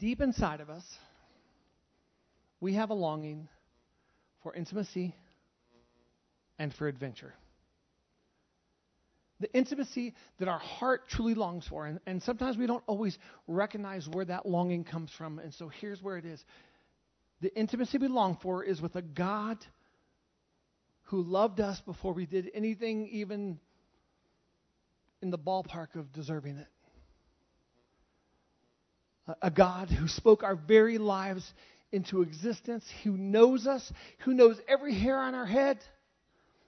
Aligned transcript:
deep 0.00 0.20
inside 0.20 0.60
of 0.60 0.68
us, 0.68 0.84
we 2.60 2.74
have 2.74 2.90
a 2.90 2.94
longing 2.94 3.48
for 4.42 4.54
intimacy 4.54 5.14
and 6.58 6.74
for 6.74 6.88
adventure. 6.88 7.34
The 9.38 9.52
intimacy 9.54 10.14
that 10.38 10.48
our 10.48 10.58
heart 10.58 11.08
truly 11.08 11.34
longs 11.34 11.66
for. 11.66 11.86
And, 11.86 12.00
and 12.06 12.22
sometimes 12.22 12.58
we 12.58 12.66
don't 12.66 12.84
always 12.86 13.16
recognize 13.46 14.06
where 14.08 14.24
that 14.24 14.46
longing 14.46 14.84
comes 14.84 15.10
from. 15.16 15.38
And 15.38 15.54
so 15.54 15.68
here's 15.68 16.02
where 16.02 16.18
it 16.18 16.24
is 16.24 16.44
the 17.40 17.54
intimacy 17.56 17.96
we 17.96 18.08
long 18.08 18.36
for 18.42 18.62
is 18.62 18.82
with 18.82 18.96
a 18.96 19.02
God 19.02 19.56
who 21.04 21.22
loved 21.22 21.60
us 21.60 21.80
before 21.80 22.12
we 22.12 22.26
did 22.26 22.50
anything 22.54 23.08
even 23.08 23.58
in 25.22 25.30
the 25.30 25.38
ballpark 25.38 25.94
of 25.94 26.12
deserving 26.12 26.58
it. 26.58 26.68
A 29.42 29.50
God 29.50 29.90
who 29.90 30.08
spoke 30.08 30.42
our 30.42 30.56
very 30.56 30.98
lives 30.98 31.52
into 31.92 32.22
existence, 32.22 32.84
who 33.04 33.16
knows 33.16 33.66
us, 33.66 33.92
who 34.20 34.34
knows 34.34 34.60
every 34.68 34.94
hair 34.94 35.18
on 35.18 35.34
our 35.34 35.46
head 35.46 35.78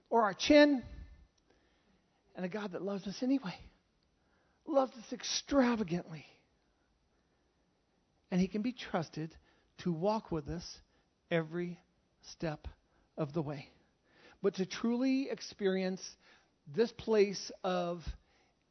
or 0.09 0.23
our 0.23 0.33
chin, 0.33 0.83
and 2.35 2.45
a 2.45 2.49
God 2.49 2.73
that 2.73 2.81
loves 2.81 3.07
us 3.07 3.21
anyway, 3.23 3.55
loves 4.67 4.93
us 4.93 5.13
extravagantly. 5.13 6.25
And 8.31 8.41
He 8.41 8.47
can 8.47 8.61
be 8.61 8.73
trusted 8.73 9.35
to 9.79 9.91
walk 9.91 10.31
with 10.31 10.49
us 10.49 10.79
every 11.31 11.79
step 12.21 12.67
of 13.17 13.33
the 13.33 13.41
way. 13.41 13.69
But 14.41 14.55
to 14.55 14.65
truly 14.65 15.29
experience 15.29 16.01
this 16.67 16.91
place 16.91 17.51
of 17.63 18.03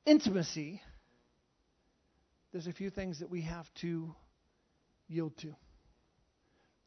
intimacy, 0.05 0.83
there's 2.53 2.67
a 2.67 2.73
few 2.73 2.91
things 2.91 3.19
that 3.21 3.31
we 3.31 3.43
have 3.43 3.73
to 3.81 4.15
yield 5.09 5.37
to, 5.39 5.55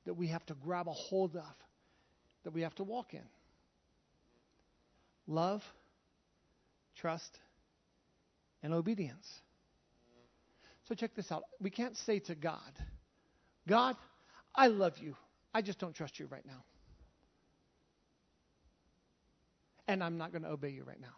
that 0.06 0.14
we 0.14 0.28
have 0.28 0.46
to 0.46 0.54
grab 0.54 0.88
a 0.88 0.94
hold 0.94 1.36
of, 1.36 1.56
that 2.44 2.52
we 2.52 2.62
have 2.62 2.76
to 2.76 2.84
walk 2.84 3.14
in 3.14 3.24
love, 5.28 5.64
trust, 6.96 7.40
and 8.62 8.74
obedience. 8.74 9.28
So 10.88 10.94
check 10.94 11.16
this 11.16 11.32
out. 11.32 11.44
We 11.60 11.72
can't 11.72 11.98
say 11.98 12.20
to 12.20 12.36
God, 12.36 12.60
God, 13.68 13.96
I 14.54 14.68
love 14.68 15.00
you. 15.00 15.16
I 15.54 15.62
just 15.62 15.80
don't 15.80 15.96
trust 15.96 16.20
you 16.20 16.28
right 16.28 16.46
now. 16.46 16.64
And 19.88 20.04
I'm 20.04 20.18
not 20.18 20.32
going 20.32 20.44
to 20.44 20.50
obey 20.50 20.70
you 20.70 20.84
right 20.84 21.02
now. 21.02 21.16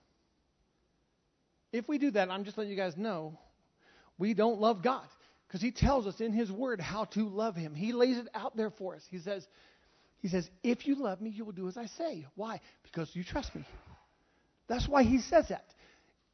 If 1.73 1.89
we 1.89 1.97
do 1.97 2.11
that, 2.11 2.31
I'm 2.31 2.45
just 2.45 2.57
letting 2.57 2.71
you 2.71 2.77
guys 2.77 2.95
know 2.95 3.37
we 4.17 4.33
don't 4.33 4.59
love 4.59 4.83
God 4.83 5.07
because 5.47 5.61
he 5.61 5.71
tells 5.71 6.07
us 6.07 6.19
in 6.19 6.33
his 6.33 6.51
word 6.51 6.81
how 6.81 7.05
to 7.05 7.27
love 7.27 7.55
him. 7.55 7.73
He 7.73 7.93
lays 7.93 8.17
it 8.17 8.27
out 8.33 8.57
there 8.57 8.71
for 8.71 8.95
us. 8.95 9.03
He 9.09 9.19
says, 9.19 9.45
he 10.19 10.27
says, 10.27 10.49
if 10.63 10.87
you 10.87 10.95
love 10.95 11.21
me, 11.21 11.29
you 11.29 11.45
will 11.45 11.53
do 11.53 11.67
as 11.67 11.77
I 11.77 11.85
say. 11.85 12.25
Why? 12.35 12.59
Because 12.83 13.09
you 13.13 13.23
trust 13.23 13.53
me. 13.55 13.65
That's 14.67 14.87
why 14.87 15.03
he 15.03 15.19
says 15.19 15.47
that. 15.49 15.65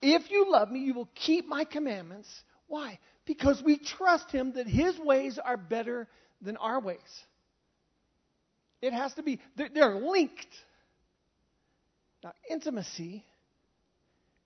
If 0.01 0.31
you 0.31 0.51
love 0.51 0.71
me, 0.71 0.79
you 0.79 0.93
will 0.93 1.09
keep 1.13 1.47
my 1.47 1.63
commandments. 1.63 2.27
Why? 2.67 2.99
Because 3.25 3.61
we 3.63 3.77
trust 3.77 4.31
him 4.31 4.53
that 4.53 4.67
his 4.67 4.97
ways 4.99 5.39
are 5.43 5.57
better 5.57 6.07
than 6.41 6.57
our 6.57 6.79
ways. 6.79 6.97
It 8.81 8.91
has 8.93 9.13
to 9.13 9.23
be, 9.23 9.39
they're 9.55 9.95
linked. 9.95 10.47
Now, 12.23 12.33
intimacy 12.49 13.23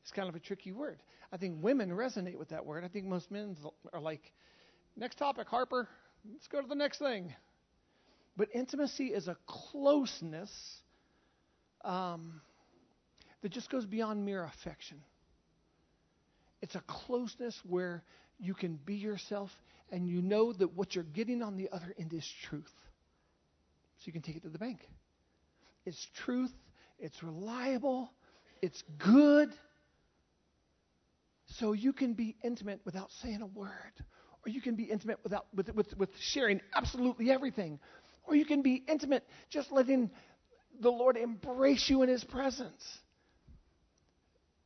is 0.06 0.12
kind 0.12 0.30
of 0.30 0.36
a 0.36 0.40
tricky 0.40 0.72
word. 0.72 1.00
I 1.32 1.38
think 1.38 1.64
women 1.64 1.90
resonate 1.90 2.38
with 2.38 2.50
that 2.50 2.66
word. 2.66 2.84
I 2.84 2.88
think 2.88 3.06
most 3.06 3.32
men 3.32 3.58
are 3.94 4.00
like, 4.00 4.32
next 4.96 5.18
topic, 5.18 5.48
Harper. 5.48 5.88
Let's 6.32 6.48
go 6.48 6.62
to 6.62 6.68
the 6.68 6.76
next 6.76 7.00
thing. 7.00 7.34
But 8.38 8.50
intimacy 8.54 9.08
is 9.08 9.28
a 9.28 9.36
closeness 9.46 10.52
um, 11.84 12.42
that 13.42 13.52
just 13.52 13.70
goes 13.70 13.86
beyond 13.86 14.26
mere 14.26 14.44
affection. 14.44 15.02
It's 16.62 16.76
a 16.76 16.82
closeness 16.88 17.60
where 17.68 18.04
you 18.40 18.54
can 18.54 18.80
be 18.86 18.96
yourself 18.96 19.52
and 19.92 20.08
you 20.08 20.22
know 20.22 20.54
that 20.54 20.76
what 20.76 20.96
you're 20.96 21.04
getting 21.04 21.42
on 21.42 21.58
the 21.58 21.70
other 21.72 21.94
end 22.00 22.14
is 22.14 22.28
truth. 22.44 22.74
So 23.98 24.04
you 24.06 24.14
can 24.14 24.22
take 24.22 24.36
it 24.36 24.44
to 24.44 24.50
the 24.50 24.60
bank. 24.60 24.88
It's 25.86 26.08
truth, 26.24 26.52
it's 27.00 27.24
reliable, 27.24 28.12
it's 28.62 28.84
good. 28.98 29.50
So 31.56 31.74
you 31.74 31.94
can 31.94 32.14
be 32.14 32.36
intimate 32.44 32.82
without 32.86 33.10
saying 33.22 33.42
a 33.42 33.48
word. 33.48 33.94
Or 34.46 34.50
you 34.50 34.62
can 34.62 34.76
be 34.76 34.84
intimate 34.84 35.20
without 35.24 35.48
with, 35.54 35.74
with, 35.74 35.98
with 35.98 36.10
sharing 36.20 36.62
absolutely 36.76 37.32
everything. 37.32 37.80
Or 38.24 38.36
you 38.36 38.46
can 38.46 38.62
be 38.62 38.84
intimate 38.88 39.24
just 39.50 39.72
letting 39.72 40.12
the 40.80 40.90
Lord 40.90 41.18
embrace 41.18 41.90
you 41.90 42.04
in 42.04 42.10
his 42.10 42.24
presence. 42.24 42.84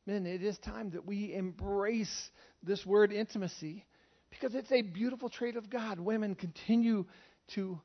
Men, 0.06 0.26
it 0.26 0.42
is 0.42 0.58
time 0.58 0.90
that 0.90 1.06
we 1.06 1.32
embrace 1.32 2.30
this 2.62 2.84
word 2.84 3.12
intimacy 3.12 3.84
because 4.30 4.54
it's 4.54 4.72
a 4.72 4.82
beautiful 4.82 5.28
trait 5.28 5.56
of 5.56 5.70
God. 5.70 6.00
Women 6.00 6.34
continue 6.34 7.06
to, 7.54 7.80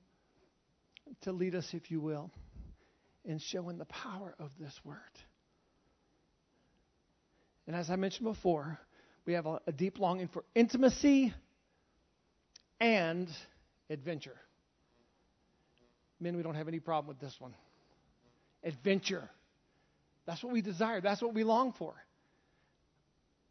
to 1.22 1.32
lead 1.32 1.54
us, 1.54 1.70
if 1.74 1.92
you 1.92 2.02
will, 2.02 2.32
in 3.24 3.38
showing 3.38 3.78
the 3.78 3.86
power 3.86 4.34
of 4.40 4.50
this 4.60 4.74
word. 4.84 4.98
And 7.68 7.76
as 7.76 7.90
I 7.90 7.98
mentioned 7.98 8.28
before, 8.28 8.80
we 9.28 9.34
have 9.34 9.46
a, 9.46 9.60
a 9.68 9.72
deep 9.72 10.00
longing 10.00 10.30
for 10.30 10.44
intimacy 10.56 11.34
and 12.80 13.28
adventure. 13.90 14.38
Men, 16.20 16.36
we 16.36 16.42
don't 16.42 16.56
have 16.56 16.68
any 16.68 16.80
problem 16.80 17.08
with 17.08 17.20
this 17.20 17.36
one. 17.40 17.54
Adventure. 18.64 19.30
That's 20.26 20.44
what 20.44 20.52
we 20.52 20.62
desire. 20.62 21.02
That's 21.02 21.22
what 21.22 21.36
we 21.36 21.44
long 21.44 21.74
for 21.78 21.94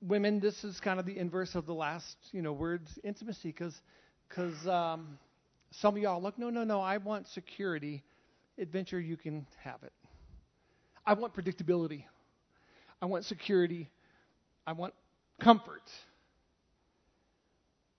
women, 0.03 0.41
this 0.41 0.65
is 0.65 0.79
kind 0.81 1.01
of 1.01 1.07
the 1.07 1.19
inverse 1.19 1.55
of 1.55 1.67
the 1.67 1.73
last, 1.73 2.17
you 2.33 2.43
know, 2.43 2.53
words, 2.53 2.99
intimacy, 3.05 3.49
because 3.49 3.75
because 4.29 4.67
um, 4.67 5.19
some 5.71 5.97
of 5.97 6.03
y'all 6.03 6.21
look, 6.21 6.39
no, 6.39 6.51
no, 6.51 6.65
no, 6.65 6.81
I 6.81 6.97
want 6.99 7.29
security. 7.29 8.03
Adventure, 8.59 8.99
you 8.99 9.17
can 9.17 9.47
have 9.63 9.83
it. 9.83 9.93
I 11.05 11.15
want 11.15 11.35
predictability. 11.35 12.05
I 13.01 13.07
want 13.07 13.25
security. 13.25 13.89
I 14.67 14.73
want 14.73 14.95
comfort. 15.41 15.83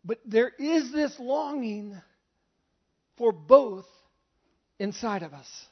But 0.03 0.19
there 0.25 0.51
is 0.57 0.91
this 0.91 1.19
longing 1.19 1.99
for 3.17 3.31
both 3.31 3.85
inside 4.79 5.23
of 5.23 5.33
us 5.33 5.65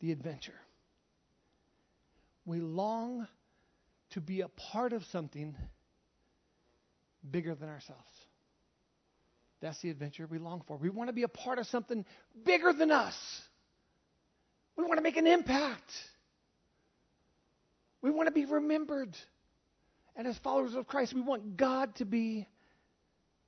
the 0.00 0.12
adventure. 0.12 0.52
We 2.44 2.60
long 2.60 3.26
to 4.10 4.20
be 4.20 4.42
a 4.42 4.48
part 4.48 4.92
of 4.92 5.02
something 5.04 5.56
bigger 7.30 7.54
than 7.54 7.68
ourselves. 7.68 8.02
That's 9.62 9.80
the 9.80 9.88
adventure 9.88 10.26
we 10.30 10.38
long 10.38 10.62
for. 10.68 10.76
We 10.76 10.90
want 10.90 11.08
to 11.08 11.14
be 11.14 11.22
a 11.22 11.28
part 11.28 11.58
of 11.58 11.66
something 11.68 12.04
bigger 12.44 12.72
than 12.72 12.90
us. 12.90 13.16
We 14.76 14.84
want 14.84 14.98
to 14.98 15.02
make 15.02 15.16
an 15.16 15.26
impact. 15.26 15.90
We 18.04 18.10
want 18.10 18.28
to 18.28 18.32
be 18.32 18.44
remembered. 18.44 19.16
And 20.14 20.28
as 20.28 20.38
followers 20.38 20.74
of 20.74 20.86
Christ, 20.86 21.12
we 21.12 21.22
want 21.22 21.56
God 21.56 21.96
to 21.96 22.04
be 22.04 22.46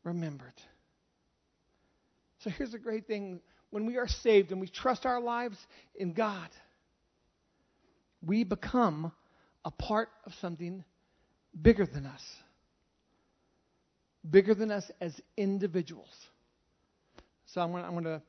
remembered. 0.02 0.54
So 2.38 2.50
here's 2.50 2.72
the 2.72 2.78
great 2.78 3.06
thing 3.06 3.40
when 3.70 3.86
we 3.86 3.98
are 3.98 4.08
saved 4.08 4.50
and 4.50 4.60
we 4.60 4.66
trust 4.66 5.06
our 5.06 5.20
lives 5.20 5.58
in 5.94 6.12
God 6.12 6.48
we 8.26 8.44
become 8.44 9.12
a 9.64 9.70
part 9.70 10.08
of 10.24 10.32
something 10.40 10.84
bigger 11.60 11.86
than 11.86 12.06
us. 12.06 12.22
Bigger 14.28 14.54
than 14.54 14.70
us 14.70 14.90
as 15.00 15.18
individuals. 15.36 16.10
So 17.46 17.60
I'm 17.60 17.72
going 17.72 18.04
to 18.04 18.20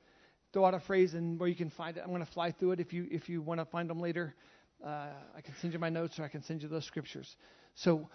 throw 0.53 0.65
out 0.65 0.75
a 0.75 0.79
phrase 0.79 1.13
and 1.15 1.39
where 1.39 1.49
you 1.49 1.55
can 1.55 1.71
find 1.71 1.97
it. 1.97 2.01
I'm 2.03 2.09
going 2.09 2.25
to 2.25 2.31
fly 2.31 2.51
through 2.51 2.73
it 2.73 2.79
if 2.79 2.93
you 2.93 3.07
if 3.09 3.27
you 3.29 3.41
want 3.41 3.59
to 3.59 3.65
find 3.65 3.89
them 3.89 3.99
later. 3.99 4.35
Uh, 4.83 5.07
I 5.35 5.41
can 5.41 5.53
send 5.61 5.73
you 5.73 5.79
my 5.79 5.89
notes 5.89 6.19
or 6.19 6.23
I 6.23 6.27
can 6.27 6.43
send 6.43 6.61
you 6.61 6.69
those 6.69 6.85
scriptures. 6.85 7.35
So 7.75 8.09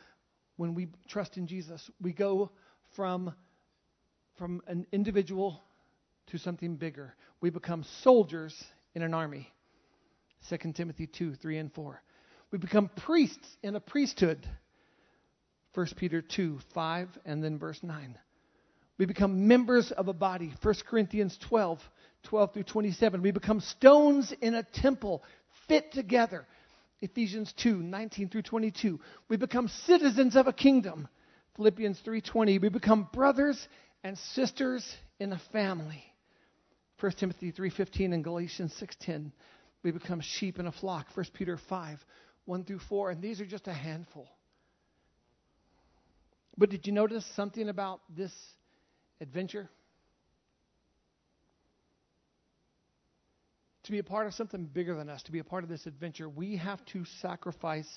when 0.56 0.74
we 0.74 0.88
trust 1.08 1.36
in 1.36 1.46
Jesus, 1.46 1.90
we 2.00 2.12
go 2.12 2.50
from 2.96 3.34
from 4.38 4.62
an 4.66 4.86
individual 4.92 5.60
to 6.28 6.38
something 6.38 6.76
bigger. 6.76 7.14
We 7.40 7.50
become 7.50 7.84
soldiers 8.02 8.54
in 8.94 9.02
an 9.02 9.14
army. 9.14 9.48
2 10.48 10.72
Timothy 10.72 11.06
2, 11.06 11.34
3 11.34 11.58
and 11.58 11.72
4. 11.72 12.02
We 12.50 12.58
become 12.58 12.90
priests 13.04 13.56
in 13.62 13.76
a 13.76 13.80
priesthood. 13.80 14.46
1 15.74 15.86
Peter 15.96 16.20
2, 16.20 16.58
5 16.74 17.08
and 17.24 17.42
then 17.42 17.58
verse 17.58 17.80
9. 17.82 18.18
We 18.98 19.06
become 19.06 19.48
members 19.48 19.90
of 19.90 20.08
a 20.08 20.12
body. 20.12 20.52
1 20.62 20.74
Corinthians 20.88 21.38
12, 21.48 21.80
12 22.24 22.52
through 22.52 22.62
27. 22.64 23.22
We 23.22 23.30
become 23.30 23.60
stones 23.60 24.32
in 24.40 24.54
a 24.54 24.62
temple 24.62 25.22
fit 25.72 25.90
together. 25.92 26.46
Ephesians 27.00 27.52
2, 27.62 27.82
19 27.82 28.28
through 28.28 28.42
22. 28.42 29.00
We 29.30 29.38
become 29.38 29.68
citizens 29.86 30.36
of 30.36 30.46
a 30.46 30.52
kingdom. 30.52 31.08
Philippians 31.56 31.98
3:20, 32.06 32.60
we 32.60 32.68
become 32.68 33.08
brothers 33.12 33.68
and 34.04 34.18
sisters 34.18 34.84
in 35.18 35.32
a 35.32 35.38
family. 35.50 36.04
1 37.00 37.12
Timothy 37.12 37.52
3:15 37.52 38.12
and 38.12 38.22
Galatians 38.22 38.74
6:10, 38.74 39.32
we 39.82 39.90
become 39.92 40.20
sheep 40.20 40.58
in 40.58 40.66
a 40.66 40.72
flock. 40.72 41.06
1 41.16 41.32
Peter 41.32 41.56
5, 41.56 42.04
1 42.44 42.64
through 42.64 42.78
4, 42.78 43.10
and 43.10 43.22
these 43.22 43.40
are 43.40 43.46
just 43.46 43.66
a 43.66 43.72
handful. 43.72 44.28
But 46.58 46.68
did 46.68 46.86
you 46.86 46.92
notice 46.92 47.24
something 47.34 47.70
about 47.70 48.02
this 48.14 48.32
adventure? 49.22 49.70
To 53.84 53.92
be 53.92 53.98
a 53.98 54.04
part 54.04 54.26
of 54.26 54.34
something 54.34 54.64
bigger 54.64 54.94
than 54.94 55.08
us, 55.08 55.22
to 55.24 55.32
be 55.32 55.40
a 55.40 55.44
part 55.44 55.64
of 55.64 55.70
this 55.70 55.86
adventure, 55.86 56.28
we 56.28 56.56
have 56.56 56.84
to 56.86 57.04
sacrifice 57.20 57.88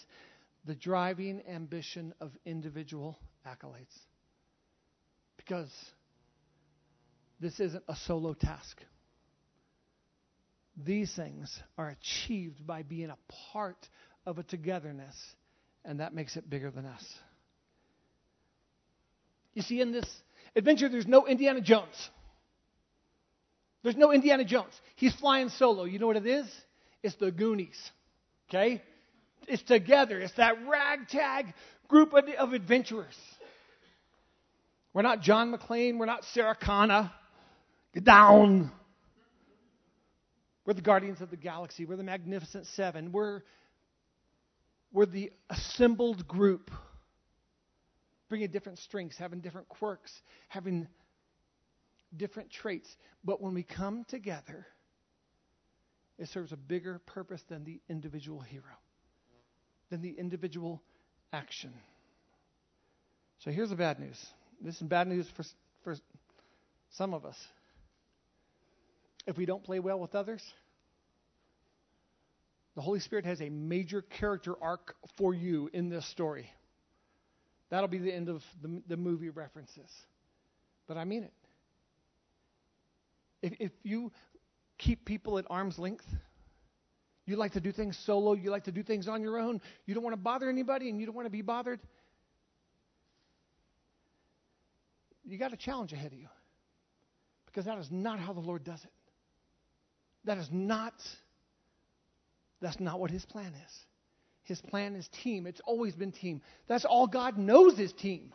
the 0.66 0.76
driving 0.76 1.44
ambition 1.48 2.14
of 2.20 2.32
individual 2.46 3.20
accolades. 3.46 3.96
Because 5.38 5.70
this 7.40 7.60
isn't 7.60 7.84
a 7.88 7.96
solo 7.96 8.34
task. 8.34 8.82
These 10.84 11.14
things 11.16 11.58
are 11.78 11.90
achieved 11.90 12.66
by 12.66 12.82
being 12.84 13.10
a 13.10 13.18
part 13.54 13.78
of 14.26 14.40
a 14.40 14.44
togetherness, 14.44 15.16
and 15.86 16.00
that 16.00 16.14
makes 16.14 16.36
it 16.36 16.50
bigger 16.50 16.72
than 16.72 16.86
us. 16.86 17.06
You 19.54 19.62
see, 19.62 19.80
in 19.80 19.92
this 19.92 20.06
adventure, 20.56 20.90
there's 20.90 21.08
no 21.08 21.28
Indiana 21.28 21.62
Jones. 21.62 22.10
There's 23.86 23.96
no 23.96 24.12
Indiana 24.12 24.44
Jones. 24.44 24.74
He's 24.96 25.14
flying 25.14 25.50
solo. 25.50 25.84
You 25.84 26.00
know 26.00 26.08
what 26.08 26.16
it 26.16 26.26
is? 26.26 26.48
It's 27.04 27.14
the 27.18 27.32
Goonies. 27.32 27.78
Okay? 28.50 28.82
It's 29.48 29.62
together. 29.62 30.20
It's 30.20 30.34
that 30.38 30.56
ragtag 30.68 31.54
group 31.88 32.14
of, 32.14 32.26
of 32.40 32.54
adventurers. 32.54 33.16
We're 34.92 35.04
not 35.04 35.22
John 35.22 35.54
McClane. 35.54 36.00
We're 36.00 36.08
not 36.08 36.24
Sarah 36.34 36.58
Connor. 36.60 37.12
Get 37.94 38.06
down. 38.06 38.72
We're 40.66 40.74
the 40.74 40.82
Guardians 40.82 41.22
of 41.22 41.30
the 41.30 41.38
Galaxy. 41.38 41.86
We're 41.86 41.98
the 41.98 42.02
Magnificent 42.02 42.66
Seven. 42.66 43.12
We're, 43.12 43.44
we're 44.92 45.06
the 45.06 45.32
assembled 45.52 46.28
group, 46.28 46.72
bringing 48.30 48.50
different 48.50 48.80
strengths, 48.80 49.20
having 49.20 49.42
different 49.42 49.70
quirks, 49.70 50.12
having 50.48 50.88
different 52.18 52.52
traits. 52.52 52.90
But 53.24 53.42
when 53.42 53.54
we 53.54 53.64
come 53.64 54.06
together, 54.08 54.66
it 56.18 56.30
serves 56.30 56.52
a 56.52 56.58
bigger 56.58 57.00
purpose 57.06 57.42
than 57.50 57.64
the 57.64 57.80
individual 57.90 58.40
hero, 58.40 58.64
than 59.90 60.02
the 60.02 60.12
individual 60.18 60.82
action. 61.34 61.74
So 63.40 63.52
here's 63.52 63.70
the 63.70 63.76
bad 63.76 64.00
news. 64.00 64.24
This 64.62 64.76
is 64.76 64.82
bad 64.82 65.08
news 65.08 65.28
for, 65.36 65.44
for 65.84 65.96
some 66.92 67.14
of 67.14 67.26
us. 67.26 67.38
If 69.28 69.38
we 69.38 69.46
don't 69.46 69.64
play 69.64 69.80
well 69.80 70.00
with 70.00 70.16
others, 70.16 70.42
the 72.76 72.82
Holy 72.82 73.00
Spirit 73.00 73.26
has 73.26 73.42
a 73.42 73.50
major 73.50 74.02
character 74.02 74.54
arc 74.62 74.96
for 75.18 75.34
you 75.34 75.70
in 75.74 75.90
this 75.90 76.06
story. 76.10 76.50
That'll 77.70 77.88
be 77.88 77.98
the 77.98 78.14
end 78.14 78.30
of 78.30 78.44
the, 78.62 78.82
the 78.88 78.98
movie 78.98 79.30
references. 79.30 79.90
But 80.88 80.98
I 80.98 81.06
mean 81.06 81.24
it. 81.24 81.34
If, 83.46 83.54
if 83.60 83.72
you 83.84 84.12
keep 84.80 85.06
people 85.06 85.38
at 85.38 85.46
arm's 85.52 85.78
length, 85.78 86.06
you 87.28 87.36
like 87.36 87.54
to 87.54 87.60
do 87.60 87.72
things 87.72 87.96
solo, 88.04 88.34
you 88.34 88.50
like 88.50 88.64
to 88.64 88.72
do 88.72 88.82
things 88.82 89.08
on 89.08 89.22
your 89.22 89.38
own, 89.38 89.62
you 89.86 89.94
don't 89.94 90.04
want 90.04 90.14
to 90.14 90.22
bother 90.22 90.50
anybody, 90.50 90.90
and 90.90 91.00
you 91.00 91.06
don't 91.06 91.16
want 91.16 91.28
to 91.28 91.32
be 91.32 91.44
bothered, 91.44 91.80
you 95.24 95.38
got 95.38 95.54
a 95.54 95.58
challenge 95.58 95.94
ahead 95.94 96.12
of 96.12 96.18
you. 96.18 96.28
Because 97.46 97.66
that 97.66 97.78
is 97.78 97.90
not 97.92 98.20
how 98.20 98.34
the 98.34 98.40
Lord 98.40 98.64
does 98.64 98.84
it. 98.84 98.92
That 100.26 100.40
is 100.40 100.50
not 100.52 100.94
that's 102.62 102.80
not 102.80 103.00
what 103.00 103.12
his 103.12 103.24
plan 103.26 103.54
is. 103.54 103.86
His 104.42 104.60
plan 104.60 104.96
is 104.96 105.08
team. 105.24 105.46
It's 105.46 105.62
always 105.66 105.94
been 105.94 106.12
team. 106.12 106.42
That's 106.68 106.86
all 106.86 107.06
God 107.06 107.38
knows 107.38 107.78
is 107.78 107.94
team. 107.94 108.34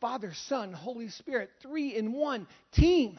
Father, 0.00 0.32
Son, 0.34 0.72
Holy 0.72 1.08
Spirit, 1.08 1.50
three 1.62 1.96
in 1.96 2.12
one, 2.12 2.46
team. 2.72 3.18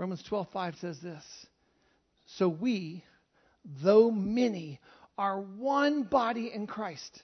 Romans 0.00 0.22
12:5 0.22 0.76
says 0.76 0.98
this. 1.00 1.46
So 2.24 2.48
we, 2.48 3.04
though 3.82 4.10
many, 4.10 4.80
are 5.18 5.38
one 5.38 6.04
body 6.04 6.50
in 6.50 6.66
Christ, 6.66 7.22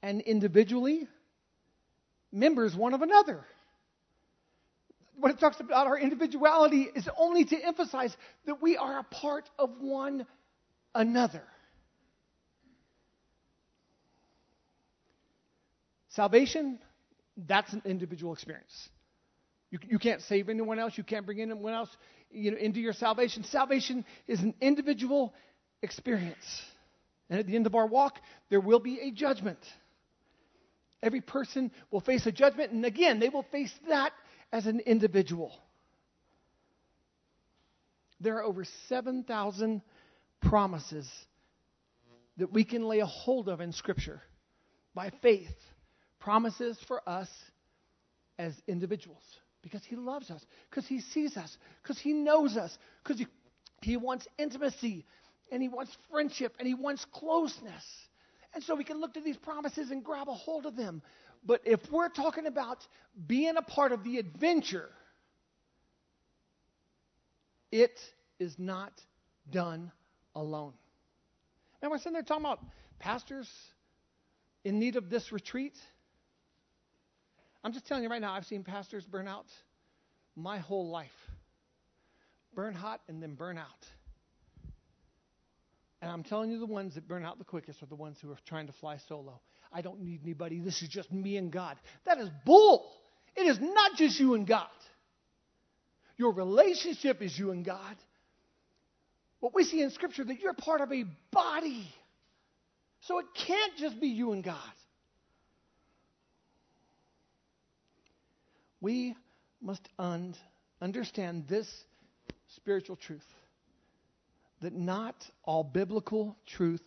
and 0.00 0.20
individually 0.20 1.08
members 2.30 2.76
one 2.76 2.94
of 2.94 3.02
another. 3.02 3.44
When 5.16 5.32
it 5.32 5.40
talks 5.40 5.58
about 5.58 5.88
our 5.88 5.98
individuality 5.98 6.82
is 6.82 7.08
only 7.18 7.44
to 7.46 7.56
emphasize 7.56 8.16
that 8.44 8.62
we 8.62 8.76
are 8.76 9.00
a 9.00 9.02
part 9.02 9.50
of 9.58 9.80
one 9.80 10.24
another. 10.94 11.42
Salvation, 16.10 16.78
that's 17.36 17.72
an 17.72 17.82
individual 17.84 18.34
experience. 18.34 18.88
You, 19.70 19.78
you 19.88 19.98
can't 19.98 20.22
save 20.22 20.48
anyone 20.48 20.78
else. 20.78 20.96
You 20.96 21.04
can't 21.04 21.26
bring 21.26 21.40
anyone 21.40 21.74
else 21.74 21.90
you 22.30 22.52
know, 22.52 22.56
into 22.56 22.80
your 22.80 22.92
salvation. 22.92 23.44
Salvation 23.44 24.04
is 24.26 24.40
an 24.40 24.54
individual 24.60 25.34
experience. 25.82 26.62
And 27.28 27.40
at 27.40 27.46
the 27.46 27.56
end 27.56 27.66
of 27.66 27.74
our 27.74 27.86
walk, 27.86 28.18
there 28.50 28.60
will 28.60 28.78
be 28.78 29.00
a 29.00 29.10
judgment. 29.10 29.58
Every 31.02 31.20
person 31.20 31.70
will 31.90 32.00
face 32.00 32.26
a 32.26 32.32
judgment, 32.32 32.72
and 32.72 32.84
again, 32.84 33.18
they 33.18 33.28
will 33.28 33.44
face 33.50 33.72
that 33.88 34.12
as 34.52 34.66
an 34.66 34.80
individual. 34.80 35.52
There 38.20 38.36
are 38.36 38.44
over 38.44 38.64
7,000 38.88 39.82
promises 40.40 41.10
that 42.38 42.52
we 42.52 42.64
can 42.64 42.86
lay 42.86 43.00
a 43.00 43.06
hold 43.06 43.48
of 43.48 43.60
in 43.60 43.72
Scripture 43.72 44.22
by 44.94 45.10
faith. 45.22 45.54
Promises 46.20 46.78
for 46.86 47.06
us 47.08 47.28
as 48.38 48.54
individuals 48.66 49.22
because 49.66 49.84
He 49.84 49.96
loves 49.96 50.30
us, 50.30 50.44
because 50.70 50.86
He 50.86 51.00
sees 51.00 51.36
us, 51.36 51.58
because 51.82 51.98
He 51.98 52.12
knows 52.12 52.56
us, 52.56 52.78
because 53.02 53.18
he, 53.18 53.26
he 53.82 53.96
wants 53.96 54.28
intimacy, 54.38 55.04
and 55.50 55.60
He 55.60 55.68
wants 55.68 55.96
friendship, 56.08 56.54
and 56.60 56.68
He 56.68 56.74
wants 56.74 57.04
closeness. 57.06 57.84
And 58.54 58.62
so 58.62 58.76
we 58.76 58.84
can 58.84 59.00
look 59.00 59.14
to 59.14 59.20
these 59.20 59.36
promises 59.36 59.90
and 59.90 60.04
grab 60.04 60.28
a 60.28 60.34
hold 60.34 60.66
of 60.66 60.76
them. 60.76 61.02
But 61.44 61.62
if 61.64 61.80
we're 61.90 62.08
talking 62.08 62.46
about 62.46 62.78
being 63.26 63.56
a 63.56 63.62
part 63.62 63.90
of 63.90 64.04
the 64.04 64.18
adventure, 64.18 64.88
it 67.72 67.98
is 68.38 68.54
not 68.56 68.92
done 69.50 69.90
alone. 70.36 70.74
And 71.82 71.90
we're 71.90 71.98
sitting 71.98 72.12
there 72.12 72.22
talking 72.22 72.44
about 72.44 72.60
pastors 73.00 73.48
in 74.64 74.78
need 74.78 74.94
of 74.94 75.10
this 75.10 75.32
retreat. 75.32 75.74
I'm 77.66 77.72
just 77.72 77.88
telling 77.88 78.04
you 78.04 78.08
right 78.08 78.20
now, 78.20 78.32
I've 78.32 78.44
seen 78.44 78.62
pastors 78.62 79.04
burn 79.04 79.26
out 79.26 79.46
my 80.36 80.58
whole 80.58 80.88
life. 80.88 81.10
Burn 82.54 82.74
hot 82.74 83.00
and 83.08 83.20
then 83.20 83.34
burn 83.34 83.58
out. 83.58 83.66
And 86.00 86.08
I'm 86.08 86.22
telling 86.22 86.52
you, 86.52 86.60
the 86.60 86.66
ones 86.66 86.94
that 86.94 87.08
burn 87.08 87.24
out 87.24 87.38
the 87.38 87.44
quickest 87.44 87.82
are 87.82 87.86
the 87.86 87.96
ones 87.96 88.18
who 88.22 88.30
are 88.30 88.38
trying 88.46 88.68
to 88.68 88.72
fly 88.74 88.98
solo. 89.08 89.40
I 89.72 89.82
don't 89.82 90.00
need 90.00 90.20
anybody. 90.22 90.60
This 90.60 90.80
is 90.80 90.88
just 90.88 91.10
me 91.10 91.38
and 91.38 91.50
God. 91.50 91.76
That 92.04 92.18
is 92.18 92.28
bull. 92.44 92.88
It 93.34 93.48
is 93.48 93.58
not 93.60 93.96
just 93.96 94.20
you 94.20 94.34
and 94.34 94.46
God. 94.46 94.68
Your 96.18 96.34
relationship 96.34 97.20
is 97.20 97.36
you 97.36 97.50
and 97.50 97.64
God. 97.64 97.96
What 99.40 99.56
we 99.56 99.64
see 99.64 99.82
in 99.82 99.90
Scripture 99.90 100.22
that 100.22 100.38
you're 100.38 100.54
part 100.54 100.82
of 100.82 100.92
a 100.92 101.04
body. 101.32 101.90
So 103.00 103.18
it 103.18 103.26
can't 103.34 103.76
just 103.76 104.00
be 104.00 104.06
you 104.06 104.30
and 104.30 104.44
God. 104.44 104.56
We 108.86 109.16
must 109.60 109.88
un- 109.98 110.36
understand 110.80 111.48
this 111.48 111.66
spiritual 112.54 112.94
truth 112.94 113.26
that 114.60 114.74
not 114.74 115.16
all 115.42 115.64
biblical 115.64 116.36
truth 116.46 116.84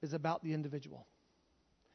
is 0.00 0.12
about 0.12 0.44
the 0.44 0.54
individual. 0.54 1.08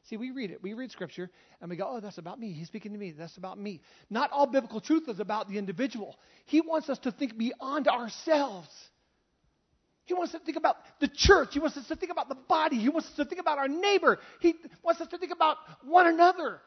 See, 0.10 0.18
we 0.18 0.32
read 0.32 0.52
it. 0.52 0.62
We 0.62 0.74
read 0.74 0.92
Scripture 0.92 1.30
and 1.62 1.70
we 1.70 1.78
go, 1.78 1.88
oh, 1.90 2.00
that's 2.02 2.18
about 2.18 2.38
me. 2.38 2.52
He's 2.52 2.68
speaking 2.68 2.92
to 2.92 2.98
me. 2.98 3.14
That's 3.18 3.38
about 3.38 3.58
me. 3.58 3.80
Not 4.10 4.30
all 4.34 4.46
biblical 4.46 4.82
truth 4.82 5.08
is 5.08 5.22
about 5.22 5.48
the 5.48 5.58
individual. 5.58 6.18
He 6.46 6.60
wants 6.60 6.90
us 6.90 7.00
to 7.00 7.14
think 7.14 7.38
beyond 7.38 7.88
ourselves. 7.88 8.68
He 10.04 10.16
wants 10.16 10.34
us 10.36 10.42
to 10.42 10.46
think 10.46 10.58
about 10.58 10.76
the 11.00 11.08
church. 11.08 11.54
He 11.54 11.60
wants 11.62 11.78
us 11.78 11.88
to 11.88 11.96
think 11.96 12.12
about 12.12 12.28
the 12.28 12.36
body. 12.36 12.76
He 12.76 12.90
wants 12.90 13.08
us 13.08 13.16
to 13.16 13.24
think 13.24 13.40
about 13.40 13.58
our 13.58 13.70
neighbor. 13.70 14.20
He 14.42 14.56
wants 14.84 15.00
us 15.00 15.08
to 15.08 15.18
think 15.18 15.32
about 15.32 15.56
one 15.86 16.08
another. 16.08 16.60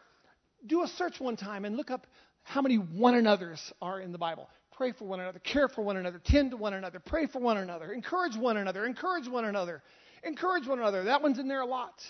Do 0.67 0.83
a 0.83 0.89
search 0.89 1.19
one 1.19 1.37
time 1.37 1.65
and 1.65 1.75
look 1.75 1.91
up 1.91 2.07
how 2.43 2.63
many 2.63 2.77
one 2.77 3.15
another's 3.15 3.73
are 3.81 4.01
in 4.01 4.13
the 4.13 4.19
Bible? 4.19 4.49
Pray 4.73 4.93
for 4.93 5.05
one 5.05 5.21
another, 5.21 5.39
care 5.39 5.69
for 5.69 5.83
one 5.83 5.97
another, 5.97 6.21
tend 6.25 6.53
to 6.53 6.57
one 6.57 6.75
another, 6.75 6.99
pray 7.01 7.27
for 7.27 7.39
one 7.39 7.59
another, 7.59 7.93
encourage 7.93 8.37
one 8.37 8.57
another, 8.57 8.87
encourage 8.87 9.29
one 9.29 9.45
another, 9.45 9.83
encourage 10.25 10.67
one 10.67 10.79
another. 10.79 11.05
That 11.05 11.23
one's 11.23 11.39
in 11.39 11.49
there 11.49 11.61
a 11.61 11.67
lot. 11.67 12.03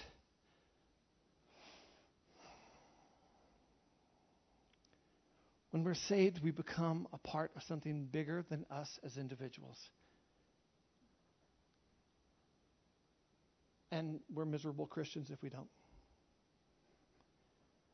When 5.71 5.85
we're 5.85 5.95
saved, 5.95 6.43
we 6.43 6.51
become 6.51 7.07
a 7.13 7.19
part 7.19 7.53
of 7.55 7.63
something 7.65 8.07
bigger 8.07 8.45
than 8.49 8.67
us 8.71 8.99
as 9.05 9.17
individuals. 9.17 9.79
And 13.93 14.21
we're 14.33 14.45
miserable 14.45 14.87
Christians 14.87 15.31
if 15.31 15.43
we 15.43 15.49
don't. 15.49 15.69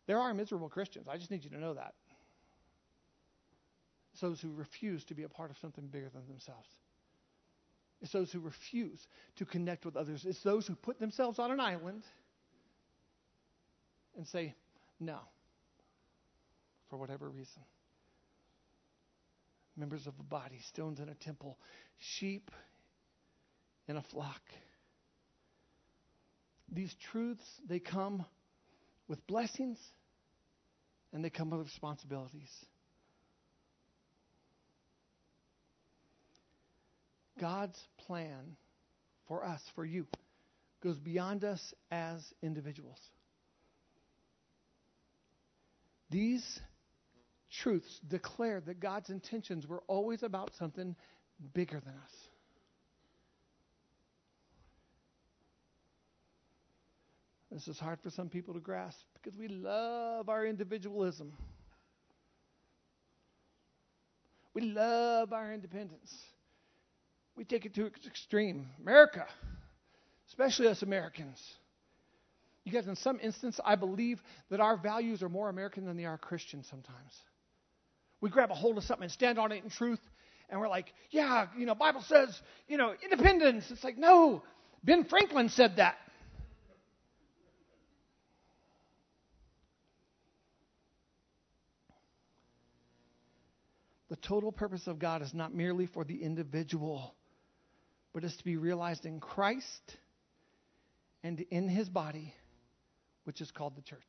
There 0.06 0.18
are 0.18 0.32
miserable 0.34 0.68
Christians. 0.68 1.06
I 1.08 1.16
just 1.16 1.30
need 1.30 1.44
you 1.44 1.50
to 1.50 1.58
know 1.58 1.74
that. 1.74 1.94
It's 4.16 4.22
those 4.22 4.40
who 4.40 4.50
refuse 4.54 5.04
to 5.04 5.14
be 5.14 5.24
a 5.24 5.28
part 5.28 5.50
of 5.50 5.58
something 5.58 5.88
bigger 5.88 6.08
than 6.08 6.26
themselves. 6.26 6.66
It's 8.00 8.12
those 8.12 8.32
who 8.32 8.40
refuse 8.40 8.98
to 9.36 9.44
connect 9.44 9.84
with 9.84 9.94
others. 9.94 10.24
It's 10.24 10.42
those 10.42 10.66
who 10.66 10.74
put 10.74 10.98
themselves 10.98 11.38
on 11.38 11.50
an 11.50 11.60
island 11.60 12.02
and 14.16 14.26
say, 14.26 14.54
no, 14.98 15.18
for 16.88 16.96
whatever 16.96 17.28
reason. 17.28 17.62
Members 19.76 20.06
of 20.06 20.14
a 20.18 20.22
body, 20.22 20.60
stones 20.66 20.98
in 20.98 21.10
a 21.10 21.14
temple, 21.14 21.58
sheep 21.98 22.50
in 23.86 23.98
a 23.98 24.02
flock. 24.02 24.40
These 26.72 26.94
truths, 27.10 27.44
they 27.68 27.80
come 27.80 28.24
with 29.08 29.26
blessings 29.26 29.78
and 31.12 31.22
they 31.22 31.28
come 31.28 31.50
with 31.50 31.66
responsibilities. 31.66 32.64
God's 37.38 37.78
plan 38.06 38.56
for 39.28 39.44
us, 39.44 39.60
for 39.74 39.84
you, 39.84 40.06
goes 40.82 40.98
beyond 40.98 41.44
us 41.44 41.74
as 41.90 42.22
individuals. 42.42 42.98
These 46.10 46.60
truths 47.50 48.00
declare 48.06 48.60
that 48.60 48.80
God's 48.80 49.10
intentions 49.10 49.66
were 49.66 49.82
always 49.88 50.22
about 50.22 50.52
something 50.58 50.94
bigger 51.54 51.80
than 51.80 51.94
us. 51.94 52.12
This 57.50 57.68
is 57.68 57.78
hard 57.78 58.00
for 58.02 58.10
some 58.10 58.28
people 58.28 58.54
to 58.54 58.60
grasp 58.60 58.98
because 59.14 59.38
we 59.38 59.48
love 59.48 60.28
our 60.28 60.44
individualism. 60.44 61.32
We 64.52 64.62
love 64.62 65.32
our 65.32 65.52
independence. 65.52 66.12
We 67.36 67.44
take 67.44 67.66
it 67.66 67.74
to 67.74 67.86
its 67.86 68.06
extreme. 68.06 68.66
America, 68.80 69.26
especially 70.28 70.68
us 70.68 70.82
Americans. 70.82 71.38
You 72.64 72.72
guys, 72.72 72.86
in 72.88 72.96
some 72.96 73.20
instance, 73.22 73.60
I 73.64 73.76
believe 73.76 74.20
that 74.50 74.58
our 74.58 74.76
values 74.76 75.22
are 75.22 75.28
more 75.28 75.48
American 75.48 75.84
than 75.84 75.96
they 75.96 76.06
are 76.06 76.18
Christian 76.18 76.64
sometimes. 76.64 77.12
We 78.20 78.30
grab 78.30 78.50
a 78.50 78.54
hold 78.54 78.78
of 78.78 78.84
something 78.84 79.04
and 79.04 79.12
stand 79.12 79.38
on 79.38 79.52
it 79.52 79.62
in 79.62 79.70
truth, 79.70 80.00
and 80.48 80.58
we're 80.58 80.68
like, 80.68 80.92
yeah, 81.10 81.46
you 81.56 81.66
know, 81.66 81.74
Bible 81.74 82.02
says, 82.08 82.40
you 82.66 82.76
know, 82.76 82.94
independence. 83.04 83.66
It's 83.70 83.84
like, 83.84 83.98
no, 83.98 84.42
Ben 84.82 85.04
Franklin 85.04 85.48
said 85.50 85.76
that. 85.76 85.96
The 94.08 94.16
total 94.16 94.52
purpose 94.52 94.86
of 94.86 94.98
God 94.98 95.20
is 95.22 95.34
not 95.34 95.52
merely 95.52 95.86
for 95.86 96.04
the 96.04 96.22
individual, 96.22 97.14
but 98.16 98.24
is 98.24 98.34
to 98.34 98.44
be 98.44 98.56
realized 98.56 99.04
in 99.04 99.20
Christ 99.20 99.98
and 101.22 101.38
in 101.50 101.68
his 101.68 101.86
body 101.86 102.32
which 103.24 103.42
is 103.42 103.50
called 103.50 103.76
the 103.76 103.82
church. 103.82 104.00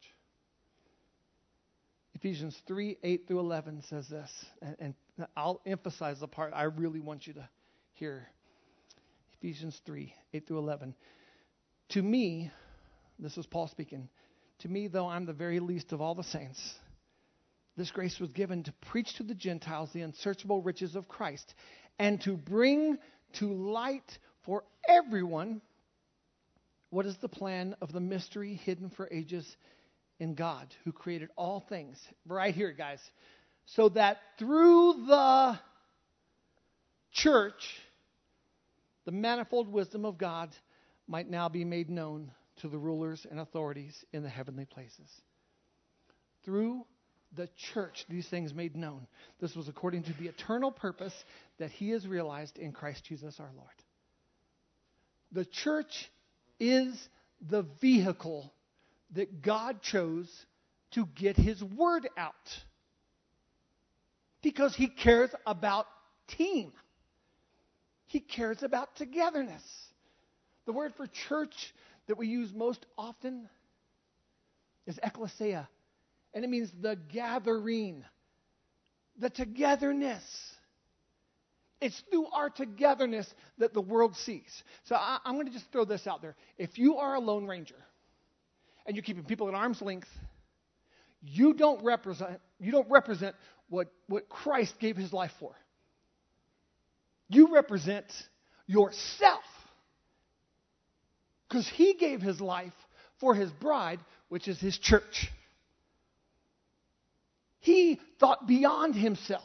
Ephesians 2.16 2.58
3 2.68 3.00
8 3.04 3.28
through 3.28 3.40
11 3.40 3.84
says 3.90 4.08
this, 4.08 4.32
and, 4.62 4.96
and 5.18 5.28
I'll 5.36 5.60
emphasize 5.66 6.22
the 6.22 6.28
part 6.30 6.54
I 6.56 6.64
really 6.64 7.02
want 7.02 7.28
you 7.28 7.34
to 7.34 7.50
hear. 7.96 8.26
Ephesians 9.42 9.78
3 9.86 10.14
8 10.34 10.48
through 10.48 10.60
11. 10.60 10.96
To 11.90 12.02
me, 12.02 12.50
this 13.20 13.38
is 13.38 13.46
Paul 13.46 13.68
speaking, 13.68 14.08
to 14.60 14.70
me, 14.70 14.88
though 14.88 15.10
I'm 15.10 15.26
the 15.26 15.34
very 15.34 15.60
least 15.60 15.92
of 15.92 16.00
all 16.00 16.16
the 16.16 16.24
saints, 16.24 16.76
this 17.76 17.92
grace 17.92 18.22
was 18.22 18.32
given 18.32 18.64
to 18.64 18.74
preach 18.90 19.16
to 19.16 19.24
the 19.24 19.36
Gentiles 19.36 19.90
the 19.92 20.04
unsearchable 20.04 20.62
riches 20.62 20.96
of 20.96 21.10
Christ 21.10 21.54
and 22.00 22.22
to 22.22 22.38
bring 22.38 22.98
to 23.34 23.54
light 23.54 24.18
for 24.46 24.64
everyone 24.88 25.62
what 26.90 27.06
is 27.06 27.18
the 27.18 27.30
plan 27.30 27.76
of 27.82 27.92
the 27.92 28.00
mystery 28.00 28.56
hidden 28.64 28.90
for 28.90 29.10
ages 29.12 29.46
in 30.20 30.36
God 30.36 30.68
who 30.84 30.92
created 30.92 31.30
all 31.36 31.64
things? 31.68 32.00
Right 32.26 32.56
here, 32.56 32.72
guys. 32.72 33.02
So 33.66 33.90
that 33.90 34.18
through 34.40 35.06
the 35.08 35.60
church, 37.12 37.62
the 39.06 39.12
manifold 39.12 39.68
wisdom 39.68 40.06
of 40.06 40.18
God 40.18 40.50
might 41.08 41.30
now 41.30 41.50
be 41.50 41.66
made 41.66 41.90
known 41.90 42.32
to 42.62 42.70
the 42.70 42.78
rulers 42.78 43.26
and 43.30 43.40
authorities 43.40 43.94
in 44.14 44.24
the 44.24 44.30
heavenly 44.30 44.66
places. 44.66 45.10
Through 46.46 46.86
the 47.36 47.50
church, 47.74 48.06
these 48.10 48.28
things 48.28 48.54
made 48.54 48.76
known. 48.76 49.08
This 49.40 49.56
was 49.56 49.68
according 49.68 50.04
to 50.04 50.14
the 50.14 50.28
eternal 50.28 50.72
purpose 50.72 51.14
that 51.60 51.72
He 51.72 51.90
has 51.90 52.08
realized 52.08 52.58
in 52.58 52.72
Christ 52.72 53.04
Jesus 53.06 53.40
our 53.40 53.52
Lord. 53.56 53.70
The 55.32 55.46
church 55.46 56.10
is 56.60 56.96
the 57.50 57.66
vehicle 57.82 58.52
that 59.14 59.42
God 59.42 59.82
chose 59.82 60.30
to 60.92 61.06
get 61.16 61.36
his 61.36 61.64
word 61.64 62.08
out. 62.18 62.34
Because 64.42 64.76
he 64.76 64.88
cares 64.88 65.30
about 65.46 65.88
team. 66.38 66.72
He 68.08 68.20
cares 68.20 68.64
about 68.64 68.96
togetherness. 68.96 69.64
The 70.66 70.74
word 70.74 70.94
for 70.96 71.08
church 71.28 71.74
that 72.08 72.18
we 72.18 72.28
use 72.28 72.54
most 72.54 72.86
often 72.98 73.50
is 74.86 75.00
ecclesia, 75.04 75.68
and 76.38 76.46
it 76.46 76.50
means 76.50 76.72
the 76.84 76.96
gathering, 77.12 78.06
the 79.17 79.32
togetherness. 79.32 80.22
It's 81.82 82.00
through 82.12 82.27
our 82.27 82.51
togetherness 82.51 83.27
that 83.58 83.74
the 83.74 83.82
world 83.82 84.15
sees. 84.17 84.63
So 84.84 84.94
I, 84.94 85.17
am 85.25 85.34
going 85.34 85.48
to 85.48 85.51
just 85.51 85.65
throw 85.72 85.84
this 85.84 86.06
out 86.06 86.22
there. 86.22 86.36
If 86.60 86.77
you 86.77 86.98
are 86.98 87.15
a 87.15 87.20
Lone 87.20 87.48
Ranger 87.48 87.84
and 88.86 88.96
you're 88.96 89.01
keeping 89.03 89.24
people 89.24 89.48
at 89.48 89.56
arm's 89.56 89.82
length, 89.82 90.10
you 91.24 91.56
don't 91.56 91.84
represent, 91.84 92.39
you 92.60 92.72
don't 92.72 92.88
represent 92.88 93.36
what, 93.70 93.91
what 94.06 94.29
Christ 94.29 94.75
gave 94.79 94.96
his 94.96 95.12
life 95.12 95.34
for. 95.39 95.56
You 97.29 97.51
represent 97.51 98.06
yourself. 98.67 99.41
Because 101.50 101.67
he 101.67 101.96
gave 101.96 102.22
his 102.22 102.39
life 102.39 102.75
for 103.20 103.34
his 103.34 103.50
bride, 103.50 104.01
which 104.29 104.48
is 104.48 104.60
his 104.60 104.77
church. 104.77 105.32
He 107.68 108.00
thought 108.18 108.48
beyond 108.48 108.96
himself. 108.96 109.44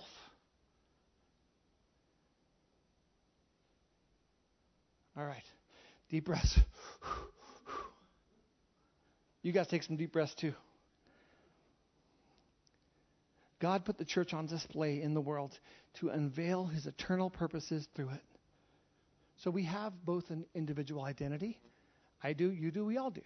All 5.16 5.24
right. 5.24 5.42
Deep 6.08 6.26
breaths. 6.26 6.56
You 9.42 9.50
guys 9.50 9.66
take 9.66 9.82
some 9.82 9.96
deep 9.96 10.12
breaths 10.12 10.36
too. 10.36 10.52
God 13.58 13.84
put 13.84 13.98
the 13.98 14.04
church 14.04 14.32
on 14.32 14.46
display 14.46 15.02
in 15.02 15.14
the 15.14 15.20
world 15.20 15.58
to 15.94 16.10
unveil 16.10 16.66
his 16.66 16.86
eternal 16.86 17.28
purposes 17.28 17.88
through 17.96 18.10
it. 18.10 18.22
So 19.38 19.50
we 19.50 19.64
have 19.64 19.92
both 20.04 20.30
an 20.30 20.46
individual 20.54 21.02
identity. 21.02 21.58
I 22.22 22.34
do, 22.34 22.52
you 22.52 22.70
do, 22.70 22.84
we 22.84 22.98
all 22.98 23.10
do. 23.10 23.22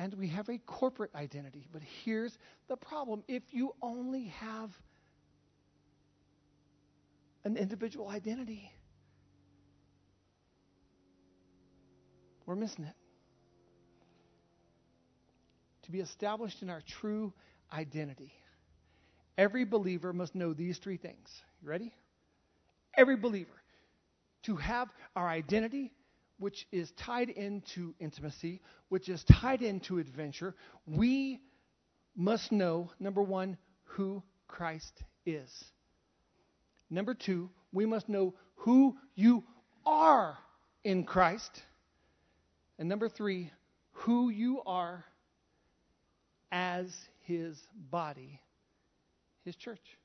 And 0.00 0.14
we 0.14 0.28
have 0.28 0.48
a 0.48 0.58
corporate 0.58 1.14
identity. 1.14 1.66
But 1.70 1.82
here's 2.04 2.36
the 2.68 2.76
problem 2.76 3.22
if 3.28 3.42
you 3.50 3.74
only 3.82 4.28
have 4.40 4.70
an 7.44 7.56
individual 7.56 8.08
identity, 8.08 8.72
We're 12.50 12.56
missing 12.56 12.84
it. 12.84 12.96
To 15.84 15.92
be 15.92 16.00
established 16.00 16.62
in 16.62 16.68
our 16.68 16.82
true 16.84 17.32
identity, 17.72 18.32
every 19.38 19.64
believer 19.64 20.12
must 20.12 20.34
know 20.34 20.52
these 20.52 20.78
three 20.78 20.96
things. 20.96 21.28
You 21.62 21.68
ready? 21.68 21.94
Every 22.96 23.16
believer. 23.16 23.62
To 24.46 24.56
have 24.56 24.88
our 25.14 25.28
identity, 25.28 25.92
which 26.40 26.66
is 26.72 26.90
tied 26.92 27.28
into 27.28 27.94
intimacy, 28.00 28.60
which 28.88 29.08
is 29.08 29.22
tied 29.24 29.62
into 29.62 29.98
adventure, 29.98 30.54
we 30.86 31.38
must 32.16 32.50
know, 32.50 32.90
number 32.98 33.22
one, 33.22 33.56
who 33.84 34.22
Christ 34.48 35.04
is. 35.26 35.64
Number 36.88 37.14
two, 37.14 37.50
we 37.72 37.86
must 37.86 38.08
know 38.08 38.34
who 38.56 38.96
you 39.14 39.44
are 39.84 40.38
in 40.82 41.04
Christ. 41.04 41.62
And 42.78 42.88
number 42.88 43.08
three, 43.08 43.52
who 43.92 44.30
you 44.30 44.62
are 44.64 45.04
as 46.50 46.90
his 47.26 47.60
body, 47.90 48.40
his 49.44 49.54
church. 49.56 49.98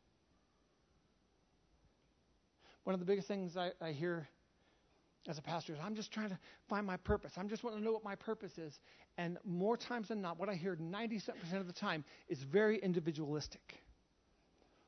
One 2.84 2.94
of 2.94 3.00
the 3.00 3.06
biggest 3.06 3.28
things 3.28 3.56
I, 3.56 3.72
I 3.82 3.94
hear 3.94 4.28
as 5.28 5.38
a 5.38 5.42
pastor 5.42 5.74
is 5.74 5.80
I'm 5.82 5.96
just 5.96 6.12
trying 6.12 6.30
to 6.30 6.40
find 6.70 6.86
my 6.86 6.98
purpose. 6.98 7.32
I'm 7.38 7.50
just 7.50 7.64
wanting 7.64 7.80
to 7.80 7.86
know 7.86 7.92
what 7.92 8.04
my 8.04 8.16
purpose 8.16 8.58
is. 8.58 8.78
And 9.18 9.38
more 9.44 9.78
times 9.78 10.08
than 10.10 10.22
not, 10.22 10.40
what 10.40 10.50
I 10.50 10.56
hear 10.56 10.76
97% 10.76 11.30
of 11.54 11.68
the 11.68 11.74
time 11.74 12.04
is 12.28 12.40
very 12.44 12.78
individualistic. 12.78 13.62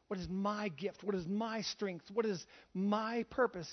What 0.07 0.19
is 0.19 0.27
my 0.29 0.69
gift? 0.69 1.03
What 1.03 1.15
is 1.15 1.27
my 1.27 1.61
strength? 1.61 2.05
What 2.13 2.25
is 2.25 2.45
my 2.73 3.25
purpose? 3.29 3.69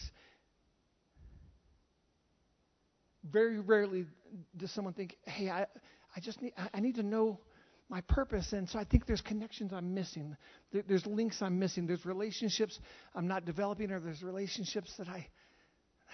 Very 3.30 3.60
rarely 3.60 4.06
does 4.56 4.70
someone 4.72 4.94
think, 4.94 5.16
hey, 5.24 5.48
I, 5.48 5.66
I 6.16 6.20
just 6.20 6.42
need, 6.42 6.52
I 6.72 6.80
need 6.80 6.96
to 6.96 7.02
know 7.02 7.40
my 7.88 8.00
purpose. 8.02 8.52
And 8.52 8.68
so 8.68 8.78
I 8.78 8.84
think 8.84 9.06
there's 9.06 9.20
connections 9.20 9.72
I'm 9.72 9.94
missing. 9.94 10.36
There's 10.72 11.06
links 11.06 11.40
I'm 11.40 11.58
missing. 11.58 11.86
There's 11.86 12.04
relationships 12.04 12.78
I'm 13.14 13.28
not 13.28 13.44
developing, 13.44 13.90
or 13.90 14.00
there's 14.00 14.22
relationships 14.22 14.92
that 14.98 15.08
I 15.08 15.28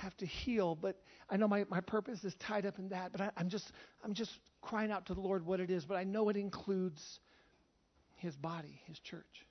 have 0.00 0.16
to 0.18 0.26
heal. 0.26 0.74
But 0.74 0.96
I 1.28 1.36
know 1.36 1.48
my, 1.48 1.64
my 1.70 1.80
purpose 1.80 2.24
is 2.24 2.34
tied 2.36 2.66
up 2.66 2.78
in 2.78 2.88
that. 2.90 3.12
But 3.12 3.20
I, 3.20 3.30
I'm 3.36 3.48
just 3.48 3.72
I'm 4.04 4.14
just 4.14 4.32
crying 4.62 4.90
out 4.90 5.06
to 5.06 5.14
the 5.14 5.20
Lord 5.20 5.44
what 5.46 5.60
it 5.60 5.70
is. 5.70 5.84
But 5.84 5.96
I 5.96 6.04
know 6.04 6.28
it 6.28 6.36
includes 6.36 7.20
His 8.16 8.36
body, 8.36 8.80
His 8.86 8.98
church. 8.98 9.46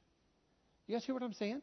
You 0.87 0.95
guys 0.95 1.05
hear 1.05 1.13
what 1.13 1.23
I'm 1.23 1.33
saying? 1.33 1.61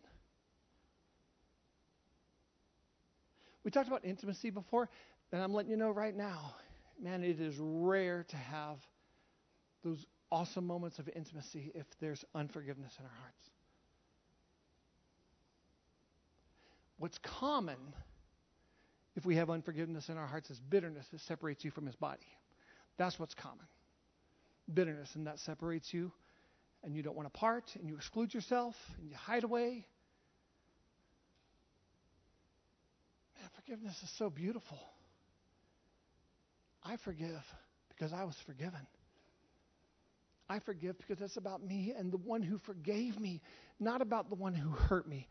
We 3.65 3.73
talked 3.73 3.89
about 3.89 4.05
intimacy 4.05 4.51
before, 4.51 4.89
and 5.33 5.43
I'm 5.43 5.53
letting 5.53 5.73
you 5.73 5.77
know 5.77 5.91
right 5.91 6.17
now, 6.17 6.55
man, 7.03 7.25
it 7.25 7.41
is 7.41 7.57
rare 7.59 8.25
to 8.29 8.37
have 8.37 8.77
those 9.83 10.07
awesome 10.31 10.65
moments 10.65 11.01
of 11.01 11.09
intimacy 11.17 11.73
if 11.75 11.87
there's 12.01 12.25
unforgiveness 12.35 12.93
in 13.01 13.05
our 13.05 13.11
hearts. 13.21 13.51
What's 16.99 17.19
common 17.19 17.77
if 19.17 19.25
we 19.25 19.37
have 19.37 19.51
unforgiveness 19.51 20.09
in 20.09 20.19
our 20.19 20.27
hearts 20.27 20.51
it's 20.51 20.61
bitterness 20.61 21.07
that 21.11 21.21
separates 21.23 21.65
you 21.65 21.71
from 21.71 21.87
his 21.87 21.97
body. 21.97 22.27
That's 22.99 23.19
what's 23.19 23.35
common. 23.35 23.67
Bitterness, 24.73 25.11
and 25.15 25.27
that 25.27 25.39
separates 25.41 25.93
you, 25.93 26.13
and 26.85 26.95
you 26.95 27.03
don't 27.03 27.17
want 27.17 27.33
to 27.33 27.39
part, 27.39 27.65
and 27.75 27.89
you 27.89 27.97
exclude 27.97 28.35
yourself, 28.35 28.75
and 28.99 29.09
you 29.09 29.17
hide 29.17 29.45
away. 29.45 29.87
Man, 33.39 33.51
forgiveness 33.55 33.97
is 34.03 34.11
so 34.19 34.31
beautiful. 34.31 34.79
I 36.83 36.97
forgive 37.05 37.43
because 37.89 38.13
I 38.13 38.25
was 38.25 38.37
forgiven. 38.47 38.87
I 40.49 40.61
forgive 40.61 40.97
because 40.99 41.21
it's 41.21 41.37
about 41.37 41.63
me 41.63 41.93
and 41.97 42.13
the 42.13 42.19
one 42.19 42.43
who 42.43 42.59
forgave 42.59 43.19
me, 43.19 43.41
not 43.81 44.01
about 44.01 44.29
the 44.29 44.37
one 44.37 44.55
who 44.55 44.71
hurt 44.71 45.09
me. 45.09 45.27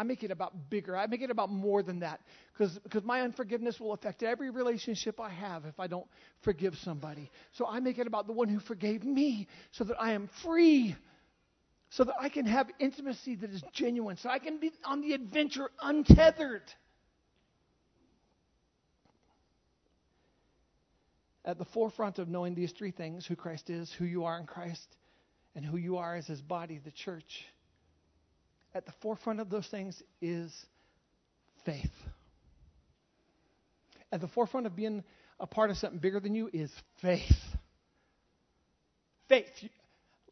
I 0.00 0.02
make 0.02 0.22
it 0.22 0.30
about 0.30 0.70
bigger. 0.70 0.96
I 0.96 1.06
make 1.06 1.20
it 1.20 1.30
about 1.30 1.50
more 1.50 1.82
than 1.82 1.98
that 2.00 2.20
because 2.52 2.78
because 2.78 3.04
my 3.04 3.20
unforgiveness 3.20 3.78
will 3.78 3.92
affect 3.92 4.22
every 4.22 4.48
relationship 4.48 5.20
I 5.20 5.28
have 5.28 5.66
if 5.66 5.78
I 5.78 5.88
don't 5.88 6.06
forgive 6.40 6.74
somebody. 6.78 7.30
So 7.52 7.66
I 7.66 7.80
make 7.80 7.98
it 7.98 8.06
about 8.06 8.26
the 8.26 8.32
one 8.32 8.48
who 8.48 8.60
forgave 8.60 9.04
me 9.04 9.46
so 9.72 9.84
that 9.84 10.00
I 10.00 10.12
am 10.12 10.30
free 10.42 10.96
so 11.90 12.04
that 12.04 12.14
I 12.18 12.30
can 12.30 12.46
have 12.46 12.68
intimacy 12.78 13.34
that 13.34 13.50
is 13.50 13.62
genuine, 13.74 14.16
so 14.16 14.30
I 14.30 14.38
can 14.38 14.58
be 14.58 14.70
on 14.84 15.02
the 15.02 15.12
adventure 15.12 15.70
untethered. 15.82 16.62
at 21.42 21.58
the 21.58 21.64
forefront 21.64 22.18
of 22.18 22.28
knowing 22.28 22.54
these 22.54 22.70
three 22.72 22.90
things 22.90 23.26
who 23.26 23.34
Christ 23.34 23.70
is, 23.70 23.90
who 23.98 24.04
you 24.04 24.24
are 24.24 24.38
in 24.38 24.44
Christ, 24.44 24.86
and 25.54 25.64
who 25.64 25.78
you 25.78 25.96
are 25.96 26.14
as 26.14 26.26
his 26.26 26.42
body, 26.42 26.78
the 26.84 26.90
church. 26.90 27.46
At 28.74 28.86
the 28.86 28.92
forefront 29.02 29.40
of 29.40 29.50
those 29.50 29.66
things 29.66 30.00
is 30.20 30.52
faith. 31.64 31.90
At 34.12 34.20
the 34.20 34.28
forefront 34.28 34.66
of 34.66 34.76
being 34.76 35.02
a 35.38 35.46
part 35.46 35.70
of 35.70 35.76
something 35.76 35.98
bigger 35.98 36.20
than 36.20 36.34
you 36.34 36.50
is 36.52 36.70
faith. 37.00 37.38
Faith. 39.28 39.46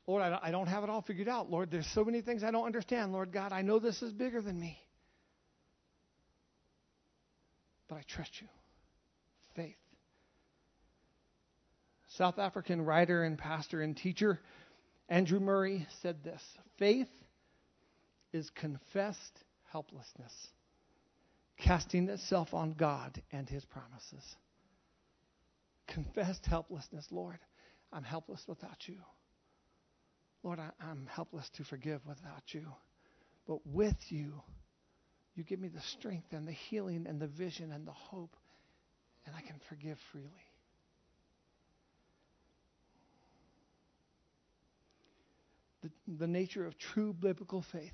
Lord, 0.06 0.22
I 0.22 0.50
don't 0.50 0.68
have 0.68 0.84
it 0.84 0.90
all 0.90 1.02
figured 1.02 1.28
out. 1.28 1.50
Lord, 1.50 1.70
there's 1.70 1.86
so 1.94 2.04
many 2.04 2.22
things 2.22 2.42
I 2.42 2.50
don't 2.50 2.64
understand. 2.64 3.12
Lord 3.12 3.32
God, 3.32 3.52
I 3.52 3.62
know 3.62 3.78
this 3.78 4.02
is 4.02 4.12
bigger 4.12 4.40
than 4.40 4.58
me. 4.58 4.78
But 7.88 7.96
I 7.96 8.02
trust 8.08 8.30
you. 8.40 8.48
Faith. 9.54 9.76
South 12.16 12.38
African 12.38 12.84
writer 12.84 13.24
and 13.24 13.38
pastor 13.38 13.82
and 13.82 13.96
teacher 13.96 14.40
Andrew 15.08 15.40
Murray 15.40 15.86
said 16.02 16.22
this 16.22 16.42
Faith 16.78 17.08
is 18.32 18.50
confessed 18.50 19.44
helplessness, 19.70 20.32
casting 21.58 22.08
itself 22.08 22.54
on 22.54 22.72
God 22.72 23.20
and 23.32 23.48
his 23.48 23.64
promises. 23.64 24.36
Confessed 25.86 26.44
helplessness. 26.46 27.06
Lord, 27.10 27.38
I'm 27.92 28.04
helpless 28.04 28.44
without 28.46 28.86
you. 28.86 28.98
Lord, 30.42 30.60
I, 30.60 30.70
am 30.90 31.08
helpless 31.10 31.48
to 31.56 31.64
forgive 31.64 32.04
without 32.06 32.42
you. 32.52 32.66
But 33.46 33.66
with 33.66 33.96
you, 34.10 34.34
you 35.34 35.44
give 35.44 35.58
me 35.58 35.68
the 35.68 35.80
strength 35.80 36.32
and 36.32 36.46
the 36.46 36.52
healing 36.52 37.06
and 37.08 37.20
the 37.20 37.26
vision 37.26 37.72
and 37.72 37.86
the 37.86 37.92
hope, 37.92 38.36
and 39.26 39.34
I 39.34 39.40
can 39.40 39.58
forgive 39.68 39.98
freely. 40.12 40.48
the, 45.82 45.90
the 46.18 46.26
nature 46.26 46.66
of 46.66 46.78
true 46.78 47.12
biblical 47.12 47.62
faith, 47.72 47.92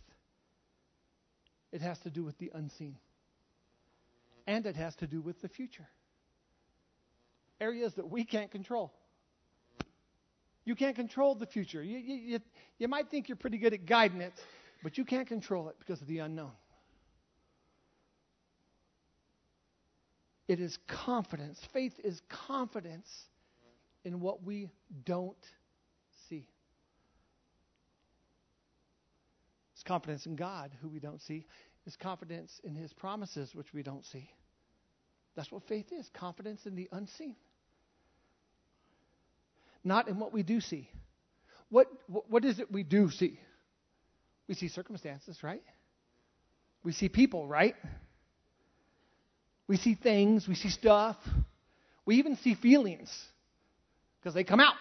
it 1.74 1.82
has 1.82 1.98
to 1.98 2.10
do 2.10 2.22
with 2.22 2.38
the 2.38 2.52
unseen. 2.54 2.96
And 4.46 4.64
it 4.64 4.76
has 4.76 4.94
to 4.96 5.08
do 5.08 5.20
with 5.20 5.42
the 5.42 5.48
future. 5.48 5.88
Areas 7.60 7.94
that 7.94 8.08
we 8.08 8.24
can't 8.24 8.52
control. 8.52 8.92
You 10.64 10.76
can't 10.76 10.94
control 10.94 11.34
the 11.34 11.46
future. 11.46 11.82
You, 11.82 11.98
you, 11.98 12.14
you, 12.14 12.40
you 12.78 12.86
might 12.86 13.10
think 13.10 13.28
you're 13.28 13.36
pretty 13.36 13.58
good 13.58 13.74
at 13.74 13.86
guiding 13.86 14.20
it, 14.20 14.32
but 14.84 14.96
you 14.96 15.04
can't 15.04 15.26
control 15.26 15.68
it 15.68 15.74
because 15.80 16.00
of 16.00 16.06
the 16.06 16.20
unknown. 16.20 16.52
It 20.46 20.60
is 20.60 20.78
confidence. 20.86 21.60
Faith 21.72 21.98
is 22.04 22.22
confidence 22.28 23.08
in 24.04 24.20
what 24.20 24.44
we 24.44 24.68
don't 25.04 25.36
see. 26.28 26.46
Confidence 29.84 30.26
in 30.26 30.36
God, 30.36 30.70
who 30.80 30.88
we 30.88 31.00
don't 31.00 31.20
see. 31.22 31.46
It's 31.86 31.96
confidence 31.96 32.60
in 32.64 32.74
His 32.74 32.92
promises, 32.92 33.54
which 33.54 33.72
we 33.72 33.82
don't 33.82 34.04
see. 34.04 34.28
That's 35.36 35.50
what 35.50 35.66
faith 35.68 35.92
is 35.92 36.08
confidence 36.14 36.64
in 36.64 36.76
the 36.76 36.88
unseen, 36.92 37.36
not 39.82 40.08
in 40.08 40.18
what 40.18 40.32
we 40.32 40.42
do 40.42 40.60
see. 40.60 40.88
What, 41.70 41.88
what, 42.06 42.30
what 42.30 42.44
is 42.44 42.60
it 42.60 42.70
we 42.70 42.84
do 42.84 43.10
see? 43.10 43.38
We 44.46 44.54
see 44.54 44.68
circumstances, 44.68 45.42
right? 45.42 45.62
We 46.84 46.92
see 46.92 47.08
people, 47.08 47.48
right? 47.48 47.74
We 49.66 49.76
see 49.76 49.94
things, 49.94 50.46
we 50.46 50.54
see 50.54 50.68
stuff. 50.68 51.16
We 52.06 52.16
even 52.16 52.36
see 52.36 52.54
feelings 52.54 53.10
because 54.20 54.34
they 54.34 54.44
come 54.44 54.60
out. 54.60 54.74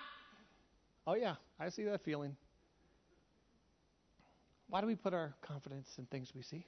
Oh, 1.07 1.15
yeah, 1.15 1.35
I 1.59 1.69
see 1.69 1.83
that 1.85 2.03
feeling. 2.03 2.35
Why 4.73 4.81
do 4.81 4.87
we 4.87 4.95
put 4.95 5.13
our 5.13 5.35
confidence 5.43 5.87
in 5.99 6.07
things 6.07 6.31
we 6.35 6.41
see? 6.41 6.65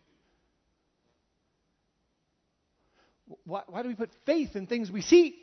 Why, 3.46 3.64
why 3.66 3.82
do 3.82 3.88
we 3.88 3.96
put 3.96 4.12
faith 4.28 4.56
in 4.56 4.68
things 4.68 4.92
we 4.92 5.02
see? 5.02 5.36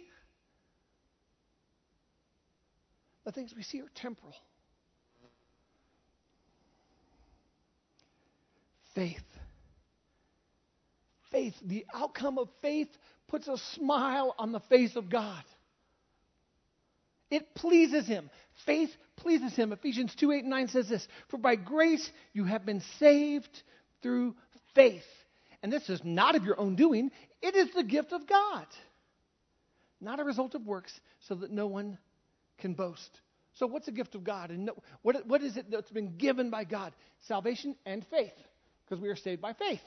The 3.24 3.32
things 3.32 3.52
we 3.56 3.64
see 3.64 3.80
are 3.80 3.90
temporal. 3.96 4.36
Faith. 8.94 9.18
Faith, 11.32 11.54
the 11.64 11.84
outcome 11.92 12.38
of 12.38 12.48
faith 12.60 12.90
puts 13.26 13.48
a 13.48 13.56
smile 13.74 14.36
on 14.38 14.52
the 14.52 14.60
face 14.60 14.94
of 14.94 15.10
God. 15.10 15.42
It 17.32 17.54
pleases 17.54 18.06
him. 18.06 18.28
Faith 18.66 18.90
pleases 19.16 19.56
him. 19.56 19.72
Ephesians 19.72 20.14
2 20.16 20.32
8 20.32 20.40
and 20.40 20.50
9 20.50 20.68
says 20.68 20.90
this 20.90 21.08
For 21.28 21.38
by 21.38 21.56
grace 21.56 22.10
you 22.34 22.44
have 22.44 22.66
been 22.66 22.82
saved 22.98 23.62
through 24.02 24.34
faith. 24.74 25.06
And 25.62 25.72
this 25.72 25.88
is 25.88 26.02
not 26.04 26.34
of 26.34 26.44
your 26.44 26.60
own 26.60 26.76
doing, 26.76 27.10
it 27.40 27.56
is 27.56 27.72
the 27.72 27.84
gift 27.84 28.12
of 28.12 28.26
God, 28.26 28.66
not 29.98 30.20
a 30.20 30.24
result 30.24 30.54
of 30.54 30.66
works, 30.66 30.92
so 31.20 31.34
that 31.36 31.50
no 31.50 31.66
one 31.66 31.96
can 32.58 32.74
boast. 32.74 33.10
So, 33.54 33.66
what's 33.66 33.86
the 33.86 33.92
gift 33.92 34.14
of 34.14 34.24
God? 34.24 34.50
And 34.50 34.66
no, 34.66 34.74
what, 35.00 35.26
what 35.26 35.42
is 35.42 35.56
it 35.56 35.70
that's 35.70 35.90
been 35.90 36.18
given 36.18 36.50
by 36.50 36.64
God? 36.64 36.92
Salvation 37.22 37.76
and 37.86 38.04
faith, 38.08 38.34
because 38.84 39.00
we 39.00 39.08
are 39.08 39.16
saved 39.16 39.40
by 39.40 39.54
faith. 39.54 39.80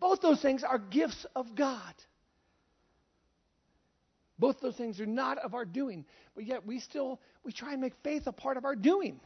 Both 0.00 0.20
those 0.20 0.42
things 0.42 0.64
are 0.64 0.78
gifts 0.78 1.26
of 1.36 1.54
God. 1.54 1.94
Both 4.40 4.60
those 4.60 4.74
things 4.74 5.00
are 5.00 5.06
not 5.06 5.36
of 5.36 5.52
our 5.54 5.66
doing, 5.66 6.06
but 6.34 6.46
yet 6.46 6.66
we 6.66 6.80
still 6.80 7.20
we 7.44 7.52
try 7.52 7.72
and 7.72 7.80
make 7.80 7.92
faith 8.02 8.26
a 8.26 8.32
part 8.32 8.56
of 8.56 8.64
our 8.64 8.74
doing. 8.74 9.20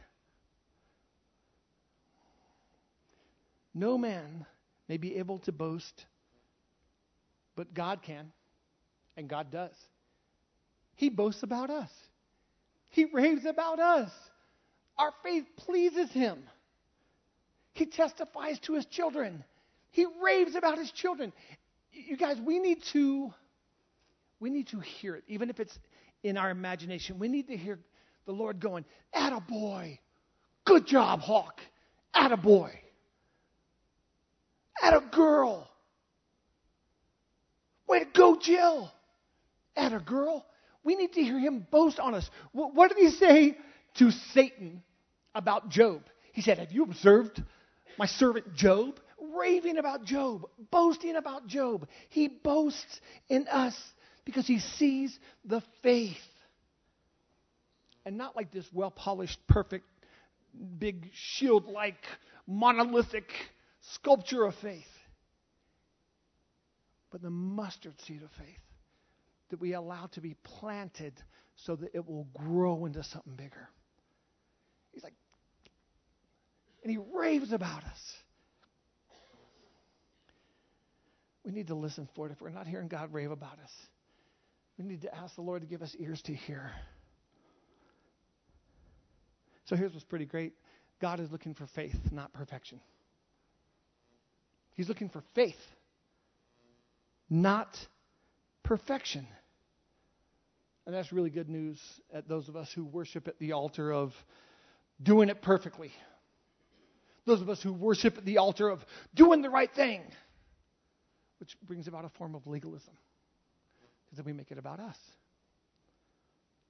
No 3.73 3.97
man 3.97 4.45
may 4.89 4.97
be 4.97 5.15
able 5.15 5.39
to 5.39 5.53
boast, 5.53 6.05
but 7.55 7.73
God 7.73 8.01
can, 8.03 8.31
and 9.15 9.29
God 9.29 9.51
does. 9.51 9.75
He 10.95 11.09
boasts 11.09 11.43
about 11.43 11.69
us, 11.69 11.89
He 12.89 13.05
raves 13.05 13.45
about 13.45 13.79
us. 13.79 14.11
Our 14.97 15.13
faith 15.23 15.45
pleases 15.57 16.11
Him. 16.11 16.39
He 17.73 17.85
testifies 17.85 18.59
to 18.61 18.73
His 18.73 18.85
children, 18.85 19.45
He 19.91 20.05
raves 20.21 20.55
about 20.55 20.77
His 20.77 20.91
children. 20.91 21.31
You 21.93 22.17
guys, 22.17 22.37
we 22.45 22.59
need 22.59 22.83
to. 22.91 23.33
We 24.39 24.49
need 24.49 24.67
to 24.67 24.79
hear 24.79 25.15
it, 25.15 25.23
even 25.27 25.49
if 25.49 25.59
it's 25.59 25.77
in 26.23 26.37
our 26.37 26.49
imagination. 26.49 27.19
We 27.19 27.27
need 27.27 27.47
to 27.47 27.57
hear 27.57 27.79
the 28.25 28.31
Lord 28.31 28.59
going, 28.59 28.85
Attaboy. 29.15 29.99
Good 30.65 30.87
job, 30.87 31.19
Hawk. 31.21 31.61
Attaboy. 32.15 32.71
Atta 34.81 35.03
girl. 35.11 35.69
Way 37.87 37.99
to 37.99 38.05
go, 38.05 38.37
Jill. 38.39 38.91
Atta 39.75 39.99
girl. 39.99 40.45
We 40.83 40.95
need 40.95 41.13
to 41.13 41.23
hear 41.23 41.39
him 41.39 41.65
boast 41.71 41.99
on 41.99 42.13
us. 42.13 42.29
What 42.51 42.89
did 42.89 42.97
he 42.97 43.09
say 43.11 43.57
to 43.95 44.11
Satan 44.11 44.83
about 45.33 45.69
Job? 45.69 46.03
He 46.33 46.41
said, 46.41 46.59
Have 46.59 46.71
you 46.71 46.83
observed 46.83 47.41
my 47.97 48.05
servant 48.05 48.53
Job? 48.55 48.99
Raving 49.37 49.77
about 49.77 50.05
Job, 50.05 50.47
boasting 50.71 51.15
about 51.15 51.47
Job. 51.47 51.87
He 52.09 52.27
boasts 52.27 53.01
in 53.27 53.47
us 53.47 53.75
because 54.25 54.47
he 54.47 54.59
sees 54.59 55.17
the 55.45 55.61
faith. 55.81 56.17
And 58.05 58.17
not 58.17 58.35
like 58.35 58.51
this 58.51 58.65
well 58.73 58.91
polished, 58.91 59.39
perfect, 59.47 59.85
big 60.77 61.09
shield 61.13 61.65
like 61.65 62.03
monolithic 62.47 63.31
sculpture 63.93 64.45
of 64.45 64.55
faith, 64.55 64.83
but 67.11 67.21
the 67.21 67.29
mustard 67.29 67.99
seed 68.01 68.21
of 68.21 68.29
faith 68.31 68.59
that 69.49 69.59
we 69.59 69.73
allow 69.73 70.07
to 70.07 70.21
be 70.21 70.35
planted 70.43 71.13
so 71.55 71.75
that 71.75 71.89
it 71.93 72.07
will 72.07 72.27
grow 72.33 72.85
into 72.85 73.03
something 73.03 73.35
bigger. 73.35 73.69
He's 74.91 75.03
like, 75.03 75.13
and 76.83 76.91
he 76.91 76.97
raves 77.13 77.51
about 77.51 77.83
us. 77.83 78.13
We 81.43 81.51
need 81.51 81.67
to 81.67 81.75
listen 81.75 82.09
for 82.15 82.27
it. 82.27 82.31
If 82.31 82.41
we're 82.41 82.49
not 82.49 82.67
hearing 82.67 82.87
God 82.87 83.13
rave 83.13 83.31
about 83.31 83.59
us, 83.63 83.71
we 84.77 84.85
need 84.85 85.01
to 85.01 85.15
ask 85.15 85.35
the 85.35 85.41
Lord 85.41 85.61
to 85.61 85.67
give 85.67 85.81
us 85.81 85.95
ears 85.99 86.21
to 86.23 86.33
hear. 86.33 86.71
So 89.65 89.75
here's 89.75 89.93
what's 89.93 90.05
pretty 90.05 90.25
great 90.25 90.53
God 91.01 91.19
is 91.19 91.31
looking 91.31 91.53
for 91.53 91.67
faith, 91.67 91.97
not 92.11 92.33
perfection. 92.33 92.79
He's 94.75 94.89
looking 94.89 95.09
for 95.09 95.23
faith, 95.33 95.55
not 97.29 97.77
perfection. 98.63 99.27
And 100.85 100.93
that's 100.93 101.11
really 101.11 101.29
good 101.29 101.49
news 101.49 101.79
at 102.13 102.27
those 102.27 102.47
of 102.47 102.55
us 102.55 102.71
who 102.75 102.85
worship 102.85 103.27
at 103.27 103.39
the 103.39 103.53
altar 103.53 103.91
of 103.91 104.13
doing 105.01 105.29
it 105.29 105.41
perfectly. 105.41 105.91
Those 107.25 107.41
of 107.41 107.49
us 107.49 107.61
who 107.63 107.73
worship 107.73 108.17
at 108.19 108.25
the 108.25 108.37
altar 108.37 108.69
of 108.69 108.85
doing 109.15 109.41
the 109.41 109.49
right 109.49 109.73
thing, 109.73 110.03
which 111.39 111.57
brings 111.63 111.87
about 111.87 112.05
a 112.05 112.09
form 112.09 112.35
of 112.35 112.45
legalism. 112.45 112.93
Because 114.15 114.23
then 114.23 114.33
we 114.33 114.37
make 114.37 114.51
it 114.51 114.57
about 114.57 114.79
us. 114.79 114.95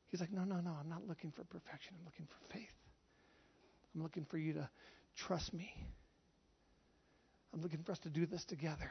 He's 0.07 0.19
like, 0.19 0.31
no, 0.31 0.43
no, 0.45 0.61
no, 0.61 0.71
I'm 0.79 0.89
not 0.89 1.07
looking 1.07 1.31
for 1.31 1.43
perfection. 1.43 1.93
I'm 1.99 2.03
looking 2.03 2.25
for 2.25 2.53
faith. 2.53 2.67
I'm 3.93 4.01
looking 4.01 4.25
for 4.25 4.39
you 4.39 4.53
to 4.53 4.67
trust 5.15 5.53
me. 5.53 5.71
I'm 7.53 7.61
looking 7.61 7.83
for 7.83 7.91
us 7.91 7.99
to 7.99 8.09
do 8.09 8.25
this 8.25 8.43
together. 8.45 8.89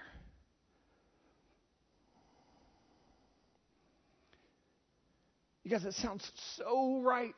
You 5.65 5.73
guys, 5.73 5.85
it 5.85 5.95
sounds 5.95 6.31
so 6.57 7.01
right. 7.01 7.35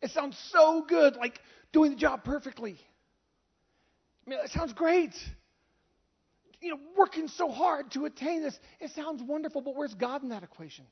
It 0.00 0.12
sounds 0.12 0.38
so 0.52 0.84
good, 0.88 1.16
like 1.16 1.40
doing 1.72 1.90
the 1.90 1.96
job 1.96 2.22
perfectly. 2.22 2.78
I 4.24 4.30
mean, 4.30 4.38
it 4.44 4.52
sounds 4.52 4.72
great. 4.74 5.14
You 6.66 6.72
know, 6.72 6.80
working 6.98 7.28
so 7.28 7.48
hard 7.48 7.92
to 7.92 8.06
attain 8.06 8.42
this. 8.42 8.58
It 8.80 8.90
sounds 8.96 9.22
wonderful, 9.22 9.60
but 9.60 9.76
where's 9.76 9.94
God 9.94 10.24
in 10.24 10.30
that 10.30 10.42
equation? 10.42 10.84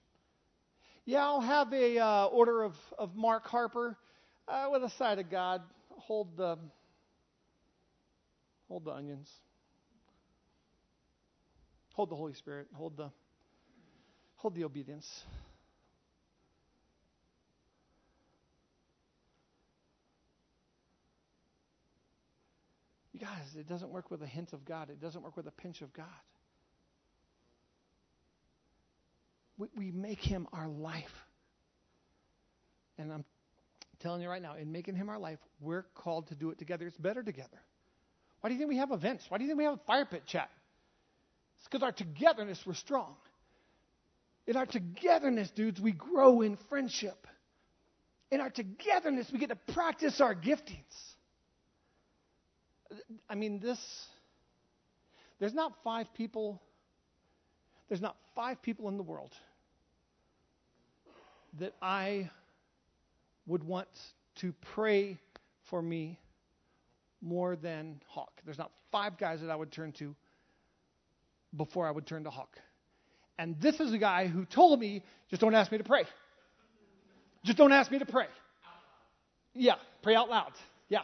Yeah, 1.04 1.24
I'll 1.24 1.40
have 1.40 1.72
a 1.72 1.98
uh, 1.98 2.26
order 2.26 2.62
of, 2.62 2.74
of 2.96 3.16
Mark 3.16 3.44
Harper 3.48 3.98
uh, 4.46 4.68
with 4.70 4.84
a 4.84 4.90
side 4.90 5.18
of 5.18 5.28
God. 5.32 5.62
Hold 5.88 6.36
the 6.36 6.58
hold 8.68 8.84
the 8.84 8.92
onions. 8.92 9.28
Hold 11.94 12.10
the 12.10 12.16
Holy 12.16 12.34
Spirit. 12.34 12.68
Hold 12.74 12.96
the 12.96 13.10
hold 14.36 14.54
the 14.54 14.62
obedience. 14.62 15.24
You 23.14 23.20
guys, 23.20 23.54
it 23.56 23.68
doesn't 23.68 23.90
work 23.90 24.10
with 24.10 24.22
a 24.22 24.26
hint 24.26 24.52
of 24.52 24.64
God. 24.64 24.90
It 24.90 25.00
doesn't 25.00 25.22
work 25.22 25.36
with 25.36 25.46
a 25.46 25.52
pinch 25.52 25.82
of 25.82 25.92
God. 25.92 26.06
We, 29.56 29.68
we 29.76 29.90
make 29.92 30.18
him 30.18 30.48
our 30.52 30.66
life. 30.66 31.04
And 32.98 33.12
I'm 33.12 33.24
telling 34.00 34.20
you 34.20 34.28
right 34.28 34.42
now, 34.42 34.56
in 34.56 34.72
making 34.72 34.96
him 34.96 35.08
our 35.08 35.18
life, 35.20 35.38
we're 35.60 35.86
called 35.94 36.26
to 36.28 36.34
do 36.34 36.50
it 36.50 36.58
together. 36.58 36.88
It's 36.88 36.96
better 36.96 37.22
together. 37.22 37.60
Why 38.40 38.48
do 38.50 38.54
you 38.54 38.58
think 38.58 38.68
we 38.68 38.78
have 38.78 38.90
events? 38.90 39.24
Why 39.28 39.38
do 39.38 39.44
you 39.44 39.48
think 39.48 39.58
we 39.58 39.64
have 39.64 39.74
a 39.74 39.86
fire 39.86 40.06
pit 40.06 40.24
chat? 40.26 40.50
It's 41.58 41.68
because 41.68 41.84
our 41.84 41.92
togetherness, 41.92 42.60
we're 42.66 42.74
strong. 42.74 43.14
In 44.48 44.56
our 44.56 44.66
togetherness, 44.66 45.50
dudes, 45.52 45.80
we 45.80 45.92
grow 45.92 46.40
in 46.40 46.58
friendship. 46.68 47.28
In 48.32 48.40
our 48.40 48.50
togetherness, 48.50 49.30
we 49.32 49.38
get 49.38 49.50
to 49.50 49.72
practice 49.72 50.20
our 50.20 50.34
giftings. 50.34 51.13
I 53.28 53.34
mean, 53.34 53.60
this, 53.60 53.78
there's 55.38 55.54
not 55.54 55.72
five 55.82 56.12
people, 56.14 56.60
there's 57.88 58.00
not 58.00 58.16
five 58.34 58.60
people 58.62 58.88
in 58.88 58.96
the 58.96 59.02
world 59.02 59.32
that 61.58 61.74
I 61.80 62.30
would 63.46 63.62
want 63.62 63.88
to 64.36 64.52
pray 64.74 65.18
for 65.70 65.80
me 65.80 66.18
more 67.20 67.56
than 67.56 68.00
Hawk. 68.08 68.40
There's 68.44 68.58
not 68.58 68.70
five 68.90 69.18
guys 69.18 69.40
that 69.40 69.50
I 69.50 69.56
would 69.56 69.72
turn 69.72 69.92
to 69.92 70.14
before 71.56 71.86
I 71.86 71.90
would 71.90 72.06
turn 72.06 72.24
to 72.24 72.30
Hawk. 72.30 72.58
And 73.38 73.60
this 73.60 73.80
is 73.80 73.92
a 73.92 73.98
guy 73.98 74.26
who 74.26 74.44
told 74.44 74.80
me, 74.80 75.02
just 75.30 75.40
don't 75.40 75.54
ask 75.54 75.72
me 75.72 75.78
to 75.78 75.84
pray. 75.84 76.04
Just 77.44 77.58
don't 77.58 77.72
ask 77.72 77.90
me 77.90 77.98
to 77.98 78.06
pray. 78.06 78.26
Yeah, 79.54 79.74
pray 80.02 80.14
out 80.14 80.28
loud. 80.28 80.52
Yeah. 80.88 81.02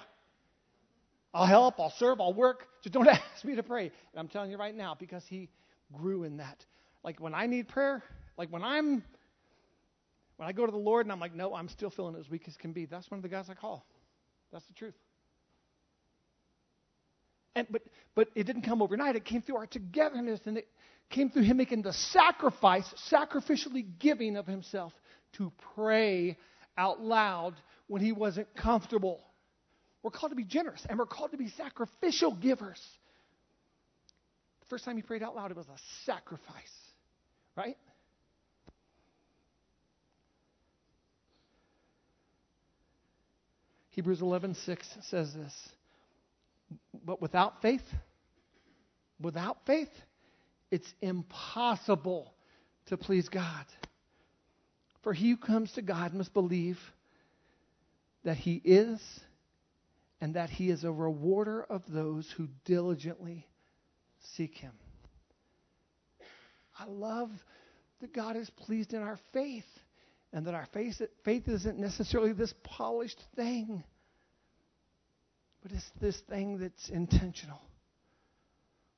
I'll 1.32 1.46
help, 1.46 1.78
I'll 1.78 1.94
serve, 1.98 2.20
I'll 2.20 2.34
work. 2.34 2.66
Just 2.82 2.92
don't 2.92 3.06
ask 3.08 3.44
me 3.44 3.56
to 3.56 3.62
pray. 3.62 3.84
And 3.84 4.18
I'm 4.18 4.28
telling 4.28 4.50
you 4.50 4.56
right 4.56 4.74
now, 4.74 4.96
because 4.98 5.24
he 5.28 5.48
grew 5.92 6.24
in 6.24 6.38
that. 6.38 6.64
Like 7.04 7.20
when 7.20 7.34
I 7.34 7.46
need 7.46 7.68
prayer, 7.68 8.02
like 8.36 8.50
when 8.50 8.62
I'm 8.62 9.02
when 10.36 10.48
I 10.48 10.52
go 10.52 10.64
to 10.64 10.72
the 10.72 10.78
Lord 10.78 11.04
and 11.04 11.12
I'm 11.12 11.20
like, 11.20 11.34
no, 11.34 11.54
I'm 11.54 11.68
still 11.68 11.90
feeling 11.90 12.16
as 12.16 12.28
weak 12.30 12.44
as 12.48 12.56
can 12.56 12.72
be, 12.72 12.86
that's 12.86 13.10
one 13.10 13.18
of 13.18 13.22
the 13.22 13.28
guys 13.28 13.46
I 13.50 13.54
call. 13.54 13.84
That's 14.52 14.66
the 14.66 14.74
truth. 14.74 14.94
And 17.54 17.66
but 17.70 17.82
but 18.14 18.28
it 18.34 18.44
didn't 18.44 18.62
come 18.62 18.82
overnight. 18.82 19.16
It 19.16 19.24
came 19.24 19.42
through 19.42 19.56
our 19.56 19.66
togetherness 19.66 20.40
and 20.46 20.58
it 20.58 20.68
came 21.10 21.30
through 21.30 21.42
him 21.42 21.56
making 21.56 21.82
the 21.82 21.92
sacrifice, 21.92 22.86
sacrificially 23.10 23.84
giving 23.98 24.36
of 24.36 24.46
himself 24.46 24.92
to 25.34 25.52
pray 25.74 26.36
out 26.78 27.00
loud 27.00 27.54
when 27.88 28.02
he 28.02 28.12
wasn't 28.12 28.54
comfortable. 28.56 29.20
We're 30.02 30.10
called 30.10 30.32
to 30.32 30.36
be 30.36 30.44
generous 30.44 30.84
and 30.88 30.98
we're 30.98 31.06
called 31.06 31.32
to 31.32 31.36
be 31.36 31.48
sacrificial 31.50 32.34
givers. 32.34 32.80
The 34.60 34.66
first 34.68 34.84
time 34.84 34.96
he 34.96 35.02
prayed 35.02 35.22
out 35.22 35.36
loud, 35.36 35.50
it 35.50 35.56
was 35.56 35.66
a 35.66 35.78
sacrifice, 36.04 36.72
right? 37.56 37.76
Hebrews 43.90 44.20
11:6 44.20 45.04
says 45.04 45.34
this. 45.34 45.68
But 47.04 47.20
without 47.20 47.60
faith, 47.60 47.82
without 49.20 49.58
faith, 49.66 49.90
it's 50.70 50.90
impossible 51.02 52.32
to 52.86 52.96
please 52.96 53.28
God. 53.28 53.66
For 55.02 55.12
he 55.12 55.30
who 55.30 55.36
comes 55.36 55.72
to 55.72 55.82
God 55.82 56.14
must 56.14 56.32
believe 56.32 56.78
that 58.22 58.36
he 58.36 58.60
is 58.64 59.00
and 60.20 60.34
that 60.34 60.50
he 60.50 60.70
is 60.70 60.84
a 60.84 60.92
rewarder 60.92 61.62
of 61.62 61.82
those 61.88 62.30
who 62.36 62.48
diligently 62.64 63.46
seek 64.36 64.56
him. 64.56 64.72
I 66.78 66.84
love 66.86 67.30
that 68.00 68.14
God 68.14 68.36
is 68.36 68.48
pleased 68.50 68.94
in 68.94 69.02
our 69.02 69.18
faith 69.32 69.64
and 70.32 70.46
that 70.46 70.54
our 70.54 70.66
faith, 70.72 71.00
faith 71.24 71.48
isn't 71.48 71.78
necessarily 71.78 72.32
this 72.32 72.54
polished 72.62 73.20
thing, 73.36 73.82
but 75.62 75.72
it's 75.72 75.90
this 76.00 76.18
thing 76.28 76.58
that's 76.58 76.88
intentional. 76.88 77.60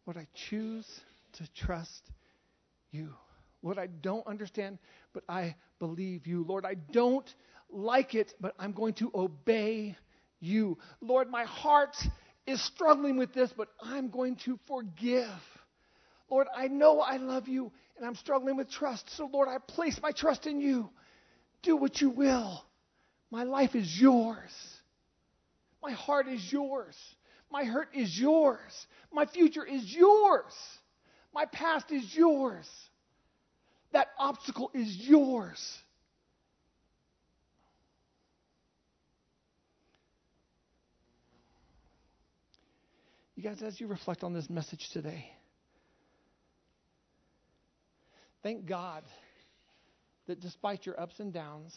Lord, 0.06 0.16
I 0.16 0.26
choose 0.48 0.86
to 1.34 1.48
trust 1.54 2.10
you. 2.90 3.14
Lord, 3.62 3.78
I 3.78 3.86
don't 3.86 4.26
understand, 4.26 4.78
but 5.12 5.22
I 5.28 5.54
believe 5.78 6.26
you. 6.26 6.44
Lord, 6.44 6.64
I 6.64 6.74
don't 6.74 7.28
like 7.70 8.14
it, 8.14 8.34
but 8.40 8.54
I'm 8.58 8.72
going 8.72 8.94
to 8.94 9.10
obey 9.14 9.96
you. 10.42 10.78
Lord, 11.00 11.30
my 11.30 11.44
heart 11.44 11.96
is 12.46 12.62
struggling 12.62 13.16
with 13.16 13.32
this, 13.32 13.52
but 13.56 13.68
I'm 13.82 14.10
going 14.10 14.36
to 14.44 14.58
forgive. 14.66 15.28
Lord, 16.30 16.46
I 16.54 16.68
know 16.68 17.00
I 17.00 17.18
love 17.18 17.48
you 17.48 17.72
and 17.96 18.06
I'm 18.06 18.14
struggling 18.14 18.56
with 18.56 18.70
trust. 18.70 19.10
So, 19.16 19.28
Lord, 19.32 19.48
I 19.48 19.58
place 19.58 20.00
my 20.02 20.12
trust 20.12 20.46
in 20.46 20.60
you. 20.60 20.90
Do 21.62 21.76
what 21.76 22.00
you 22.00 22.10
will. 22.10 22.64
My 23.30 23.44
life 23.44 23.74
is 23.74 24.00
yours. 24.00 24.52
My 25.82 25.92
heart 25.92 26.28
is 26.28 26.52
yours. 26.52 26.96
My 27.50 27.64
hurt 27.64 27.88
is 27.94 28.18
yours. 28.18 28.86
My 29.12 29.26
future 29.26 29.64
is 29.64 29.94
yours. 29.94 30.52
My 31.34 31.44
past 31.46 31.90
is 31.92 32.14
yours. 32.14 32.68
That 33.92 34.08
obstacle 34.18 34.70
is 34.74 34.96
yours. 34.96 35.81
You 43.42 43.48
guys, 43.48 43.60
as 43.60 43.80
you 43.80 43.88
reflect 43.88 44.22
on 44.22 44.32
this 44.32 44.48
message 44.48 44.88
today, 44.92 45.28
thank 48.44 48.66
God 48.66 49.02
that 50.28 50.38
despite 50.38 50.86
your 50.86 51.00
ups 51.00 51.18
and 51.18 51.32
downs, 51.32 51.76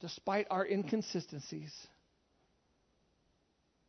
despite 0.00 0.46
our 0.50 0.66
inconsistencies, 0.66 1.70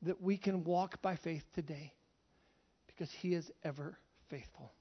that 0.02 0.22
we 0.22 0.38
can 0.38 0.65
walk 0.65 1.02
by 1.02 1.15
faith 1.15 1.43
today 1.56 1.93
because 2.88 3.10
He 3.22 3.34
is 3.34 3.50
ever 3.63 3.98
faithful. 4.30 4.74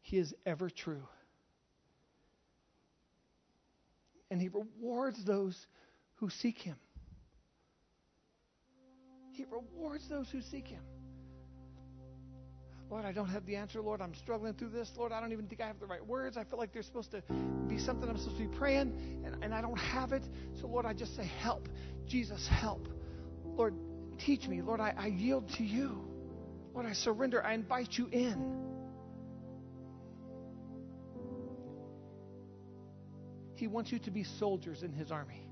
He 0.00 0.16
is 0.16 0.32
ever 0.46 0.70
true. 0.70 1.06
And 4.30 4.40
He 4.40 4.48
rewards 4.48 5.22
those 5.22 5.54
who 6.14 6.30
seek 6.30 6.56
Him. 6.56 6.76
He 9.38 9.44
rewards 9.52 10.08
those 10.08 10.28
who 10.30 10.42
seek 10.42 10.66
Him. 10.66 10.82
Lord, 12.90 13.04
I 13.04 13.12
don't 13.12 13.28
have 13.28 13.46
the 13.46 13.54
answer. 13.54 13.80
Lord, 13.80 14.00
I'm 14.00 14.14
struggling 14.16 14.54
through 14.54 14.70
this. 14.70 14.90
Lord, 14.96 15.12
I 15.12 15.20
don't 15.20 15.30
even 15.30 15.46
think 15.46 15.60
I 15.60 15.68
have 15.68 15.78
the 15.78 15.86
right 15.86 16.04
words. 16.04 16.36
I 16.36 16.42
feel 16.42 16.58
like 16.58 16.72
there's 16.72 16.86
supposed 16.86 17.12
to 17.12 17.22
be 17.68 17.78
something 17.78 18.08
I'm 18.08 18.18
supposed 18.18 18.38
to 18.38 18.48
be 18.48 18.56
praying, 18.56 19.22
and, 19.24 19.44
and 19.44 19.54
I 19.54 19.60
don't 19.60 19.76
have 19.76 20.12
it. 20.12 20.24
So, 20.60 20.66
Lord, 20.66 20.86
I 20.86 20.92
just 20.92 21.14
say, 21.14 21.24
Help. 21.24 21.68
Jesus, 22.08 22.48
help. 22.50 22.88
Lord, 23.44 23.74
teach 24.18 24.48
me. 24.48 24.60
Lord, 24.60 24.80
I, 24.80 24.92
I 24.98 25.06
yield 25.06 25.48
to 25.58 25.62
you. 25.62 26.02
Lord, 26.74 26.86
I 26.86 26.94
surrender. 26.94 27.44
I 27.44 27.54
invite 27.54 27.92
you 27.92 28.08
in. 28.10 28.64
He 33.54 33.68
wants 33.68 33.92
you 33.92 34.00
to 34.00 34.10
be 34.10 34.24
soldiers 34.24 34.82
in 34.82 34.92
his 34.92 35.12
army. 35.12 35.46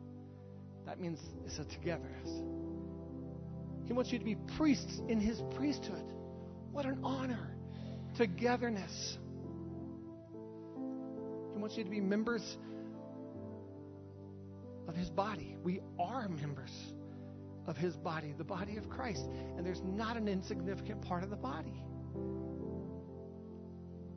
That 0.87 0.99
means 0.99 1.20
it's 1.44 1.59
a 1.59 1.64
togetherness. 1.64 2.65
He 3.87 3.92
wants 3.92 4.11
you 4.12 4.18
to 4.18 4.25
be 4.25 4.37
priests 4.57 5.01
in 5.09 5.20
his 5.20 5.40
priesthood. 5.55 6.12
What 6.72 6.87
an 6.87 6.99
honor. 7.05 7.57
Togetherness. 8.16 9.18
He 11.55 11.61
wants 11.61 11.77
you 11.77 11.85
to 11.85 11.90
be 11.90 12.01
members 12.01 12.59
of 14.88 14.96
his 14.96 15.09
body. 15.09 15.57
We 15.62 15.81
are 15.99 16.29
members 16.29 16.72
of 17.66 17.77
his 17.77 17.96
body, 17.96 18.35
the 18.37 18.44
body 18.44 18.77
of 18.77 18.88
Christ. 18.90 19.25
And 19.57 19.64
there's 19.64 19.83
not 19.85 20.16
an 20.16 20.29
insignificant 20.29 21.03
part 21.03 21.22
of 21.22 21.31
the 21.31 21.37
body. 21.37 21.83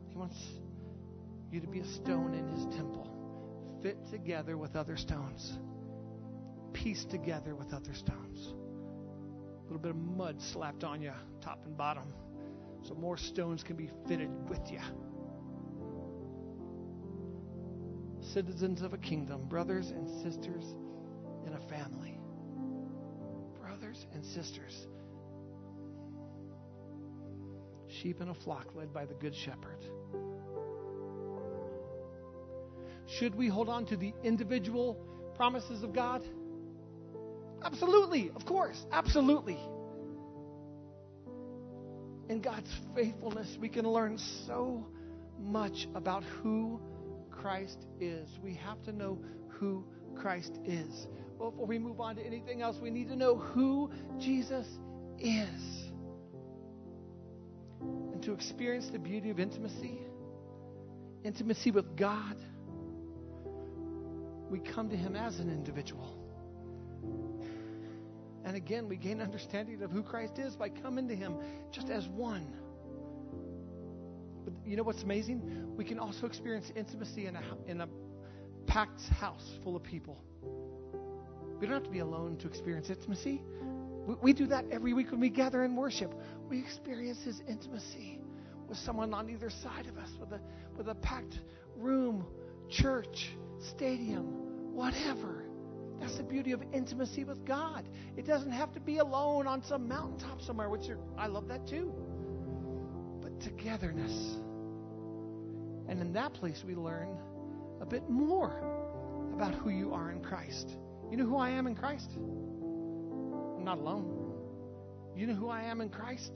He 0.08 0.18
wants 0.18 0.38
you 1.52 1.60
to 1.62 1.68
be 1.68 1.80
a 1.80 1.86
stone 1.86 2.34
in 2.34 2.48
his 2.50 2.66
temple, 2.76 3.08
fit 3.84 3.98
together 4.10 4.58
with 4.58 4.76
other 4.76 4.98
stones, 4.98 5.58
pieced 6.74 7.12
together 7.12 7.56
with 7.56 7.72
other 7.72 7.94
stones 7.94 8.54
little 9.72 9.82
bit 9.82 9.92
of 9.92 9.98
mud 9.98 10.42
slapped 10.42 10.84
on 10.84 11.02
you, 11.02 11.12
top 11.42 11.64
and 11.66 11.78
bottom, 11.78 12.12
so 12.82 12.96
more 12.96 13.18
stones 13.18 13.62
can 13.62 13.76
be 13.76 13.90
fitted 14.08 14.32
with 14.50 14.72
you. 14.72 14.80
Citizens 18.34 18.82
of 18.82 18.94
a 18.94 18.98
kingdom, 18.98 19.46
brothers 19.48 19.92
and 19.92 20.10
sisters 20.24 20.76
in 21.46 21.54
a 21.54 21.60
family. 21.70 22.20
Brothers 23.62 24.08
and 24.14 24.26
sisters. 24.26 24.88
Sheep 27.88 28.22
in 28.22 28.30
a 28.30 28.34
flock 28.34 28.76
led 28.76 28.92
by 28.92 29.06
the 29.06 29.14
Good 29.16 29.36
Shepherd. 29.36 29.86
Should 33.08 33.36
we 33.36 33.48
hold 33.48 33.70
on 33.70 33.86
to 33.86 33.98
the 33.98 34.14
individual 34.24 34.96
promises 35.36 35.84
of 35.84 35.94
God? 35.94 36.24
Absolutely, 37.64 38.32
of 38.36 38.46
course, 38.46 38.86
absolutely. 38.92 39.60
In 42.30 42.42
God's 42.42 42.70
faithfulness, 42.96 43.58
we 43.60 43.70
can 43.70 43.88
learn 43.88 44.18
so 44.46 44.86
much 45.40 45.88
about 45.96 46.24
who 46.24 46.80
Christ 47.32 47.86
is. 48.00 48.30
We 48.44 48.54
have 48.56 48.82
to 48.84 48.92
know 48.92 49.20
who 49.48 49.84
Christ 50.16 50.60
is. 50.66 51.08
Before 51.38 51.66
we 51.66 51.80
move 51.80 52.00
on 52.00 52.18
to 52.18 52.22
anything 52.22 52.62
else, 52.62 52.78
we 52.82 52.92
need 52.92 53.08
to 53.08 53.16
know 53.16 53.36
who 53.36 53.90
Jesus 54.20 54.68
is. 55.18 55.90
And 57.82 58.22
to 58.24 58.34
experience 58.34 58.90
the 58.92 59.00
beauty 59.00 59.30
of 59.30 59.40
intimacy, 59.40 60.00
intimacy 61.24 61.72
with 61.72 61.96
God, 61.96 62.36
we 64.50 64.60
come 64.60 64.90
to 64.90 64.98
Him 64.98 65.16
as 65.16 65.40
an 65.40 65.50
individual. 65.50 66.19
And 68.50 68.58
again, 68.58 68.90
we 68.90 68.98
gain 68.98 69.22
understanding 69.22 69.84
of 69.84 69.92
who 69.92 70.02
Christ 70.02 70.40
is 70.40 70.56
by 70.56 70.70
coming 70.70 71.08
to 71.08 71.16
Him 71.16 71.36
just 71.72 71.92
as 71.92 72.08
one. 72.08 72.48
But 74.44 74.54
you 74.66 74.76
know 74.76 74.82
what's 74.82 75.04
amazing? 75.04 75.76
We 75.78 75.86
can 75.86 76.00
also 76.00 76.26
experience 76.26 76.72
intimacy 76.76 77.28
in 77.28 77.36
a, 77.36 77.44
in 77.68 77.82
a 77.82 77.88
packed 78.66 79.04
house 79.10 79.60
full 79.64 79.76
of 79.76 79.84
people. 79.84 80.24
We 81.60 81.68
don't 81.68 81.76
have 81.76 81.84
to 81.84 81.92
be 81.92 82.00
alone 82.00 82.38
to 82.38 82.48
experience 82.48 82.90
intimacy. 82.90 83.44
We, 84.08 84.16
we 84.20 84.34
do 84.34 84.48
that 84.48 84.66
every 84.72 84.96
week 84.96 85.12
when 85.12 85.20
we 85.20 85.30
gather 85.30 85.64
in 85.64 85.76
worship. 85.76 86.12
We 86.50 86.58
experience 86.58 87.22
His 87.22 87.44
intimacy 87.48 88.20
with 88.68 88.80
someone 88.80 89.14
on 89.14 89.30
either 89.30 89.52
side 89.52 89.86
of 89.86 90.00
us, 90.00 90.10
with 90.20 90.32
a, 90.32 90.42
with 90.76 90.88
a 90.88 90.96
packed 90.96 91.40
room, 91.78 92.26
church, 92.68 93.30
stadium, 93.60 94.74
whatever. 94.74 95.49
That's 96.00 96.18
the 96.18 96.24
beauty 96.24 96.52
of 96.52 96.64
intimacy 96.74 97.24
with 97.24 97.46
God. 97.46 97.88
It 98.16 98.26
doesn't 98.26 98.52
have 98.52 98.72
to 98.74 98.80
be 98.80 98.98
alone 98.98 99.48
on 99.48 99.64
some 99.64 99.88
mountaintop 99.88 100.42
somewhere, 100.42 100.70
which 100.70 100.88
I 101.18 101.28
love 101.28 101.48
that 101.50 101.68
too. 101.68 101.94
But 103.22 103.40
togetherness. 103.42 104.38
And 105.88 106.00
in 106.00 106.14
that 106.14 106.34
place, 106.34 106.64
we 106.66 106.76
learn 106.76 107.18
a 107.82 107.86
bit 107.86 108.10
more 108.10 108.54
about 109.34 109.54
who 109.56 109.70
you 109.70 109.94
are 109.94 110.12
in 110.12 110.22
Christ. 110.22 110.78
You 111.10 111.18
know 111.18 111.26
who 111.26 111.38
I 111.38 111.50
am 111.50 111.68
in 111.68 111.76
Christ? 111.76 112.12
I'm 112.16 113.64
not 113.64 113.80
alone. 113.80 114.30
You 115.16 115.28
know 115.28 115.34
who 115.34 115.50
I 115.50 115.64
am 115.64 115.82
in 115.82 115.90
Christ? 115.90 116.32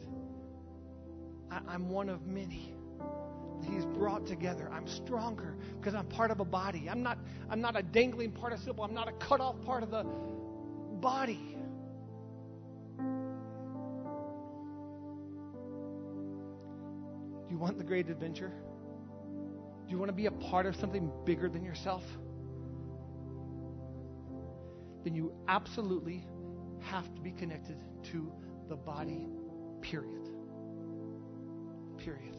I, 1.52 1.76
am 1.76 1.90
one 1.90 2.10
of 2.10 2.26
many. 2.26 2.73
He's 3.70 3.86
brought 3.86 4.26
together. 4.26 4.70
I'm 4.72 4.88
stronger 4.88 5.56
because 5.80 5.96
I'm 5.96 6.08
part 6.08 6.32
of 6.32 6.40
a 6.40 6.46
body. 6.46 6.90
I'm 6.90 7.04
not, 7.04 7.18
I'm 7.50 7.62
not 7.62 7.76
a 7.76 7.84
dangling 7.84 8.32
participle. 8.32 8.84
I'm 8.84 8.94
not 8.94 9.08
a 9.08 9.14
cut 9.14 9.40
off 9.40 9.62
part 9.64 9.84
of 9.84 9.92
the 9.92 10.04
body. 11.00 11.58
Do 17.48 17.50
you 17.50 17.58
want 17.58 17.78
the 17.78 17.84
great 17.84 18.10
adventure? 18.10 18.52
Do 19.86 19.92
you 19.92 19.98
want 19.98 20.10
to 20.10 20.16
be 20.16 20.26
a 20.28 20.32
part 20.32 20.66
of 20.66 20.76
something 20.76 21.12
bigger 21.26 21.50
than 21.50 21.64
yourself? 21.64 22.04
Then 25.04 25.14
you 25.14 25.34
absolutely 25.48 26.26
have 26.80 27.14
to 27.16 27.22
be 27.22 27.32
connected 27.32 27.78
to 28.12 28.32
the 28.70 28.76
body, 28.76 29.28
period. 29.82 30.30
Period. 31.98 32.33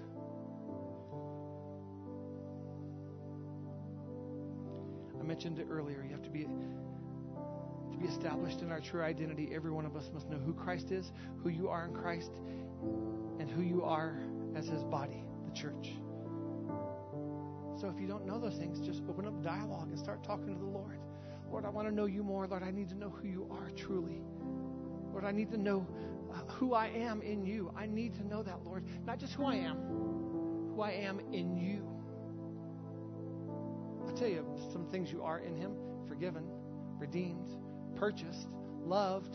I 5.25 5.27
mentioned 5.27 5.59
it 5.59 5.69
earlier. 5.71 6.05
You 6.07 6.11
have 6.11 6.23
to 6.25 6.31
be 6.31 6.43
to 6.43 7.97
be 7.99 8.07
established 8.07 8.61
in 8.61 8.71
our 8.71 8.81
true 8.81 9.01
identity. 9.01 9.53
Every 9.55 9.71
one 9.71 9.87
of 9.87 9.97
us 9.97 10.11
must 10.13 10.29
know 10.29 10.37
who 10.37 10.53
Christ 10.53 10.91
is, 10.91 11.13
who 11.43 11.49
you 11.49 11.69
are 11.71 11.87
in 11.87 11.95
Christ, 11.95 12.31
and 13.41 13.51
who 13.51 13.63
you 13.63 13.83
are 13.85 14.19
as 14.55 14.67
His 14.67 14.85
body, 14.85 15.25
the 15.47 15.53
church. 15.53 15.95
So 17.81 17.89
if 17.89 17.99
you 17.99 18.07
don't 18.07 18.27
know 18.27 18.39
those 18.39 18.57
things, 18.57 18.87
just 18.87 19.01
open 19.09 19.27
up 19.27 19.43
dialogue 19.43 19.89
and 19.89 19.99
start 19.99 20.23
talking 20.23 20.53
to 20.53 20.61
the 20.61 20.67
Lord. 20.67 20.99
Lord, 21.51 21.65
I 21.65 21.71
want 21.71 21.89
to 21.89 21.95
know 21.95 22.05
you 22.05 22.23
more. 22.23 22.47
Lord, 22.47 22.63
I 22.63 22.71
need 22.71 22.91
to 22.91 22.95
know 22.95 23.09
who 23.09 23.27
you 23.27 23.49
are 23.51 23.71
truly. 23.71 24.21
Lord, 25.11 25.25
I 25.25 25.33
need 25.33 25.51
to 25.53 25.59
know 25.59 25.87
uh, 26.35 26.53
who 26.53 26.75
I 26.75 26.89
am 26.89 27.23
in 27.23 27.47
you. 27.47 27.73
I 27.75 27.87
need 27.87 28.13
to 28.17 28.27
know 28.27 28.43
that, 28.43 28.63
Lord. 28.63 28.85
Not 29.07 29.19
just 29.19 29.33
who 29.33 29.47
I 29.47 29.55
am, 29.55 29.79
who 30.75 30.83
I 30.83 30.91
am 30.91 31.21
in 31.33 31.57
you. 31.57 31.94
I'll 34.15 34.21
tell 34.21 34.29
you 34.29 34.45
some 34.71 34.87
things 34.93 35.11
you 35.11 35.25
are 35.25 35.41
in 35.41 35.57
Him 35.57 35.73
forgiven, 36.07 36.45
redeemed, 37.01 37.49
purchased, 37.97 38.47
loved. 38.85 39.35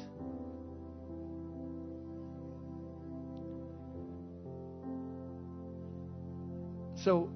So, 6.95 7.29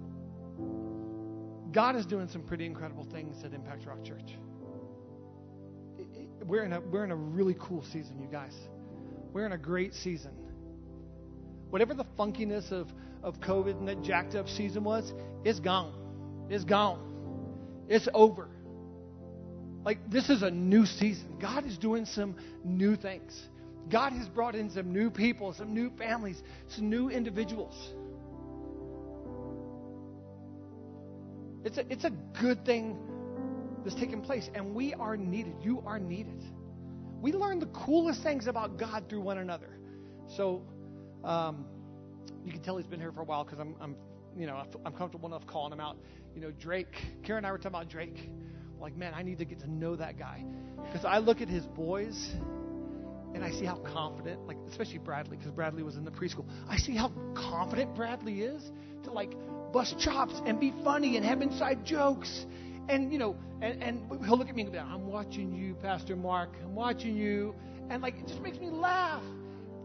God 1.74 1.98
is 1.98 2.06
doing 2.06 2.30
some 2.30 2.44
pretty 2.44 2.66
incredible 2.66 3.06
things 3.12 3.44
at 3.44 3.54
Impact 3.54 3.86
Rock 3.88 4.06
Church. 4.06 4.38
We're 6.46 6.64
in 6.64 6.72
a, 6.72 6.80
we're 6.80 7.04
in 7.04 7.12
a 7.12 7.16
really 7.18 7.58
cool 7.60 7.84
season, 7.92 8.22
you 8.22 8.30
guys. 8.32 8.56
We're 9.34 9.46
in 9.46 9.52
a 9.52 9.58
great 9.58 9.94
season. 9.94 10.32
Whatever 11.72 11.94
the 11.94 12.06
funkiness 12.18 12.72
of, 12.72 12.88
of 13.22 13.42
COVID 13.42 13.80
and 13.80 13.88
that 13.90 14.02
jacked 14.02 14.36
up 14.36 14.48
season 14.48 14.86
was, 14.86 15.14
it's 15.44 15.60
gone. 15.60 15.94
It's 16.50 16.64
gone. 16.64 17.13
It's 17.88 18.08
over. 18.14 18.48
Like, 19.84 20.10
this 20.10 20.30
is 20.30 20.44
a 20.44 20.52
new 20.52 20.86
season. 20.86 21.38
God 21.42 21.66
is 21.66 21.78
doing 21.78 22.06
some 22.06 22.36
new 22.64 22.96
things. 22.96 23.50
God 23.90 24.14
has 24.14 24.28
brought 24.30 24.56
in 24.56 24.70
some 24.70 24.94
new 24.94 25.10
people, 25.10 25.54
some 25.54 25.74
new 25.74 25.90
families, 25.98 26.42
some 26.70 26.90
new 26.90 27.10
individuals. 27.10 27.76
It's 31.66 31.78
a, 31.78 31.92
it's 31.92 32.06
a 32.06 32.12
good 32.42 32.66
thing 32.66 32.98
that's 33.84 33.96
taking 33.96 34.22
place, 34.22 34.50
and 34.54 34.74
we 34.74 34.94
are 34.94 35.18
needed. 35.18 35.56
You 35.62 35.84
are 35.86 36.00
needed. 36.00 36.42
We 37.22 37.34
learn 37.34 37.60
the 37.60 37.68
coolest 37.68 38.24
things 38.24 38.48
about 38.48 38.78
God 38.78 39.06
through 39.10 39.22
one 39.22 39.38
another. 39.38 39.78
So, 40.36 40.62
um, 41.24 41.66
you 42.46 42.52
can 42.52 42.62
tell 42.62 42.78
he's 42.78 42.88
been 42.88 43.00
here 43.00 43.12
for 43.12 43.22
a 43.22 43.26
while 43.26 43.44
because 43.44 43.60
I'm, 43.60 43.76
I'm, 43.80 43.96
you 44.38 44.48
know, 44.48 44.64
I'm 44.86 44.94
comfortable 44.94 45.28
enough 45.28 45.46
calling 45.48 45.74
him 45.74 45.80
out. 45.80 45.98
You 46.36 46.42
know, 46.42 46.52
Drake. 46.52 46.94
Karen 47.24 47.40
and 47.40 47.48
I 47.48 47.52
were 47.52 47.58
talking 47.58 47.76
about 47.76 47.90
Drake. 47.90 48.30
Like, 48.80 48.98
man, 48.98 49.14
I 49.16 49.24
need 49.24 49.38
to 49.38 49.46
get 49.46 49.60
to 49.60 49.72
know 49.72 49.96
that 49.96 50.18
guy 50.18 50.44
because 50.86 51.06
I 51.06 51.20
look 51.20 51.42
at 51.42 51.48
his 51.48 51.66
boys 51.66 52.34
and 53.34 53.44
I 53.44 53.52
see 53.52 53.66
how 53.66 53.78
confident, 53.78 54.46
like 54.46 54.58
especially 54.70 54.98
Bradley, 55.00 55.38
because 55.38 55.52
Bradley 55.52 55.84
was 55.84 55.96
in 55.96 56.04
the 56.04 56.12
preschool. 56.12 56.46
I 56.68 56.78
see 56.78 56.96
how 56.96 57.12
confident 57.36 57.96
Bradley 57.96 58.42
is 58.42 58.72
to 59.04 59.12
like 59.12 59.34
bust 59.72 59.98
chops 60.00 60.40
and 60.46 60.60
be 60.60 60.74
funny 60.84 61.18
and 61.18 61.26
have 61.26 61.42
inside 61.42 61.86
jokes. 61.86 62.46
And, 62.90 63.14
you 63.14 63.18
know, 63.18 63.38
and, 63.62 63.82
and 63.82 64.26
he'll 64.26 64.38
look 64.38 64.50
at 64.50 64.56
me 64.56 64.64
and 64.64 64.74
go, 64.74 64.80
I'm 64.80 65.08
watching 65.08 65.56
you, 65.56 65.76
Pastor 65.76 66.18
Mark. 66.18 66.50
I'm 66.62 66.76
watching 66.76 67.16
you. 67.16 67.56
And, 67.90 68.02
like, 68.02 68.16
it 68.16 68.28
just 68.28 68.42
makes 68.42 68.60
me 68.60 68.70
laugh. 68.70 69.24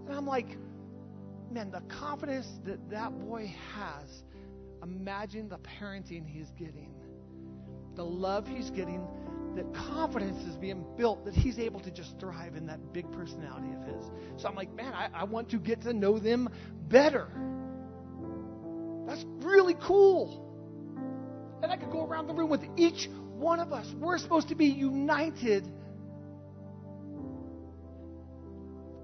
And 0.08 0.16
I'm 0.16 0.26
like, 0.26 0.48
man, 1.50 1.70
the 1.70 1.80
confidence 1.94 2.48
that 2.64 2.90
that 2.90 3.16
boy 3.20 3.54
has, 3.74 4.08
imagine 4.82 5.48
the 5.48 5.58
parenting 5.58 6.26
he's 6.26 6.50
getting, 6.58 6.94
the 7.96 8.04
love 8.04 8.46
he's 8.46 8.70
getting, 8.70 9.06
that 9.56 9.74
confidence 9.74 10.40
is 10.46 10.56
being 10.56 10.84
built 10.96 11.24
that 11.24 11.34
he's 11.34 11.58
able 11.58 11.80
to 11.80 11.90
just 11.90 12.18
thrive 12.20 12.54
in 12.54 12.66
that 12.66 12.92
big 12.92 13.10
personality 13.12 13.68
of 13.74 13.82
his. 13.84 14.04
So 14.36 14.48
I'm 14.48 14.54
like, 14.54 14.72
man, 14.74 14.92
I, 14.94 15.08
I 15.12 15.24
want 15.24 15.50
to 15.50 15.58
get 15.58 15.82
to 15.82 15.92
know 15.92 16.18
them 16.18 16.48
better. 16.88 17.28
That's 19.06 19.24
really 19.40 19.74
cool. 19.74 20.44
And 21.62 21.72
I 21.72 21.76
could 21.76 21.90
go 21.90 22.04
around 22.06 22.28
the 22.28 22.34
room 22.34 22.50
with 22.50 22.62
each 22.76 23.08
one 23.38 23.58
of 23.58 23.72
us. 23.72 23.86
We're 23.98 24.18
supposed 24.18 24.48
to 24.48 24.54
be 24.54 24.66
united. 24.66 25.64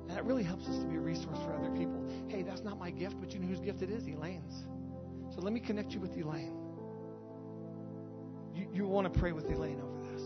And 0.03 0.11
that 0.11 0.25
really 0.25 0.45
helps 0.45 0.67
us 0.69 0.79
to 0.79 0.85
be 0.85 0.97
a 0.97 1.01
resource 1.01 1.39
for 1.45 1.55
other 1.55 1.71
people. 1.71 2.05
Hey, 2.29 2.43
that's 2.43 2.63
not 2.63 2.79
my 2.79 2.91
gift, 2.91 3.17
but 3.19 3.33
you 3.33 3.41
know 3.41 3.49
whose 3.49 3.61
gift 3.61 3.83
it 3.83 3.91
is? 3.91 4.07
Elaine's. 4.07 4.63
So 5.35 5.41
let 5.41 5.53
me 5.53 5.61
connect 5.61 5.93
you 5.93 6.01
with 6.01 6.17
Elaine. 6.17 6.57
You, 8.55 8.69
you 8.73 8.87
want 8.87 9.13
to 9.13 9.19
pray 9.19 9.33
with 9.33 9.47
Elaine 9.47 9.81
over 9.81 10.01
this. 10.13 10.23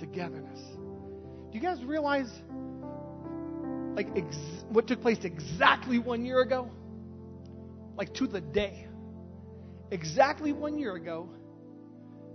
Togetherness. 0.00 0.60
Do 1.50 1.52
you 1.52 1.60
guys 1.60 1.82
realize 1.84 2.30
like 3.94 4.08
ex- 4.16 4.64
what 4.68 4.88
took 4.88 5.00
place 5.00 5.18
exactly 5.22 5.98
one 6.00 6.24
year 6.24 6.40
ago? 6.40 6.70
Like 7.96 8.12
to 8.14 8.26
the 8.26 8.40
day. 8.40 8.88
Exactly 9.92 10.52
one 10.52 10.78
year 10.78 10.96
ago, 10.96 11.30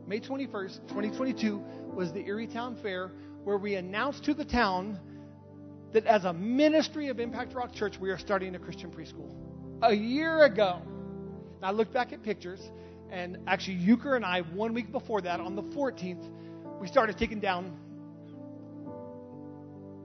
May 0.08 0.22
21st, 0.22 0.88
2022, 0.88 1.62
was 1.94 2.14
the 2.14 2.26
Erie 2.26 2.48
Town 2.48 2.78
Fair 2.82 3.12
where 3.44 3.58
we 3.58 3.76
announced 3.76 4.24
to 4.24 4.34
the 4.34 4.46
town 4.46 4.98
that 5.94 6.06
as 6.06 6.26
a 6.26 6.34
ministry 6.34 7.10
of 7.10 7.20
Impact 7.20 7.54
Rock 7.54 7.74
Church, 7.74 8.00
we 8.00 8.10
are 8.10 8.18
starting 8.18 8.56
a 8.56 8.60
Christian 8.60 8.92
preschool. 8.92 9.34
A 9.82 9.94
year 9.94 10.44
ago. 10.44 10.82
I 11.64 11.72
looked 11.72 11.94
back 11.94 12.12
at 12.12 12.24
pictures, 12.24 12.60
and 13.12 13.38
actually, 13.46 13.76
Euchre 13.76 14.16
and 14.16 14.26
I, 14.26 14.42
one 14.42 14.74
week 14.74 14.92
before 14.92 15.22
that, 15.22 15.40
on 15.40 15.56
the 15.56 15.62
14th, 15.62 16.28
we 16.80 16.88
started 16.88 17.18
taking 17.18 17.40
down. 17.40 17.78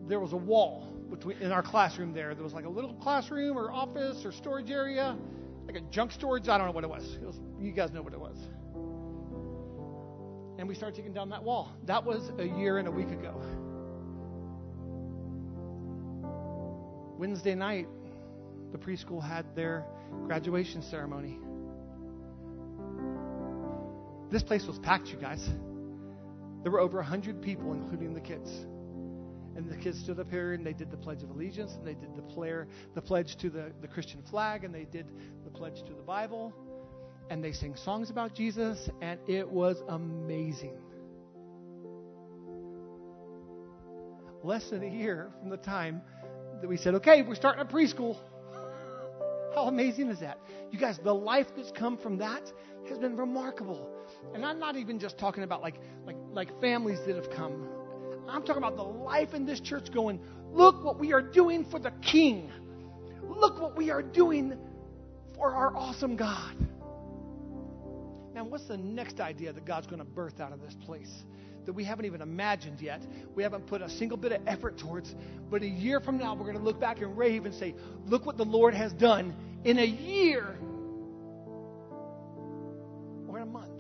There 0.07 0.21
was 0.21 0.33
a 0.33 0.37
wall 0.37 0.93
between 1.11 1.39
in 1.39 1.53
our 1.53 1.63
classroom 1.63 2.13
there. 2.13 2.35
There 2.35 2.45
was 2.45 2.53
like 2.53 2.67
a 2.67 2.69
little 2.69 2.93
classroom 2.95 3.57
or 3.57 3.73
office 3.73 4.25
or 4.25 4.33
storage 4.33 4.71
area, 4.71 5.17
like 5.67 5.77
a 5.77 5.81
junk 5.91 6.13
storage. 6.13 6.49
I 6.49 6.59
don't 6.59 6.67
know 6.67 6.73
what 6.73 6.85
it 6.85 6.91
was. 6.91 7.15
It 7.15 7.27
was 7.27 7.41
you 7.59 7.73
guys 7.73 7.91
know 7.93 8.03
what 8.03 8.13
it 8.13 8.21
was. 8.21 8.37
And 10.59 10.69
we 10.69 10.75
started 10.75 10.97
taking 10.97 11.13
down 11.13 11.31
that 11.31 11.43
wall. 11.43 11.73
That 11.87 12.05
was 12.05 12.31
a 12.39 12.45
year 12.45 12.79
and 12.79 12.89
a 12.89 12.91
week 12.91 13.11
ago. 13.11 13.41
Wednesday 17.19 17.55
night, 17.55 17.89
the 18.73 18.79
preschool 18.79 19.23
had 19.23 19.47
their 19.55 19.85
graduation 20.27 20.83
ceremony. 20.83 21.39
This 24.31 24.43
place 24.43 24.67
was 24.67 24.79
packed, 24.81 25.09
you 25.09 25.17
guys. 25.17 25.49
There 26.63 26.73
were 26.73 26.81
over 26.81 26.99
100 26.99 27.41
people, 27.41 27.73
including 27.73 28.13
the 28.13 28.21
kids. 28.21 28.51
And 29.57 29.71
the 29.71 29.77
kids 29.77 29.99
stood 30.01 30.21
up 30.21 30.31
here 30.31 30.53
and 30.53 30.67
they 30.67 30.75
did 30.75 30.91
the 30.91 30.97
Pledge 30.99 31.23
of 31.23 31.31
Allegiance 31.31 31.73
and 31.73 31.87
they 31.87 31.95
did 31.95 32.15
the, 32.15 32.23
player, 32.23 32.69
the 32.95 33.01
pledge 33.01 33.37
to 33.39 33.49
the, 33.49 33.73
the 33.81 33.89
Christian 33.89 34.21
flag 34.31 34.65
and 34.65 34.75
they 34.75 34.85
did 34.85 35.07
the 35.45 35.51
pledge 35.51 35.83
to 35.85 35.95
the 35.95 36.03
Bible 36.03 36.53
and 37.31 37.43
they 37.43 37.53
sang 37.53 37.75
songs 37.77 38.11
about 38.11 38.35
Jesus 38.35 38.91
and 39.01 39.19
it 39.27 39.49
was 39.49 39.79
amazing. 39.89 40.77
Less 44.43 44.69
than 44.69 44.83
a 44.83 44.91
year 44.91 45.31
from 45.41 45.49
the 45.49 45.57
time 45.57 46.03
that 46.61 46.69
we 46.69 46.77
said, 46.77 46.95
okay, 46.95 47.23
we're 47.23 47.35
starting 47.35 47.63
a 47.63 47.67
preschool. 47.67 48.17
How 49.55 49.69
amazing 49.69 50.11
is 50.11 50.21
that? 50.21 50.39
You 50.71 50.79
guys, 50.79 50.99
the 51.03 51.15
life 51.15 51.47
that's 51.57 51.73
come 51.73 51.97
from 51.97 52.19
that 52.19 52.43
has 52.89 52.99
been 52.99 53.17
remarkable. 53.17 53.91
And 54.35 54.45
I'm 54.45 54.59
not 54.59 54.77
even 54.77 54.99
just 54.99 55.19
talking 55.19 55.43
about 55.43 55.63
like 55.63 55.77
like 56.07 56.17
like 56.33 56.61
families 56.61 56.99
that 57.07 57.17
have 57.17 57.31
come 57.31 57.69
I'm 58.29 58.43
talking 58.43 58.63
about 58.63 58.77
the 58.77 58.83
life 58.83 59.35
in 59.35 59.47
this 59.47 59.61
church 59.61 59.93
going, 59.93 60.21
look 60.53 60.85
what 60.85 60.99
we 60.99 61.13
are 61.13 61.23
doing 61.23 61.65
for 61.65 61.79
the 61.79 61.93
King. 62.03 62.51
Look 63.23 63.61
what 63.61 63.77
we 63.77 63.91
are 63.91 64.03
doing 64.03 64.59
for 65.35 65.55
our 65.55 65.77
awesome 65.77 66.17
God. 66.17 66.57
Now, 68.35 68.45
what's 68.45 68.67
the 68.67 68.77
next 68.77 69.21
idea 69.21 69.53
that 69.53 69.65
God's 69.65 69.87
going 69.87 70.01
to 70.01 70.05
birth 70.05 70.41
out 70.41 70.53
of 70.53 70.61
this 70.61 70.75
place 70.85 71.25
that 71.67 71.73
we 71.73 71.85
haven't 71.85 72.07
even 72.07 72.23
imagined 72.23 72.81
yet? 72.81 73.03
We 73.35 73.43
haven't 73.43 73.67
put 73.67 73.83
a 73.83 73.91
single 73.91 74.17
bit 74.17 74.33
of 74.33 74.41
effort 74.47 74.79
towards. 74.79 75.15
But 75.51 75.63
a 75.63 75.69
year 75.69 76.01
from 76.01 76.17
now, 76.17 76.35
we're 76.35 76.45
going 76.45 76.57
to 76.57 76.63
look 76.63 76.81
back 76.81 76.99
and 77.03 77.17
rave 77.17 77.45
and 77.45 77.55
say, 77.55 77.75
look 78.07 78.25
what 78.25 78.37
the 78.37 78.45
Lord 78.45 78.75
has 78.75 78.93
done 78.93 79.35
in 79.65 79.79
a 79.79 79.85
year 79.85 80.57
or 83.29 83.37
in 83.37 83.43
a 83.43 83.47
month. 83.47 83.73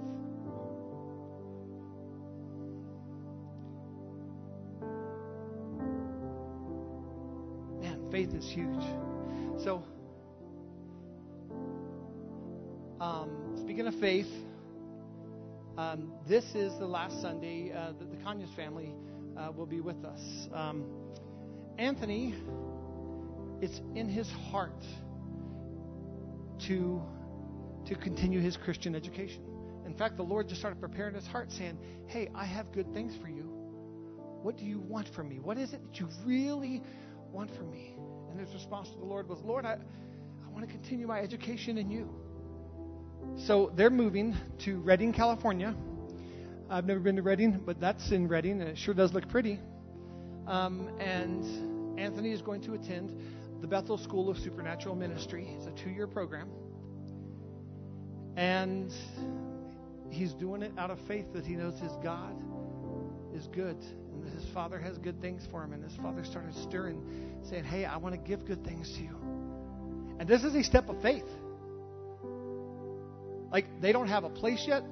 Man, 7.82 8.08
faith 8.10 8.34
is 8.34 8.44
huge. 8.44 8.84
So, 9.62 9.84
um, 13.00 13.56
speaking 13.62 13.86
of 13.86 13.94
faith, 14.00 14.26
um, 15.78 16.12
this 16.26 16.44
is 16.54 16.72
the 16.78 16.86
last 16.86 17.20
Sunday 17.20 17.72
uh, 17.72 17.92
that 17.98 18.10
the 18.10 18.16
Conyers 18.24 18.50
family 18.56 18.94
uh, 19.36 19.52
will 19.52 19.66
be 19.66 19.80
with 19.80 20.04
us. 20.04 20.20
Um, 20.52 20.86
Anthony, 21.78 22.34
it's 23.60 23.80
in 23.94 24.08
his 24.08 24.28
heart 24.50 24.82
to 26.68 27.02
to 27.86 27.94
continue 27.94 28.40
his 28.40 28.56
Christian 28.56 28.94
education. 28.94 29.42
In 29.84 29.94
fact, 29.94 30.16
the 30.16 30.22
Lord 30.22 30.48
just 30.48 30.60
started 30.60 30.80
preparing 30.80 31.14
his 31.14 31.26
heart, 31.26 31.52
saying, 31.52 31.78
"Hey, 32.06 32.28
I 32.34 32.44
have 32.44 32.72
good 32.72 32.92
things 32.94 33.14
for 33.20 33.28
you. 33.28 33.44
What 34.42 34.56
do 34.56 34.64
you 34.64 34.80
want 34.80 35.08
from 35.14 35.28
me? 35.28 35.38
What 35.38 35.58
is 35.58 35.72
it 35.72 35.82
that 35.82 36.00
you 36.00 36.08
really 36.24 36.82
want 37.30 37.54
from 37.54 37.70
me?" 37.70 37.96
And 38.30 38.40
his 38.40 38.52
response 38.54 38.90
to 38.90 38.98
the 38.98 39.04
Lord 39.04 39.28
was, 39.28 39.38
Lord, 39.44 39.64
I, 39.64 39.74
I 40.44 40.50
want 40.50 40.66
to 40.66 40.70
continue 40.70 41.06
my 41.06 41.20
education 41.20 41.78
in 41.78 41.90
you. 41.90 42.08
So 43.46 43.72
they're 43.76 43.90
moving 43.90 44.34
to 44.60 44.80
Redding, 44.80 45.12
California. 45.12 45.74
I've 46.68 46.86
never 46.86 47.00
been 47.00 47.16
to 47.16 47.22
Redding, 47.22 47.62
but 47.64 47.80
that's 47.80 48.10
in 48.10 48.28
Redding, 48.28 48.60
and 48.60 48.70
it 48.70 48.78
sure 48.78 48.94
does 48.94 49.12
look 49.12 49.28
pretty. 49.28 49.60
Um, 50.46 50.88
and 50.98 51.98
Anthony 51.98 52.32
is 52.32 52.42
going 52.42 52.62
to 52.62 52.74
attend 52.74 53.12
the 53.60 53.66
Bethel 53.66 53.98
School 53.98 54.28
of 54.28 54.38
Supernatural 54.38 54.94
Ministry. 54.94 55.48
It's 55.56 55.66
a 55.66 55.84
two 55.84 55.90
year 55.90 56.06
program. 56.06 56.48
And 58.36 58.92
he's 60.10 60.32
doing 60.34 60.62
it 60.62 60.72
out 60.78 60.90
of 60.90 60.98
faith 61.08 61.26
that 61.34 61.44
he 61.44 61.54
knows 61.54 61.78
his 61.80 61.92
God 62.02 62.36
is 63.34 63.46
good 63.48 63.76
and 64.12 64.24
that 64.24 64.32
his 64.32 64.44
father 64.52 64.78
has 64.78 64.98
good 64.98 65.20
things 65.20 65.46
for 65.50 65.62
him. 65.62 65.72
And 65.72 65.82
his 65.82 65.96
father 65.96 66.24
started 66.24 66.54
stirring, 66.54 67.02
saying, 67.48 67.64
Hey, 67.64 67.84
I 67.84 67.96
want 67.96 68.14
to 68.14 68.20
give 68.20 68.44
good 68.44 68.64
things 68.64 68.92
to 68.92 69.02
you. 69.02 69.16
And 70.18 70.28
this 70.28 70.44
is 70.44 70.54
a 70.54 70.62
step 70.62 70.88
of 70.88 71.00
faith. 71.02 71.28
Like, 73.50 73.66
they 73.80 73.92
don't 73.92 74.08
have 74.08 74.24
a 74.24 74.30
place 74.30 74.64
yet, 74.66 74.82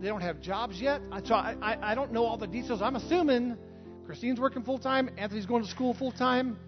they 0.00 0.08
don't 0.08 0.22
have 0.22 0.40
jobs 0.40 0.80
yet. 0.80 1.02
So 1.24 1.34
I, 1.34 1.56
I, 1.60 1.92
I 1.92 1.94
don't 1.94 2.12
know 2.12 2.24
all 2.24 2.36
the 2.36 2.46
details. 2.46 2.82
I'm 2.82 2.96
assuming 2.96 3.56
Christine's 4.06 4.40
working 4.40 4.62
full 4.62 4.78
time, 4.78 5.10
Anthony's 5.18 5.46
going 5.46 5.62
to 5.62 5.68
school 5.68 5.94
full 5.94 6.12
time, 6.12 6.58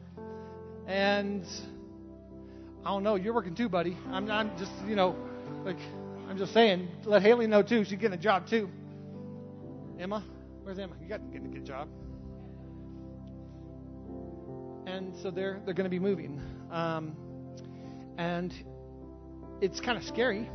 and 0.86 1.44
I 2.84 2.90
don't 2.90 3.02
know, 3.02 3.14
you're 3.14 3.34
working 3.34 3.54
too, 3.54 3.68
buddy. 3.68 3.96
I'm, 4.10 4.30
I'm 4.30 4.56
just, 4.58 4.72
you 4.86 4.96
know, 4.96 5.16
like, 5.64 5.78
I'm 6.28 6.38
just 6.38 6.52
saying, 6.52 6.88
let 7.04 7.22
Haley 7.22 7.46
know 7.46 7.62
too. 7.62 7.84
She's 7.84 7.98
getting 7.98 8.18
a 8.18 8.22
job 8.22 8.48
too. 8.48 8.68
Emma, 9.98 10.24
where's 10.62 10.78
Emma? 10.78 10.94
You 11.00 11.08
got 11.08 11.20
getting 11.32 11.46
a 11.46 11.54
good 11.54 11.64
job. 11.66 11.88
And 14.86 15.14
so 15.22 15.30
they're 15.30 15.60
they're 15.64 15.74
going 15.74 15.84
to 15.84 15.90
be 15.90 16.00
moving, 16.00 16.40
um, 16.70 17.16
and 18.18 18.52
it's 19.60 19.80
kind 19.80 19.96
of 19.96 20.04
scary, 20.04 20.50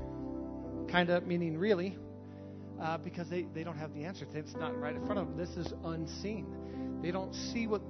kind 0.87 1.09
of 1.09 1.27
meaning 1.27 1.57
really, 1.57 1.97
uh, 2.81 2.97
because 2.97 3.29
they 3.29 3.43
they 3.53 3.63
don't 3.63 3.77
have 3.77 3.93
the 3.93 4.03
answer. 4.05 4.25
It's 4.33 4.55
not 4.55 4.79
right 4.79 4.95
in 4.95 5.05
front 5.05 5.19
of 5.19 5.27
them. 5.27 5.37
This 5.37 5.57
is 5.57 5.73
unseen. 5.83 6.99
They 7.01 7.11
don't 7.11 7.33
see 7.33 7.67
what 7.67 7.81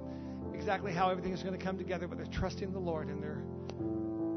exactly 0.54 0.92
how 0.92 1.10
everything 1.10 1.32
is 1.32 1.42
going 1.42 1.56
to 1.58 1.64
come 1.64 1.78
together, 1.78 2.08
but 2.08 2.18
they're 2.18 2.26
trusting 2.26 2.72
the 2.72 2.78
Lord 2.78 3.08
and 3.08 3.22
they're 3.22 3.42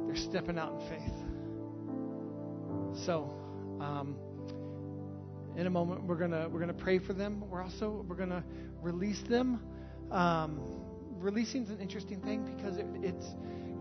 they're 0.05 0.16
stepping 0.16 0.57
out 0.57 0.74
in 0.74 0.89
faith. 0.89 1.14
So, 3.05 3.34
um, 3.80 4.16
in 5.55 5.68
a 5.68 5.70
moment, 5.70 6.03
we're 6.03 6.16
gonna 6.16 6.47
we're 6.49 6.59
gonna 6.59 6.74
pray 6.74 6.99
for 6.99 7.14
them. 7.14 7.43
We're 7.49 7.62
also 7.62 8.05
we're 8.07 8.16
gonna 8.16 8.43
release 8.82 9.22
them. 9.30 9.62
Um, 10.12 10.59
releasing 11.18 11.64
is 11.64 11.70
an 11.70 11.80
interesting 11.80 12.20
thing 12.22 12.43
because 12.43 12.78
it, 12.78 12.86
it's 13.01 13.26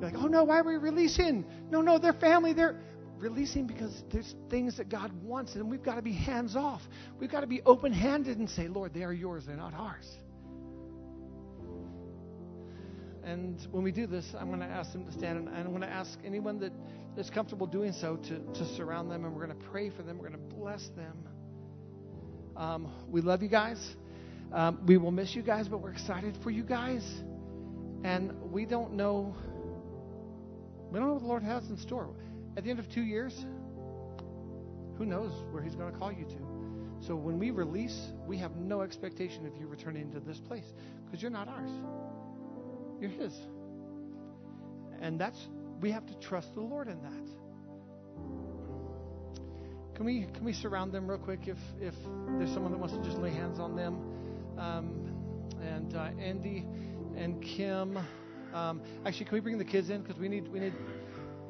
like, 0.00 0.14
oh 0.16 0.28
no, 0.28 0.44
why 0.44 0.60
are 0.60 0.64
we 0.64 0.76
releasing? 0.76 1.44
No, 1.70 1.80
no, 1.80 1.98
they're 1.98 2.12
family. 2.12 2.52
They're 2.52 2.80
releasing 3.20 3.66
because 3.66 4.02
there's 4.10 4.34
things 4.48 4.78
that 4.78 4.88
God 4.88 5.12
wants, 5.22 5.54
and 5.54 5.70
we've 5.70 5.82
got 5.82 5.96
to 5.96 6.02
be 6.02 6.12
hands 6.12 6.56
off. 6.56 6.82
We've 7.18 7.30
got 7.30 7.40
to 7.40 7.46
be 7.46 7.62
open 7.62 7.92
handed 7.92 8.38
and 8.38 8.48
say, 8.48 8.68
Lord, 8.68 8.94
they 8.94 9.02
are 9.02 9.12
yours, 9.12 9.44
they're 9.46 9.56
not 9.56 9.74
ours. 9.74 10.08
And 13.22 13.60
when 13.70 13.84
we 13.84 13.92
do 13.92 14.06
this, 14.06 14.26
I'm 14.38 14.48
going 14.48 14.60
to 14.60 14.66
ask 14.66 14.92
them 14.92 15.04
to 15.04 15.12
stand, 15.12 15.48
and 15.48 15.56
I'm 15.56 15.68
going 15.68 15.82
to 15.82 15.86
ask 15.86 16.18
anyone 16.24 16.58
that 16.60 16.72
is 17.16 17.28
comfortable 17.28 17.66
doing 17.66 17.92
so 17.92 18.16
to, 18.16 18.38
to 18.38 18.76
surround 18.76 19.10
them, 19.10 19.24
and 19.24 19.34
we're 19.34 19.46
going 19.46 19.58
to 19.58 19.66
pray 19.66 19.90
for 19.90 20.02
them. 20.02 20.18
We're 20.18 20.30
going 20.30 20.48
to 20.48 20.54
bless 20.54 20.88
them. 20.96 21.28
Um, 22.56 22.92
we 23.08 23.20
love 23.20 23.42
you 23.42 23.48
guys. 23.48 23.78
Um, 24.52 24.80
we 24.86 24.96
will 24.96 25.10
miss 25.10 25.34
you 25.36 25.42
guys, 25.42 25.68
but 25.68 25.78
we're 25.78 25.92
excited 25.92 26.36
for 26.42 26.50
you 26.50 26.62
guys. 26.62 27.02
And 28.02 28.32
we 28.50 28.64
don't 28.64 28.94
know. 28.94 29.36
We 30.90 30.98
don't 30.98 31.08
know 31.08 31.14
what 31.14 31.22
the 31.22 31.28
Lord 31.28 31.42
has 31.42 31.68
in 31.68 31.78
store. 31.78 32.08
At 32.60 32.64
the 32.64 32.70
end 32.72 32.78
of 32.78 32.90
two 32.90 33.00
years, 33.00 33.46
who 34.98 35.06
knows 35.06 35.32
where 35.50 35.62
He's 35.62 35.74
going 35.74 35.90
to 35.90 35.98
call 35.98 36.12
you 36.12 36.26
to? 36.26 37.06
So 37.06 37.16
when 37.16 37.38
we 37.38 37.52
release, 37.52 37.98
we 38.26 38.36
have 38.36 38.54
no 38.56 38.82
expectation 38.82 39.46
of 39.46 39.56
you 39.56 39.66
returning 39.66 40.12
to 40.12 40.20
this 40.20 40.38
place 40.40 40.66
because 41.06 41.22
you're 41.22 41.30
not 41.30 41.48
ours. 41.48 41.70
You're 43.00 43.08
His. 43.08 43.32
And 45.00 45.18
that's, 45.18 45.38
we 45.80 45.90
have 45.90 46.04
to 46.04 46.14
trust 46.20 46.52
the 46.54 46.60
Lord 46.60 46.88
in 46.88 47.00
that. 47.00 47.30
Can 49.94 50.04
we, 50.04 50.26
can 50.34 50.44
we 50.44 50.52
surround 50.52 50.92
them 50.92 51.08
real 51.08 51.18
quick 51.18 51.48
if, 51.48 51.56
if 51.80 51.94
there's 52.36 52.52
someone 52.52 52.72
that 52.72 52.78
wants 52.78 52.94
to 52.94 53.02
just 53.02 53.16
lay 53.16 53.30
hands 53.30 53.58
on 53.58 53.74
them? 53.74 53.96
Um, 54.58 55.16
and 55.62 55.96
uh, 55.96 56.10
Andy 56.20 56.66
and 57.16 57.40
Kim. 57.40 57.96
Um, 58.52 58.82
actually, 59.06 59.24
can 59.24 59.34
we 59.34 59.40
bring 59.40 59.56
the 59.56 59.64
kids 59.64 59.88
in? 59.88 60.02
Because 60.02 60.18
we 60.18 60.28
need, 60.28 60.46
we, 60.48 60.60
need, 60.60 60.74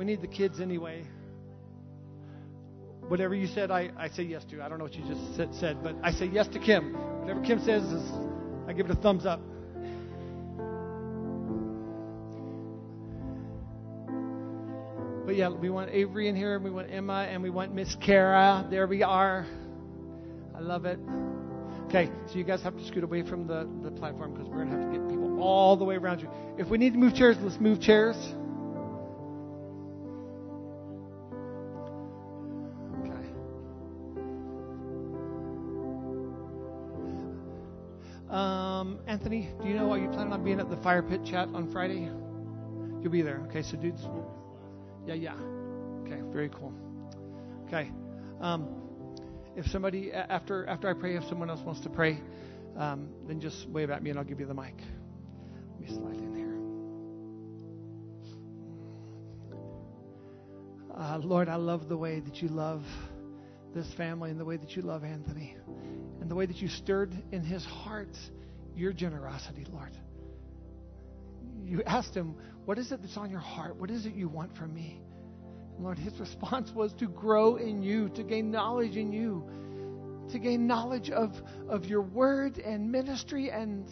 we 0.00 0.06
need 0.06 0.22
the 0.22 0.26
kids 0.26 0.60
anyway. 0.60 1.04
Whatever 3.08 3.34
you 3.34 3.46
said, 3.46 3.70
I, 3.70 3.90
I 3.98 4.08
say 4.08 4.22
yes 4.22 4.42
to. 4.46 4.62
I 4.62 4.68
don't 4.70 4.78
know 4.78 4.84
what 4.84 4.94
you 4.94 5.06
just 5.06 5.36
said, 5.36 5.54
said, 5.56 5.82
but 5.82 5.94
I 6.02 6.10
say 6.10 6.24
yes 6.24 6.48
to 6.54 6.58
Kim. 6.58 6.94
Whatever 7.20 7.42
Kim 7.42 7.58
says, 7.62 7.82
is, 7.82 8.10
I 8.66 8.72
give 8.72 8.86
it 8.86 8.92
a 8.92 8.94
thumbs 8.94 9.26
up. 9.26 9.40
But 15.26 15.36
yeah, 15.36 15.50
we 15.50 15.68
want 15.68 15.90
Avery 15.90 16.28
in 16.28 16.34
here, 16.34 16.54
and 16.54 16.64
we 16.64 16.70
want 16.70 16.90
Emma, 16.90 17.28
and 17.30 17.42
we 17.42 17.50
want 17.50 17.74
Miss 17.74 17.94
Kara. 17.96 18.66
There 18.70 18.86
we 18.86 19.02
are. 19.02 19.46
I 20.56 20.60
love 20.60 20.86
it. 20.86 20.98
Okay, 21.88 22.10
so 22.28 22.38
you 22.38 22.44
guys 22.44 22.62
have 22.62 22.74
to 22.74 22.86
scoot 22.86 23.04
away 23.04 23.22
from 23.22 23.46
the, 23.46 23.68
the 23.82 23.90
platform 23.90 24.32
because 24.32 24.48
we're 24.48 24.64
going 24.64 24.70
to 24.70 24.78
have 24.78 24.92
to 24.92 24.98
get 24.98 25.08
people 25.10 25.42
all 25.42 25.76
the 25.76 25.84
way 25.84 25.96
around 25.96 26.22
you. 26.22 26.30
If 26.56 26.68
we 26.68 26.78
need 26.78 26.94
to 26.94 26.98
move 26.98 27.14
chairs, 27.14 27.36
let's 27.42 27.60
move 27.60 27.82
chairs. 27.82 28.16
Anthony, 39.10 39.50
do 39.60 39.66
you 39.66 39.74
know, 39.74 39.90
are 39.90 39.98
you 39.98 40.08
planning 40.10 40.32
on 40.32 40.44
being 40.44 40.60
at 40.60 40.70
the 40.70 40.76
fire 40.76 41.02
pit 41.02 41.24
chat 41.24 41.48
on 41.52 41.72
Friday? 41.72 42.08
You'll 43.02 43.10
be 43.10 43.22
there. 43.22 43.42
Okay, 43.48 43.60
so 43.60 43.76
dudes. 43.76 44.00
Yeah, 45.04 45.14
yeah. 45.14 45.34
Okay, 46.04 46.20
very 46.32 46.48
cool. 46.48 46.72
Okay. 47.66 47.90
Um, 48.40 48.68
if 49.56 49.66
somebody 49.66 50.12
after 50.12 50.64
after 50.66 50.88
I 50.88 50.92
pray, 50.92 51.16
if 51.16 51.24
someone 51.24 51.50
else 51.50 51.58
wants 51.58 51.80
to 51.80 51.88
pray, 51.88 52.20
um, 52.76 53.08
then 53.26 53.40
just 53.40 53.68
wave 53.68 53.90
at 53.90 54.00
me 54.00 54.10
and 54.10 54.18
I'll 54.18 54.24
give 54.24 54.38
you 54.38 54.46
the 54.46 54.54
mic. 54.54 54.76
Let 54.76 55.80
me 55.80 55.88
slide 55.88 56.14
in 56.14 56.36
here. 56.36 56.54
Uh, 60.96 61.18
Lord, 61.18 61.48
I 61.48 61.56
love 61.56 61.88
the 61.88 61.96
way 61.96 62.20
that 62.20 62.40
you 62.40 62.46
love 62.46 62.84
this 63.74 63.92
family 63.94 64.30
and 64.30 64.38
the 64.38 64.44
way 64.44 64.56
that 64.56 64.76
you 64.76 64.82
love 64.82 65.02
Anthony 65.02 65.56
and 66.20 66.30
the 66.30 66.36
way 66.36 66.46
that 66.46 66.62
you 66.62 66.68
stirred 66.68 67.12
in 67.32 67.42
his 67.42 67.64
heart 67.64 68.16
your 68.76 68.92
generosity, 68.92 69.66
Lord. 69.70 69.96
You 71.64 71.82
asked 71.84 72.14
him, 72.14 72.34
What 72.64 72.78
is 72.78 72.92
it 72.92 73.00
that's 73.02 73.16
on 73.16 73.30
your 73.30 73.40
heart? 73.40 73.76
What 73.76 73.90
is 73.90 74.06
it 74.06 74.14
you 74.14 74.28
want 74.28 74.56
from 74.56 74.74
me? 74.74 75.02
Lord, 75.78 75.98
his 75.98 76.18
response 76.20 76.70
was 76.74 76.92
to 76.94 77.06
grow 77.06 77.56
in 77.56 77.82
you, 77.82 78.08
to 78.10 78.22
gain 78.22 78.50
knowledge 78.50 78.96
in 78.96 79.12
you, 79.12 79.48
to 80.30 80.38
gain 80.38 80.66
knowledge 80.66 81.10
of, 81.10 81.30
of 81.68 81.86
your 81.86 82.02
word 82.02 82.58
and 82.58 82.90
ministry. 82.90 83.50
And 83.50 83.88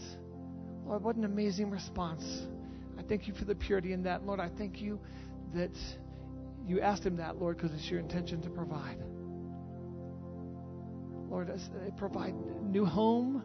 Lord, 0.84 1.02
what 1.02 1.16
an 1.16 1.24
amazing 1.24 1.70
response. 1.70 2.24
I 2.98 3.02
thank 3.02 3.26
you 3.26 3.34
for 3.34 3.44
the 3.44 3.54
purity 3.54 3.92
in 3.92 4.02
that. 4.04 4.26
Lord, 4.26 4.40
I 4.40 4.50
thank 4.58 4.80
you 4.80 5.00
that 5.54 5.76
you 6.66 6.80
asked 6.80 7.04
him 7.04 7.16
that, 7.16 7.36
Lord, 7.36 7.56
because 7.56 7.72
it's 7.72 7.90
your 7.90 8.00
intention 8.00 8.42
to 8.42 8.50
provide. 8.50 8.98
Lord, 11.30 11.50
provide 11.96 12.34
new 12.62 12.84
home, 12.84 13.42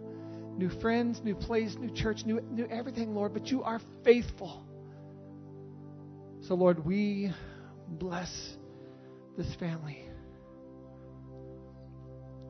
new 0.58 0.70
friends, 0.82 1.22
new 1.24 1.36
place, 1.36 1.76
new 1.80 1.93
church, 1.93 2.26
new, 2.26 2.41
new 2.41 2.66
everything, 2.68 3.16
Lord, 3.16 3.34
but 3.34 3.47
you 3.47 3.64
are 3.64 3.80
faithful. 4.04 4.66
So, 6.41 6.56
Lord, 6.56 6.86
we 6.86 7.32
bless 7.88 8.30
this 9.38 9.54
family. 9.56 10.06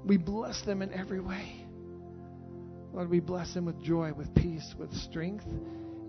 We 0.04 0.18
bless 0.18 0.62
them 0.64 0.82
in 0.82 0.91
every 0.91 1.22
way. 1.22 1.66
Lord, 2.91 3.10
we 3.10 3.20
bless 3.20 3.54
them 3.54 3.66
with 3.66 3.82
joy, 3.82 4.14
with 4.14 4.34
peace, 4.36 4.76
with 4.78 4.93
strength, 4.93 5.45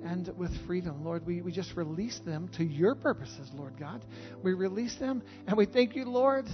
and 0.05 0.31
with 0.37 0.51
freedom. 0.67 1.05
Lord, 1.05 1.27
we, 1.27 1.41
we 1.41 1.53
just 1.53 1.77
release 1.77 2.21
them 2.27 2.49
to 2.57 2.65
your 2.65 2.95
purposes, 2.95 3.51
Lord 3.55 3.79
God. 3.79 4.05
We 4.43 4.53
release 4.53 4.97
them, 4.97 5.23
and 5.47 5.57
we 5.57 5.65
thank 5.67 5.97
you, 5.97 6.05
Lord. 6.05 6.47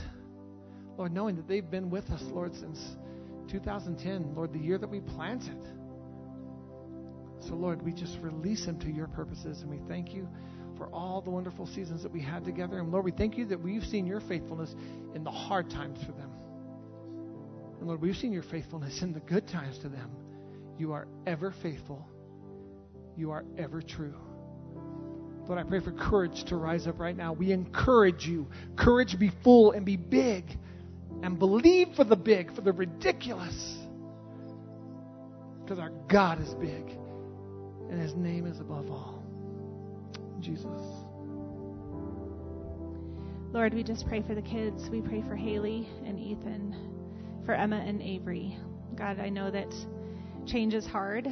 Lord, 0.97 1.13
knowing 1.13 1.37
that 1.37 1.49
they've 1.49 1.69
been 1.69 1.91
with 1.91 2.09
us, 2.11 2.23
Lord, 2.23 2.55
since 2.55 2.79
2010, 3.51 4.35
Lord, 4.35 4.53
the 4.53 4.59
year 4.59 4.79
that 4.79 4.89
we 4.89 5.01
planted. 5.01 5.61
So, 7.41 7.55
Lord, 7.55 7.83
we 7.83 7.93
just 7.93 8.19
release 8.21 8.67
them 8.67 8.79
to 8.81 8.91
your 8.91 9.09
purposes, 9.09 9.63
and 9.63 9.71
we 9.71 9.81
thank 9.89 10.13
you 10.13 10.29
for 10.77 10.89
all 10.95 11.21
the 11.21 11.31
wonderful 11.31 11.67
seasons 11.67 12.03
that 12.03 12.13
we 12.13 12.21
had 12.21 12.45
together. 12.45 12.79
And 12.79 12.91
Lord, 12.91 13.05
we 13.05 13.11
thank 13.11 13.37
you 13.37 13.47
that 13.47 13.61
we've 13.61 13.85
seen 13.85 14.07
your 14.07 14.21
faithfulness 14.21 14.75
in 15.15 15.25
the 15.25 15.31
hard 15.31 15.71
times 15.71 15.99
for 16.05 16.13
them. 16.13 16.31
And 17.79 17.89
Lord, 17.89 18.01
we've 18.01 18.17
seen 18.17 18.33
your 18.33 18.43
faithfulness 18.43 19.03
in 19.03 19.13
the 19.13 19.21
good 19.21 19.49
times 19.49 19.79
to 19.79 19.89
them. 19.89 20.11
You 20.79 20.93
are 20.93 21.09
ever 21.27 21.53
faithful. 21.63 22.07
You 23.17 23.31
are 23.33 23.45
ever 23.59 23.83
true. 23.83 24.15
Lord, 25.47 25.59
I 25.59 25.65
pray 25.65 25.81
for 25.81 25.93
courage 25.93 26.45
to 26.45 26.57
rise 26.57 26.87
up 26.87 26.99
right 26.99 27.17
now. 27.17 27.33
We 27.33 27.53
encourage 27.53 28.27
you. 28.27 28.49
Courage 28.77 29.19
be 29.19 29.33
full 29.43 29.73
and 29.73 29.85
be 29.85 29.97
big. 29.97 30.45
And 31.23 31.39
believe 31.39 31.89
for 31.97 32.05
the 32.05 32.17
big, 32.17 32.55
for 32.55 32.63
the 32.63 32.73
ridiculous. 32.73 33.77
Because 35.63 35.79
our 35.79 35.91
God 36.09 36.41
is 36.41 36.55
big 36.55 36.97
and 37.91 38.01
his 38.01 38.15
name 38.15 38.47
is 38.47 38.61
above 38.61 38.91
all. 38.91 39.23
Jesus. 40.41 40.67
Lord, 43.53 43.75
we 43.75 43.83
just 43.83 44.07
pray 44.07 44.23
for 44.23 44.35
the 44.35 44.43
kids. 44.43 44.89
We 44.91 45.01
pray 45.01 45.23
for 45.23 45.35
Haley 45.35 45.89
and 46.07 46.19
Ethan, 46.19 47.43
for 47.45 47.53
Emma 47.53 47.77
and 47.77 48.01
Avery. 48.01 48.57
God, 48.95 49.19
I 49.19 49.29
know 49.29 49.51
that 49.51 49.75
change 50.47 50.73
is 50.73 50.87
hard, 50.87 51.27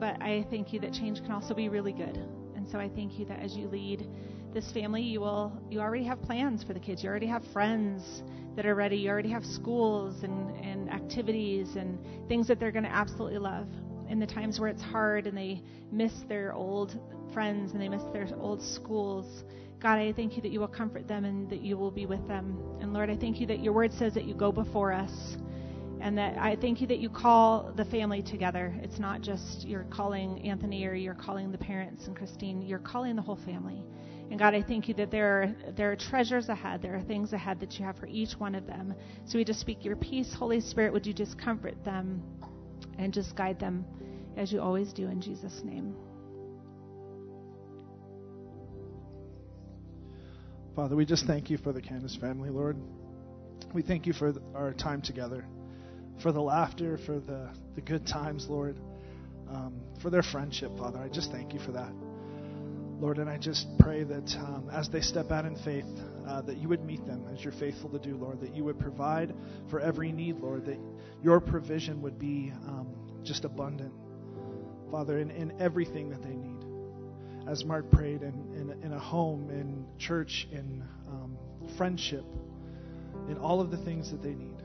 but 0.00 0.20
I 0.20 0.44
thank 0.50 0.72
you 0.72 0.80
that 0.80 0.92
change 0.92 1.22
can 1.22 1.30
also 1.30 1.54
be 1.54 1.68
really 1.68 1.92
good. 1.92 2.16
And 2.56 2.68
so 2.68 2.78
I 2.78 2.88
thank 2.88 3.18
you 3.18 3.24
that 3.26 3.40
as 3.40 3.56
you 3.56 3.68
lead 3.68 4.06
this 4.54 4.70
family, 4.72 5.02
you 5.02 5.20
will 5.20 5.52
you 5.68 5.80
already 5.80 6.04
have 6.04 6.22
plans 6.22 6.62
for 6.62 6.72
the 6.72 6.80
kids. 6.80 7.02
You 7.02 7.10
already 7.10 7.26
have 7.26 7.42
friends 7.52 8.22
that 8.56 8.64
are 8.64 8.74
ready. 8.74 8.96
You 8.96 9.10
already 9.10 9.30
have 9.30 9.44
schools 9.44 10.22
and, 10.22 10.50
and 10.64 10.88
activities 10.90 11.76
and 11.76 11.98
things 12.28 12.46
that 12.48 12.60
they're 12.60 12.72
going 12.72 12.84
to 12.84 12.92
absolutely 12.92 13.38
love. 13.38 13.66
In 14.08 14.20
the 14.20 14.26
times 14.26 14.60
where 14.60 14.68
it's 14.68 14.82
hard 14.82 15.26
and 15.26 15.36
they 15.36 15.62
miss 15.90 16.12
their 16.28 16.52
old 16.52 16.98
friends 17.32 17.72
and 17.72 17.80
they 17.80 17.88
miss 17.88 18.02
their 18.12 18.28
old 18.38 18.62
schools, 18.62 19.44
God, 19.80 19.98
I 19.98 20.12
thank 20.12 20.36
you 20.36 20.42
that 20.42 20.50
you 20.50 20.60
will 20.60 20.68
comfort 20.68 21.08
them 21.08 21.24
and 21.24 21.50
that 21.50 21.60
you 21.60 21.76
will 21.76 21.90
be 21.90 22.06
with 22.06 22.26
them. 22.28 22.58
And 22.80 22.92
Lord, 22.92 23.10
I 23.10 23.16
thank 23.16 23.40
you 23.40 23.46
that 23.48 23.60
your 23.60 23.72
word 23.72 23.92
says 23.92 24.14
that 24.14 24.24
you 24.24 24.34
go 24.34 24.52
before 24.52 24.92
us 24.92 25.36
and 26.00 26.18
that 26.18 26.36
I 26.38 26.56
thank 26.56 26.80
you 26.80 26.86
that 26.88 26.98
you 26.98 27.08
call 27.08 27.72
the 27.76 27.84
family 27.86 28.22
together. 28.22 28.74
It's 28.82 28.98
not 28.98 29.22
just 29.22 29.66
you're 29.66 29.84
calling 29.84 30.46
Anthony 30.46 30.86
or 30.86 30.94
you're 30.94 31.14
calling 31.14 31.50
the 31.50 31.58
parents 31.58 32.06
and 32.06 32.14
Christine, 32.14 32.62
you're 32.62 32.78
calling 32.78 33.16
the 33.16 33.22
whole 33.22 33.38
family. 33.44 33.82
And 34.30 34.38
God, 34.38 34.54
I 34.54 34.62
thank 34.62 34.88
you 34.88 34.94
that 34.94 35.10
there 35.10 35.42
are, 35.42 35.72
there 35.76 35.92
are 35.92 35.96
treasures 35.96 36.48
ahead. 36.48 36.82
There 36.82 36.96
are 36.96 37.02
things 37.02 37.32
ahead 37.32 37.60
that 37.60 37.78
you 37.78 37.84
have 37.84 37.96
for 37.96 38.06
each 38.06 38.32
one 38.38 38.54
of 38.54 38.66
them. 38.66 38.94
So 39.26 39.38
we 39.38 39.44
just 39.44 39.60
speak 39.60 39.84
your 39.84 39.96
peace, 39.96 40.34
Holy 40.34 40.60
Spirit. 40.60 40.92
Would 40.92 41.06
you 41.06 41.12
just 41.12 41.38
comfort 41.38 41.74
them 41.84 42.22
and 42.98 43.12
just 43.12 43.36
guide 43.36 43.60
them 43.60 43.84
as 44.36 44.52
you 44.52 44.60
always 44.60 44.92
do 44.92 45.06
in 45.06 45.20
Jesus' 45.20 45.62
name? 45.62 45.94
Father, 50.74 50.96
we 50.96 51.04
just 51.04 51.26
thank 51.26 51.50
you 51.50 51.58
for 51.58 51.72
the 51.72 51.80
Candace 51.80 52.16
family, 52.16 52.50
Lord. 52.50 52.76
We 53.72 53.82
thank 53.82 54.06
you 54.06 54.12
for 54.12 54.34
our 54.54 54.72
time 54.72 55.02
together, 55.02 55.46
for 56.20 56.32
the 56.32 56.42
laughter, 56.42 56.98
for 57.06 57.20
the, 57.20 57.50
the 57.76 57.80
good 57.80 58.06
times, 58.06 58.48
Lord, 58.48 58.80
um, 59.48 59.80
for 60.02 60.10
their 60.10 60.22
friendship, 60.22 60.76
Father. 60.76 60.98
I 60.98 61.08
just 61.08 61.30
thank 61.30 61.54
you 61.54 61.60
for 61.60 61.72
that. 61.72 61.92
Lord, 63.04 63.18
and 63.18 63.28
I 63.28 63.36
just 63.36 63.66
pray 63.80 64.02
that 64.02 64.34
um, 64.38 64.70
as 64.72 64.88
they 64.88 65.02
step 65.02 65.30
out 65.30 65.44
in 65.44 65.56
faith, 65.56 65.84
uh, 66.26 66.40
that 66.40 66.56
you 66.56 66.70
would 66.70 66.82
meet 66.86 67.04
them 67.04 67.26
as 67.30 67.44
you're 67.44 67.52
faithful 67.52 67.90
to 67.90 67.98
do, 67.98 68.16
Lord, 68.16 68.40
that 68.40 68.56
you 68.56 68.64
would 68.64 68.78
provide 68.78 69.34
for 69.68 69.78
every 69.78 70.10
need, 70.10 70.38
Lord, 70.38 70.64
that 70.64 70.78
your 71.22 71.38
provision 71.38 72.00
would 72.00 72.18
be 72.18 72.50
um, 72.66 73.20
just 73.22 73.44
abundant, 73.44 73.92
Father, 74.90 75.18
in, 75.18 75.30
in 75.30 75.60
everything 75.60 76.08
that 76.08 76.22
they 76.22 76.34
need. 76.34 76.64
As 77.46 77.62
Mark 77.62 77.90
prayed, 77.90 78.22
in, 78.22 78.32
in, 78.54 78.82
in 78.82 78.92
a 78.94 78.98
home, 78.98 79.50
in 79.50 79.84
church, 79.98 80.48
in 80.50 80.82
um, 81.06 81.36
friendship, 81.76 82.24
in 83.28 83.36
all 83.36 83.60
of 83.60 83.70
the 83.70 83.76
things 83.84 84.10
that 84.12 84.22
they 84.22 84.32
need. 84.32 84.56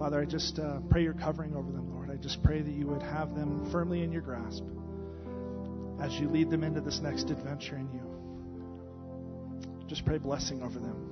Father, 0.00 0.20
I 0.20 0.24
just 0.24 0.58
uh, 0.58 0.80
pray 0.90 1.04
your 1.04 1.14
covering 1.14 1.54
over 1.54 1.70
them, 1.70 1.94
Lord. 1.94 2.10
I 2.10 2.16
just 2.16 2.42
pray 2.42 2.60
that 2.60 2.72
you 2.72 2.88
would 2.88 3.02
have 3.02 3.36
them 3.36 3.70
firmly 3.70 4.02
in 4.02 4.10
your 4.10 4.22
grasp 4.22 4.64
as 6.00 6.18
you 6.18 6.28
lead 6.28 6.50
them 6.50 6.64
into 6.64 6.80
this 6.80 7.00
next 7.00 7.30
adventure 7.30 7.76
in 7.76 7.88
you. 7.92 8.00
Just 9.86 10.04
pray 10.04 10.18
blessing 10.18 10.62
over 10.62 10.78
them. 10.78 11.10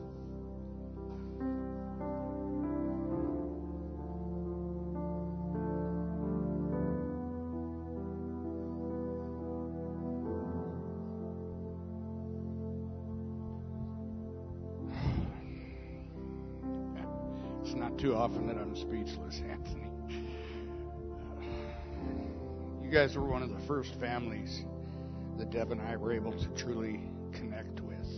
It's 17.62 17.74
not 17.74 17.99
too 17.99 18.14
often 18.14 18.47
that 18.47 18.57
I'm 18.57 18.74
speechless, 18.74 19.43
Anthony. 19.51 19.84
You 22.82 22.91
guys 22.91 23.14
were 23.16 23.24
one 23.24 23.43
of 23.43 23.51
the 23.51 23.61
first 23.66 23.95
families 23.97 24.64
that 25.39 25.51
Deb 25.51 25.70
and 25.70 25.80
I 25.80 25.97
were 25.97 26.12
able 26.12 26.32
to 26.32 26.49
truly 26.49 27.01
connect 27.32 27.80
with 27.80 28.09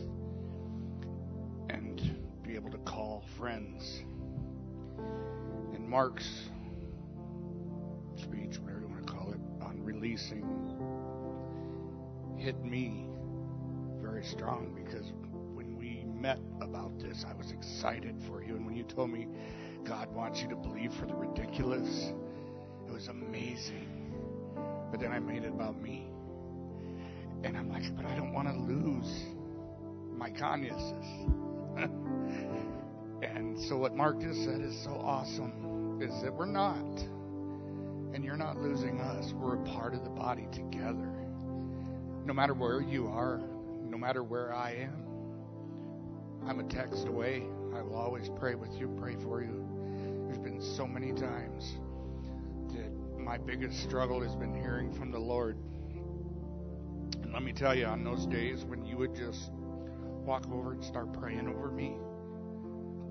and 1.69 2.01
be 2.43 2.55
able 2.55 2.71
to 2.71 2.79
call 2.79 3.25
friends. 3.37 4.03
And 5.75 5.87
Mark's 5.89 6.49
speech, 8.17 8.59
whatever 8.59 8.81
you 8.81 8.89
want 8.89 9.07
to 9.07 9.13
call 9.13 9.33
it, 9.33 9.41
on 9.63 9.83
releasing 9.83 10.45
hit 12.39 12.65
me 12.65 13.05
very 14.01 14.25
strong 14.25 14.73
because 14.75 15.13
when 15.53 15.77
we 15.77 16.05
met 16.19 16.39
about 16.63 16.99
this, 16.99 17.27
I 17.29 17.35
was 17.35 17.51
excited 17.51 18.17
for 18.27 18.43
you. 18.43 18.57
And 18.57 18.65
when 18.65 18.75
you 18.75 18.83
told 18.83 19.11
me 19.11 19.29
God 19.85 20.11
wants 20.15 20.41
you 20.41 20.49
to 20.49 20.57
believe 20.57 20.95
for 20.95 21.05
the 21.05 21.15
ridiculous, 21.15 22.13
it 22.89 22.93
was 22.93 23.09
amazing. 23.09 24.15
But 24.91 25.01
then 25.01 25.13
I 25.13 25.19
made 25.19 25.45
it 25.45 25.49
about 25.49 25.81
me. 25.81 26.10
And 27.43 27.57
I'm 27.57 27.71
like, 27.71 27.85
but 27.97 28.05
I 28.05 28.15
don't 28.15 28.33
want 28.33 28.49
to 28.49 28.55
lose 28.55 29.25
my 30.17 30.31
Kanyeses. 30.31 31.29
and 33.23 33.59
so 33.69 33.79
what 33.79 33.97
Mark 33.97 34.21
just 34.21 34.45
said 34.45 34.61
is 34.61 34.79
so 34.85 34.91
awesome 34.91 35.99
is 36.03 36.23
that 36.23 36.35
we're 36.35 36.47
not. 36.47 36.99
And 38.13 38.25
you're 38.25 38.37
not 38.37 38.59
losing 38.59 39.01
us. 39.01 39.33
We're 39.33 39.57
a 39.57 39.65
part 39.65 39.95
of 39.95 40.05
the 40.05 40.11
body 40.11 40.49
together. 40.53 41.13
No 42.25 42.35
matter 42.35 42.55
where 42.55 42.83
you 42.83 43.07
are, 43.07 43.41
no 43.83 43.97
matter 43.97 44.23
where 44.23 44.55
I 44.55 44.73
am, 44.73 45.05
I'm 46.47 46.61
a 46.61 46.65
text 46.65 47.07
away. 47.07 47.45
I 47.75 47.83
will 47.83 47.97
always 47.97 48.29
pray 48.39 48.55
with 48.55 48.73
you, 48.75 48.95
pray 49.01 49.17
for 49.23 49.43
you. 49.43 49.65
There's 50.27 50.39
been 50.39 50.61
so 50.77 50.87
many 50.87 51.13
times 51.13 51.77
that 52.75 53.19
my 53.19 53.39
biggest 53.39 53.83
struggle 53.83 54.21
has 54.23 54.35
been 54.35 54.55
hearing 54.55 54.93
from 54.93 55.11
the 55.11 55.19
Lord 55.19 55.57
let 57.33 57.43
me 57.43 57.53
tell 57.53 57.75
you, 57.75 57.87
on 57.87 58.03
those 58.03 58.27
days 58.27 58.65
when 58.65 58.85
you 58.85 58.97
would 58.97 59.15
just 59.15 59.51
walk 60.25 60.47
over 60.53 60.73
and 60.73 60.85
start 60.85 61.13
praying 61.13 61.49
over 61.49 61.71
me, 61.71 61.97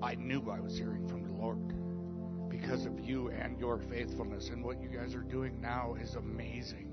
I 0.02 0.14
knew 0.14 0.50
I 0.50 0.60
was 0.60 0.76
hearing 0.76 1.08
from 1.08 1.24
the 1.24 1.32
Lord 1.32 2.48
because 2.48 2.84
of 2.84 3.00
you 3.00 3.28
and 3.28 3.58
your 3.58 3.78
faithfulness. 3.78 4.48
And 4.48 4.64
what 4.64 4.80
you 4.82 4.88
guys 4.88 5.14
are 5.14 5.22
doing 5.22 5.60
now 5.60 5.96
is 6.00 6.14
amazing. 6.14 6.92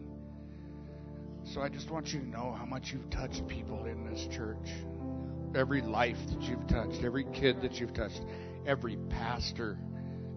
So 1.54 1.62
I 1.62 1.70
just 1.70 1.90
want 1.90 2.14
you 2.14 2.20
to 2.20 2.28
know 2.28 2.56
how 2.58 2.66
much 2.66 2.92
you've 2.92 3.10
touched 3.10 3.48
people 3.48 3.86
in 3.86 4.06
this 4.10 4.28
church. 4.36 4.70
Every 5.56 5.82
life 5.82 6.18
that 6.30 6.42
you've 6.42 6.68
touched, 6.68 7.04
every 7.04 7.26
kid 7.34 7.62
that 7.62 7.80
you've 7.80 7.94
touched, 7.94 8.22
every 8.66 8.98
pastor 9.10 9.78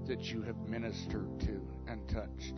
that 0.07 0.23
you 0.23 0.43
have 0.43 0.57
ministered 0.69 1.41
to 1.41 1.61
and 1.89 2.09
touched 2.09 2.55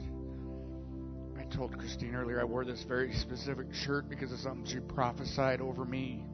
told 1.53 1.77
Christine 1.79 2.15
earlier 2.15 2.41
I 2.41 2.45
wore 2.45 2.65
this 2.65 2.83
very 2.85 3.13
specific 3.15 3.67
shirt 3.73 4.09
because 4.09 4.33
of 4.33 4.39
something 4.39 4.65
she 4.65 4.81
prophesied 4.81 5.61
over 5.61 5.85
me 5.85 6.25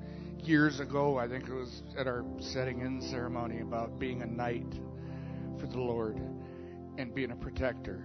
years 0.45 0.79
ago. 0.81 1.19
I 1.19 1.27
think 1.29 1.49
it 1.49 1.53
was 1.53 1.83
at 1.99 2.07
our 2.07 2.25
setting 2.39 2.81
in 2.81 3.03
ceremony 3.03 3.61
about 3.61 3.99
being 3.99 4.23
a 4.23 4.27
knight 4.27 4.73
for 5.59 5.67
the 5.67 5.79
Lord 5.79 6.17
and 6.99 7.15
being 7.15 7.33
a 7.33 7.37
protector. 7.37 8.05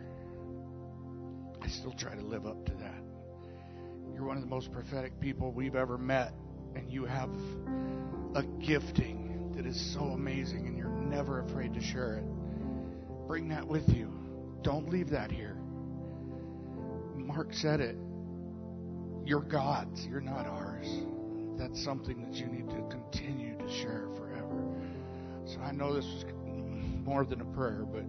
I 1.61 1.68
still 1.68 1.93
try 1.93 2.16
to 2.16 2.22
live 2.22 2.45
up 2.47 2.66
to 2.66 2.74
that. 2.74 3.01
You're 4.14 4.26
one 4.26 4.38
of 4.38 4.43
the 4.43 4.49
most 4.49 4.72
prophetic 4.72 5.20
people 5.20 5.51
we've 5.51 5.76
ever 5.76 5.97
met, 5.97 6.34
and 6.76 6.91
you 6.91 7.05
have 7.05 7.30
a 8.36 8.43
gifting 8.66 9.53
that 9.55 9.66
is 9.66 9.93
so 9.93 9.99
amazing, 9.99 10.68
and 10.68 10.78
you're 10.78 10.89
never 10.89 11.41
afraid 11.41 11.74
to 11.76 11.82
share 11.82 12.16
it. 12.16 12.26
Bring 13.28 13.49
that 13.49 13.68
with 13.68 13.88
you. 13.89 14.11
Don't 14.64 14.89
leave 14.89 15.09
that 15.11 15.32
here. 15.32 15.53
Mark 17.36 17.51
said 17.51 17.81
it. 17.81 17.97
You're 19.25 19.41
God's, 19.41 20.05
you're 20.05 20.21
not 20.21 20.45
ours. 20.45 20.86
That's 21.57 21.84
something 21.84 22.21
that 22.21 22.36
you 22.36 22.45
need 22.45 22.69
to 22.69 22.88
continue 22.91 23.57
to 23.57 23.67
share 23.67 24.05
forever. 24.15 24.61
So 25.47 25.59
I 25.61 25.71
know 25.71 25.95
this 25.95 26.05
was 26.05 26.25
more 27.03 27.25
than 27.25 27.41
a 27.41 27.45
prayer, 27.45 27.88
but 27.91 28.03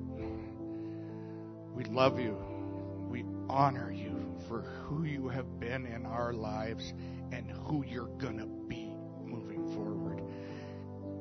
we 1.75 1.85
love 1.85 2.20
you. 2.20 2.37
We 3.09 3.25
honor 3.49 3.91
you 3.91 4.37
for 4.47 4.61
who 4.61 5.05
you 5.05 5.29
have 5.29 5.59
been 5.59 5.87
in 5.87 6.05
our 6.05 6.35
lives 6.35 6.93
and 7.33 7.51
who 7.51 7.83
you're 7.83 8.14
going 8.18 8.37
to 8.37 8.47
be 8.68 8.93
moving 9.25 9.75
forward. 9.75 10.20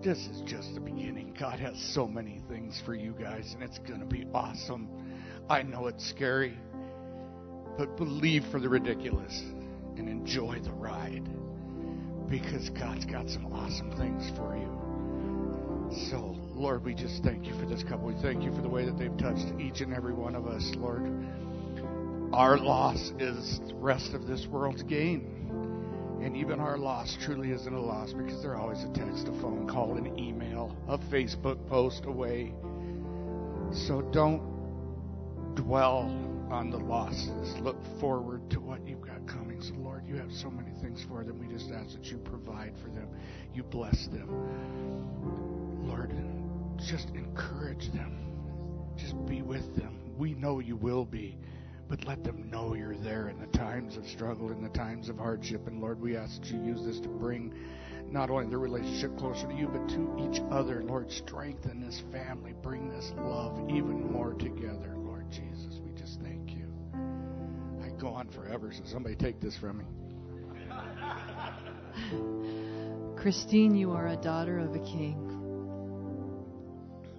This 0.04 0.18
is 0.18 0.42
just 0.42 0.74
the 0.74 0.82
beginning. 0.82 1.38
God 1.40 1.58
has 1.62 1.82
so 1.94 2.06
many 2.06 2.42
things 2.50 2.82
for 2.86 2.96
you 2.96 3.16
guys, 3.18 3.54
and 3.54 3.64
it's 3.64 3.80
going 3.80 4.02
to 4.02 4.06
be 4.06 4.28
awesome. 4.34 4.90
I 5.50 5.62
know 5.64 5.88
it's 5.88 6.10
scary 6.10 6.58
but 7.78 7.98
believe 7.98 8.44
for 8.52 8.60
the 8.60 8.70
ridiculous 8.70 9.42
and 9.98 10.08
enjoy 10.10 10.60
the 10.60 10.72
ride 10.72 11.28
because 12.30 12.70
God's 12.70 13.06
got 13.06 13.30
some 13.30 13.46
awesome 13.48 13.92
things 13.98 14.32
for 14.38 14.56
you. 14.56 14.70
So, 16.10 16.36
Lord, 16.56 16.84
we 16.84 16.96
just 16.96 17.24
thank 17.24 17.46
you 17.46 17.54
for 17.60 17.66
this 17.66 17.84
couple. 17.84 18.08
We 18.08 18.16
thank 18.22 18.44
you 18.44 18.54
for 18.54 18.62
the 18.62 18.70
way 18.70 18.86
that 18.86 18.98
they've 18.98 19.16
touched 19.18 19.46
each 19.60 19.82
and 19.82 19.94
every 19.94 20.14
one 20.14 20.36
of 20.36 20.48
us, 20.48 20.72
Lord. 20.76 21.04
our 22.34 22.58
loss 22.58 23.12
is 23.20 23.60
the 23.68 23.76
rest 23.76 24.14
of 24.14 24.26
this 24.26 24.48
world's 24.48 24.82
gain. 24.84 26.20
And 26.24 26.36
even 26.38 26.60
our 26.60 26.78
loss 26.78 27.18
truly 27.22 27.52
isn't 27.52 27.74
a 27.74 27.80
loss 27.80 28.14
because 28.14 28.42
they're 28.42 28.56
always 28.56 28.82
a 28.84 28.92
text, 28.94 29.28
a 29.28 29.42
phone 29.42 29.68
call, 29.68 29.98
an 29.98 30.18
email, 30.18 30.76
a 30.88 30.98
Facebook 30.98 31.68
post 31.68 32.06
away. 32.06 32.54
So 33.72 34.02
don't 34.02 34.42
dwell 35.56 36.33
on 36.54 36.70
the 36.70 36.78
losses. 36.78 37.56
Look 37.60 37.78
forward 38.00 38.50
to 38.52 38.60
what 38.60 38.88
you've 38.88 39.02
got 39.02 39.28
coming. 39.28 39.62
So, 39.62 39.74
Lord, 39.76 40.08
you 40.08 40.16
have 40.16 40.32
so 40.32 40.50
many 40.50 40.72
things 40.82 41.04
for 41.10 41.24
them. 41.24 41.40
We 41.40 41.54
just 41.54 41.72
ask 41.72 41.94
that 41.94 42.06
you 42.06 42.18
provide 42.18 42.74
for 42.82 42.90
them, 42.90 43.10
you 43.54 43.64
bless 43.64 44.08
them. 44.08 44.30
Lord, 45.88 46.14
just 46.78 47.10
encourage 47.10 47.92
them, 47.92 48.18
just 48.98 49.14
be 49.26 49.42
with 49.42 49.76
them. 49.76 50.00
We 50.18 50.34
know 50.36 50.60
you 50.60 50.76
will 50.76 51.06
be 51.06 51.38
but 51.90 52.06
let 52.08 52.24
them 52.24 52.50
know 52.50 52.74
you're 52.74 52.96
there 52.96 53.30
in 53.30 53.40
the 53.40 53.58
times 53.58 53.98
of 53.98 54.08
struggle, 54.08 54.52
in 54.52 54.64
the 54.64 54.70
times 54.70 55.10
of 55.10 55.18
hardship. 55.18 55.68
And 55.68 55.82
Lord, 55.82 56.02
we 56.02 56.16
ask 56.16 56.42
that 56.42 56.50
you 56.50 56.60
use 56.64 56.84
this 56.84 57.00
to 57.02 57.08
bring 57.08 57.54
not 58.10 58.30
only 58.30 58.48
their 58.48 58.60
relationship 58.60 59.18
closer 59.18 59.48
to 59.48 59.54
you, 59.54 59.68
but 59.68 59.88
to 59.90 60.30
each 60.30 60.42
other. 60.50 60.84
Lord, 60.84 61.12
strengthen 61.12 61.82
this 61.82 62.02
family. 62.12 62.54
Bring 62.62 62.90
this 62.90 63.12
love 63.18 63.70
even 63.70 64.12
more 64.12 64.34
together, 64.34 64.96
go 68.04 68.10
on 68.10 68.28
forever, 68.28 68.70
so 68.74 68.84
somebody 68.86 69.16
take 69.16 69.40
this 69.40 69.58
from 69.58 69.78
me. 69.78 69.86
Christine, 73.22 73.76
you 73.76 73.92
are 73.92 74.08
a 74.08 74.18
daughter 74.18 74.60
of 74.60 74.76
a 74.76 74.80
king. 74.80 75.30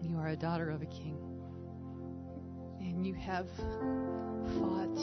You 0.02 0.18
are 0.18 0.28
a 0.28 0.36
daughter 0.36 0.68
of 0.68 0.82
a 0.82 0.86
king. 0.86 1.16
And 2.80 3.06
you 3.06 3.14
have 3.14 3.46
fought 4.58 4.98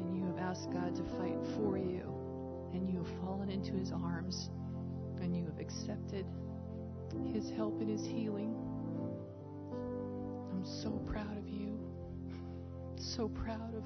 and 0.00 0.16
you 0.16 0.24
have 0.26 0.38
asked 0.38 0.68
God 0.72 0.96
to 0.96 1.04
fight 1.16 1.38
for 1.56 1.78
you, 1.78 2.02
and 2.72 2.90
you 2.90 3.04
have 3.04 3.20
fallen 3.20 3.48
into 3.48 3.74
His 3.74 3.92
arms, 3.92 4.50
and 5.20 5.36
you 5.36 5.44
have 5.44 5.60
accepted 5.60 6.26
His 7.32 7.50
help 7.50 7.80
and 7.80 7.88
His 7.88 8.04
healing. 8.04 8.52
I'm 10.50 10.64
so 10.64 10.90
proud 11.06 11.38
of 11.38 11.48
you. 11.48 11.78
So 12.96 13.28
proud 13.28 13.76
of 13.76 13.84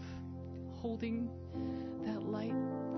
holding 0.81 1.29
that 2.05 2.23
light, 2.23 2.55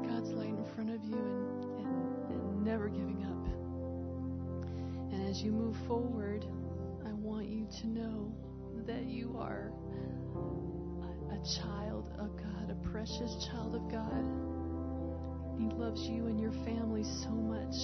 God's 0.07 0.31
light 0.31 0.49
in 0.49 0.65
front 0.75 0.91
of 0.91 1.03
you, 1.03 1.17
and, 1.17 2.31
and, 2.31 2.41
and 2.41 2.65
never 2.65 2.89
giving 2.89 3.25
up. 3.25 5.13
And 5.13 5.29
as 5.29 5.41
you 5.43 5.51
move 5.51 5.77
forward, 5.87 6.45
I 7.07 7.13
want 7.13 7.49
you 7.49 7.67
to 7.81 7.87
know 7.89 8.33
that 8.87 9.05
you 9.05 9.37
are 9.39 9.73
a 11.31 11.63
child 11.63 12.11
of 12.19 12.37
God, 12.37 12.71
a 12.71 12.89
precious 12.91 13.47
child 13.51 13.75
of 13.75 13.91
God. 13.91 14.25
He 15.59 15.67
loves 15.77 16.03
you 16.03 16.27
and 16.27 16.41
your 16.41 16.53
family 16.65 17.05
so 17.05 17.31
much. 17.31 17.75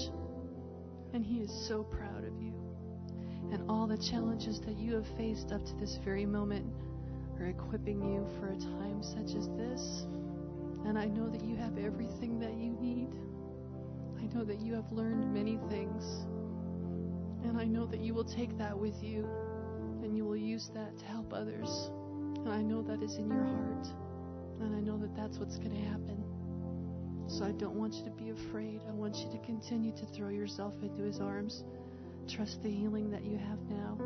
And 1.15 1.25
He 1.25 1.39
is 1.39 1.67
so 1.69 1.83
proud 1.83 2.25
of 2.25 2.41
you. 2.41 2.53
And 3.53 3.71
all 3.71 3.87
the 3.87 3.99
challenges 4.11 4.61
that 4.67 4.77
you 4.77 4.95
have 4.95 5.07
faced 5.17 5.53
up 5.53 5.65
to 5.65 5.75
this 5.77 5.99
very 6.05 6.27
moment 6.27 6.67
are 7.41 7.47
equipping 7.47 8.01
you 8.03 8.27
for 8.39 8.49
a 8.49 8.57
time 8.57 9.03
such 9.03 9.37
as 9.37 9.49
this. 9.57 10.07
And 10.85 10.99
I 10.99 11.07
know 11.07 11.29
that 11.29 11.45
you 11.45 11.57
have 11.57 11.79
everything 11.79 12.39
that 12.41 12.55
you 12.55 12.71
need. 12.71 13.09
I 14.19 14.27
know 14.35 14.45
that 14.45 14.61
you 14.61 14.75
have 14.75 14.91
learned 14.93 15.33
many 15.33 15.59
things. 15.69 16.05
And 17.45 17.59
I 17.59 17.65
know 17.65 17.87
that 17.87 18.01
you 18.01 18.15
will 18.15 18.25
take 18.25 18.57
that 18.59 18.77
with 18.79 19.03
you 19.03 19.29
and 20.03 20.17
you 20.17 20.25
will 20.25 20.37
use 20.37 20.71
that 20.75 20.99
to 20.99 21.05
help 21.07 21.33
others. 21.33 21.91
And 22.39 22.53
I 22.53 22.63
know 22.63 22.83
that 22.83 23.03
is 23.03 23.17
in 23.17 23.29
your 23.29 23.45
heart. 23.45 23.87
And 24.61 24.75
I 24.75 24.81
know 24.81 24.97
that 24.99 25.15
that's 25.17 25.39
what's 25.39 25.59
going 25.59 25.73
to 25.73 25.89
happen. 25.91 26.25
So 27.29 27.45
I 27.45 27.53
don't 27.53 27.75
want 27.75 27.95
you 27.95 28.05
to 28.05 28.11
be 28.11 28.31
afraid. 28.31 28.83
I 28.89 28.93
want 28.93 29.17
you 29.17 29.31
to 29.31 29.39
continue 29.45 29.93
to 29.97 30.07
throw 30.07 30.29
yourself 30.29 30.75
into 30.81 31.03
His 31.03 31.21
arms. 31.21 31.65
Trust 32.29 32.63
the 32.63 32.71
healing 32.71 33.11
that 33.11 33.25
you 33.25 33.37
have 33.37 33.59
now. 33.69 33.99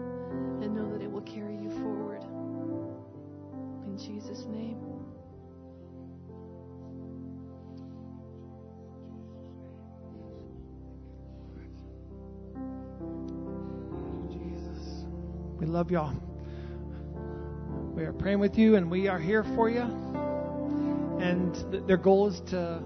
And 0.62 0.74
know 0.74 0.90
that 0.92 1.02
it 1.02 1.10
will 1.10 1.20
carry 1.22 1.56
you 1.56 1.70
forward. 1.70 2.24
Jesus' 4.06 4.46
name. 4.46 4.78
Jesus. 14.30 15.04
We 15.58 15.66
love 15.66 15.90
y'all. 15.90 16.14
We 17.94 18.04
are 18.04 18.14
praying 18.14 18.38
with 18.38 18.56
you, 18.56 18.76
and 18.76 18.90
we 18.90 19.08
are 19.08 19.18
here 19.18 19.44
for 19.44 19.68
you. 19.68 19.82
And 21.20 21.54
th- 21.70 21.84
their 21.86 21.98
goal 21.98 22.28
is 22.28 22.40
to 22.50 22.82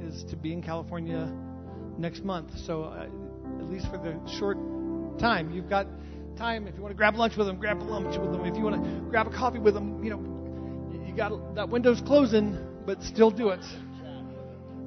is 0.00 0.24
to 0.24 0.36
be 0.36 0.54
in 0.54 0.62
California 0.62 1.30
next 1.98 2.24
month. 2.24 2.56
So 2.58 2.84
uh, 2.84 3.08
at 3.58 3.70
least 3.70 3.90
for 3.90 3.98
the 3.98 4.18
short 4.38 4.56
time, 5.18 5.50
you've 5.50 5.68
got 5.68 5.86
time. 6.36 6.66
If 6.66 6.76
you 6.76 6.80
want 6.80 6.92
to 6.92 6.96
grab 6.96 7.16
lunch 7.16 7.36
with 7.36 7.46
them, 7.46 7.58
grab 7.58 7.82
lunch 7.82 8.16
with 8.18 8.32
them. 8.32 8.46
If 8.46 8.56
you 8.56 8.62
want 8.62 8.82
to 8.82 8.90
grab 9.10 9.26
a 9.26 9.30
coffee 9.30 9.58
with 9.58 9.74
them, 9.74 10.02
you 10.02 10.08
know, 10.08 10.29
you 11.10 11.16
got 11.16 11.54
that 11.56 11.68
window's 11.68 12.00
closing, 12.00 12.56
but 12.86 13.02
still 13.02 13.30
do 13.30 13.48
it. 13.48 13.60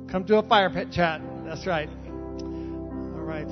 Come 0.09 0.25
to 0.25 0.37
a 0.37 0.43
fire 0.43 0.69
pit 0.69 0.91
chat. 0.91 1.21
That's 1.45 1.67
right. 1.67 1.89
All 1.89 3.25
right. 3.25 3.47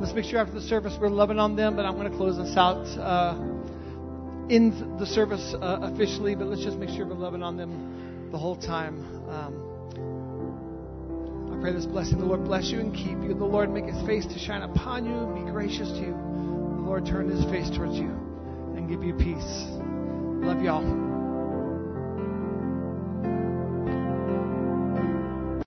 Let's 0.00 0.14
make 0.14 0.24
sure 0.24 0.38
after 0.38 0.54
the 0.54 0.62
service 0.62 0.96
we're 1.00 1.08
loving 1.08 1.38
on 1.38 1.56
them, 1.56 1.76
but 1.76 1.84
I'm 1.84 1.96
going 1.96 2.10
to 2.10 2.16
close 2.16 2.36
this 2.36 2.56
out. 2.56 2.86
Uh, 2.98 3.34
in 4.48 4.96
the 4.98 5.06
service 5.06 5.54
uh, 5.54 5.78
officially, 5.82 6.34
but 6.34 6.46
let's 6.46 6.62
just 6.62 6.76
make 6.76 6.88
sure 6.88 7.06
we're 7.06 7.14
loving 7.14 7.42
on 7.42 7.56
them 7.56 8.28
the 8.32 8.38
whole 8.38 8.56
time. 8.56 8.98
Um, 9.28 9.66
I 11.52 11.60
pray 11.60 11.72
this 11.72 11.86
blessing. 11.86 12.18
The 12.18 12.24
Lord 12.24 12.44
bless 12.44 12.70
you 12.70 12.80
and 12.80 12.94
keep 12.94 13.22
you. 13.22 13.34
The 13.34 13.44
Lord 13.44 13.70
make 13.70 13.84
his 13.84 14.04
face 14.06 14.26
to 14.26 14.38
shine 14.38 14.62
upon 14.62 15.04
you, 15.04 15.44
be 15.44 15.50
gracious 15.50 15.88
to 15.88 15.98
you. 15.98 16.12
The 16.12 16.82
Lord 16.82 17.06
turn 17.06 17.28
his 17.28 17.44
face 17.44 17.70
towards 17.70 17.94
you 17.94 18.08
and 18.76 18.88
give 18.88 19.04
you 19.04 19.14
peace. 19.14 19.66
Love 20.42 20.62
y'all. 20.62 21.09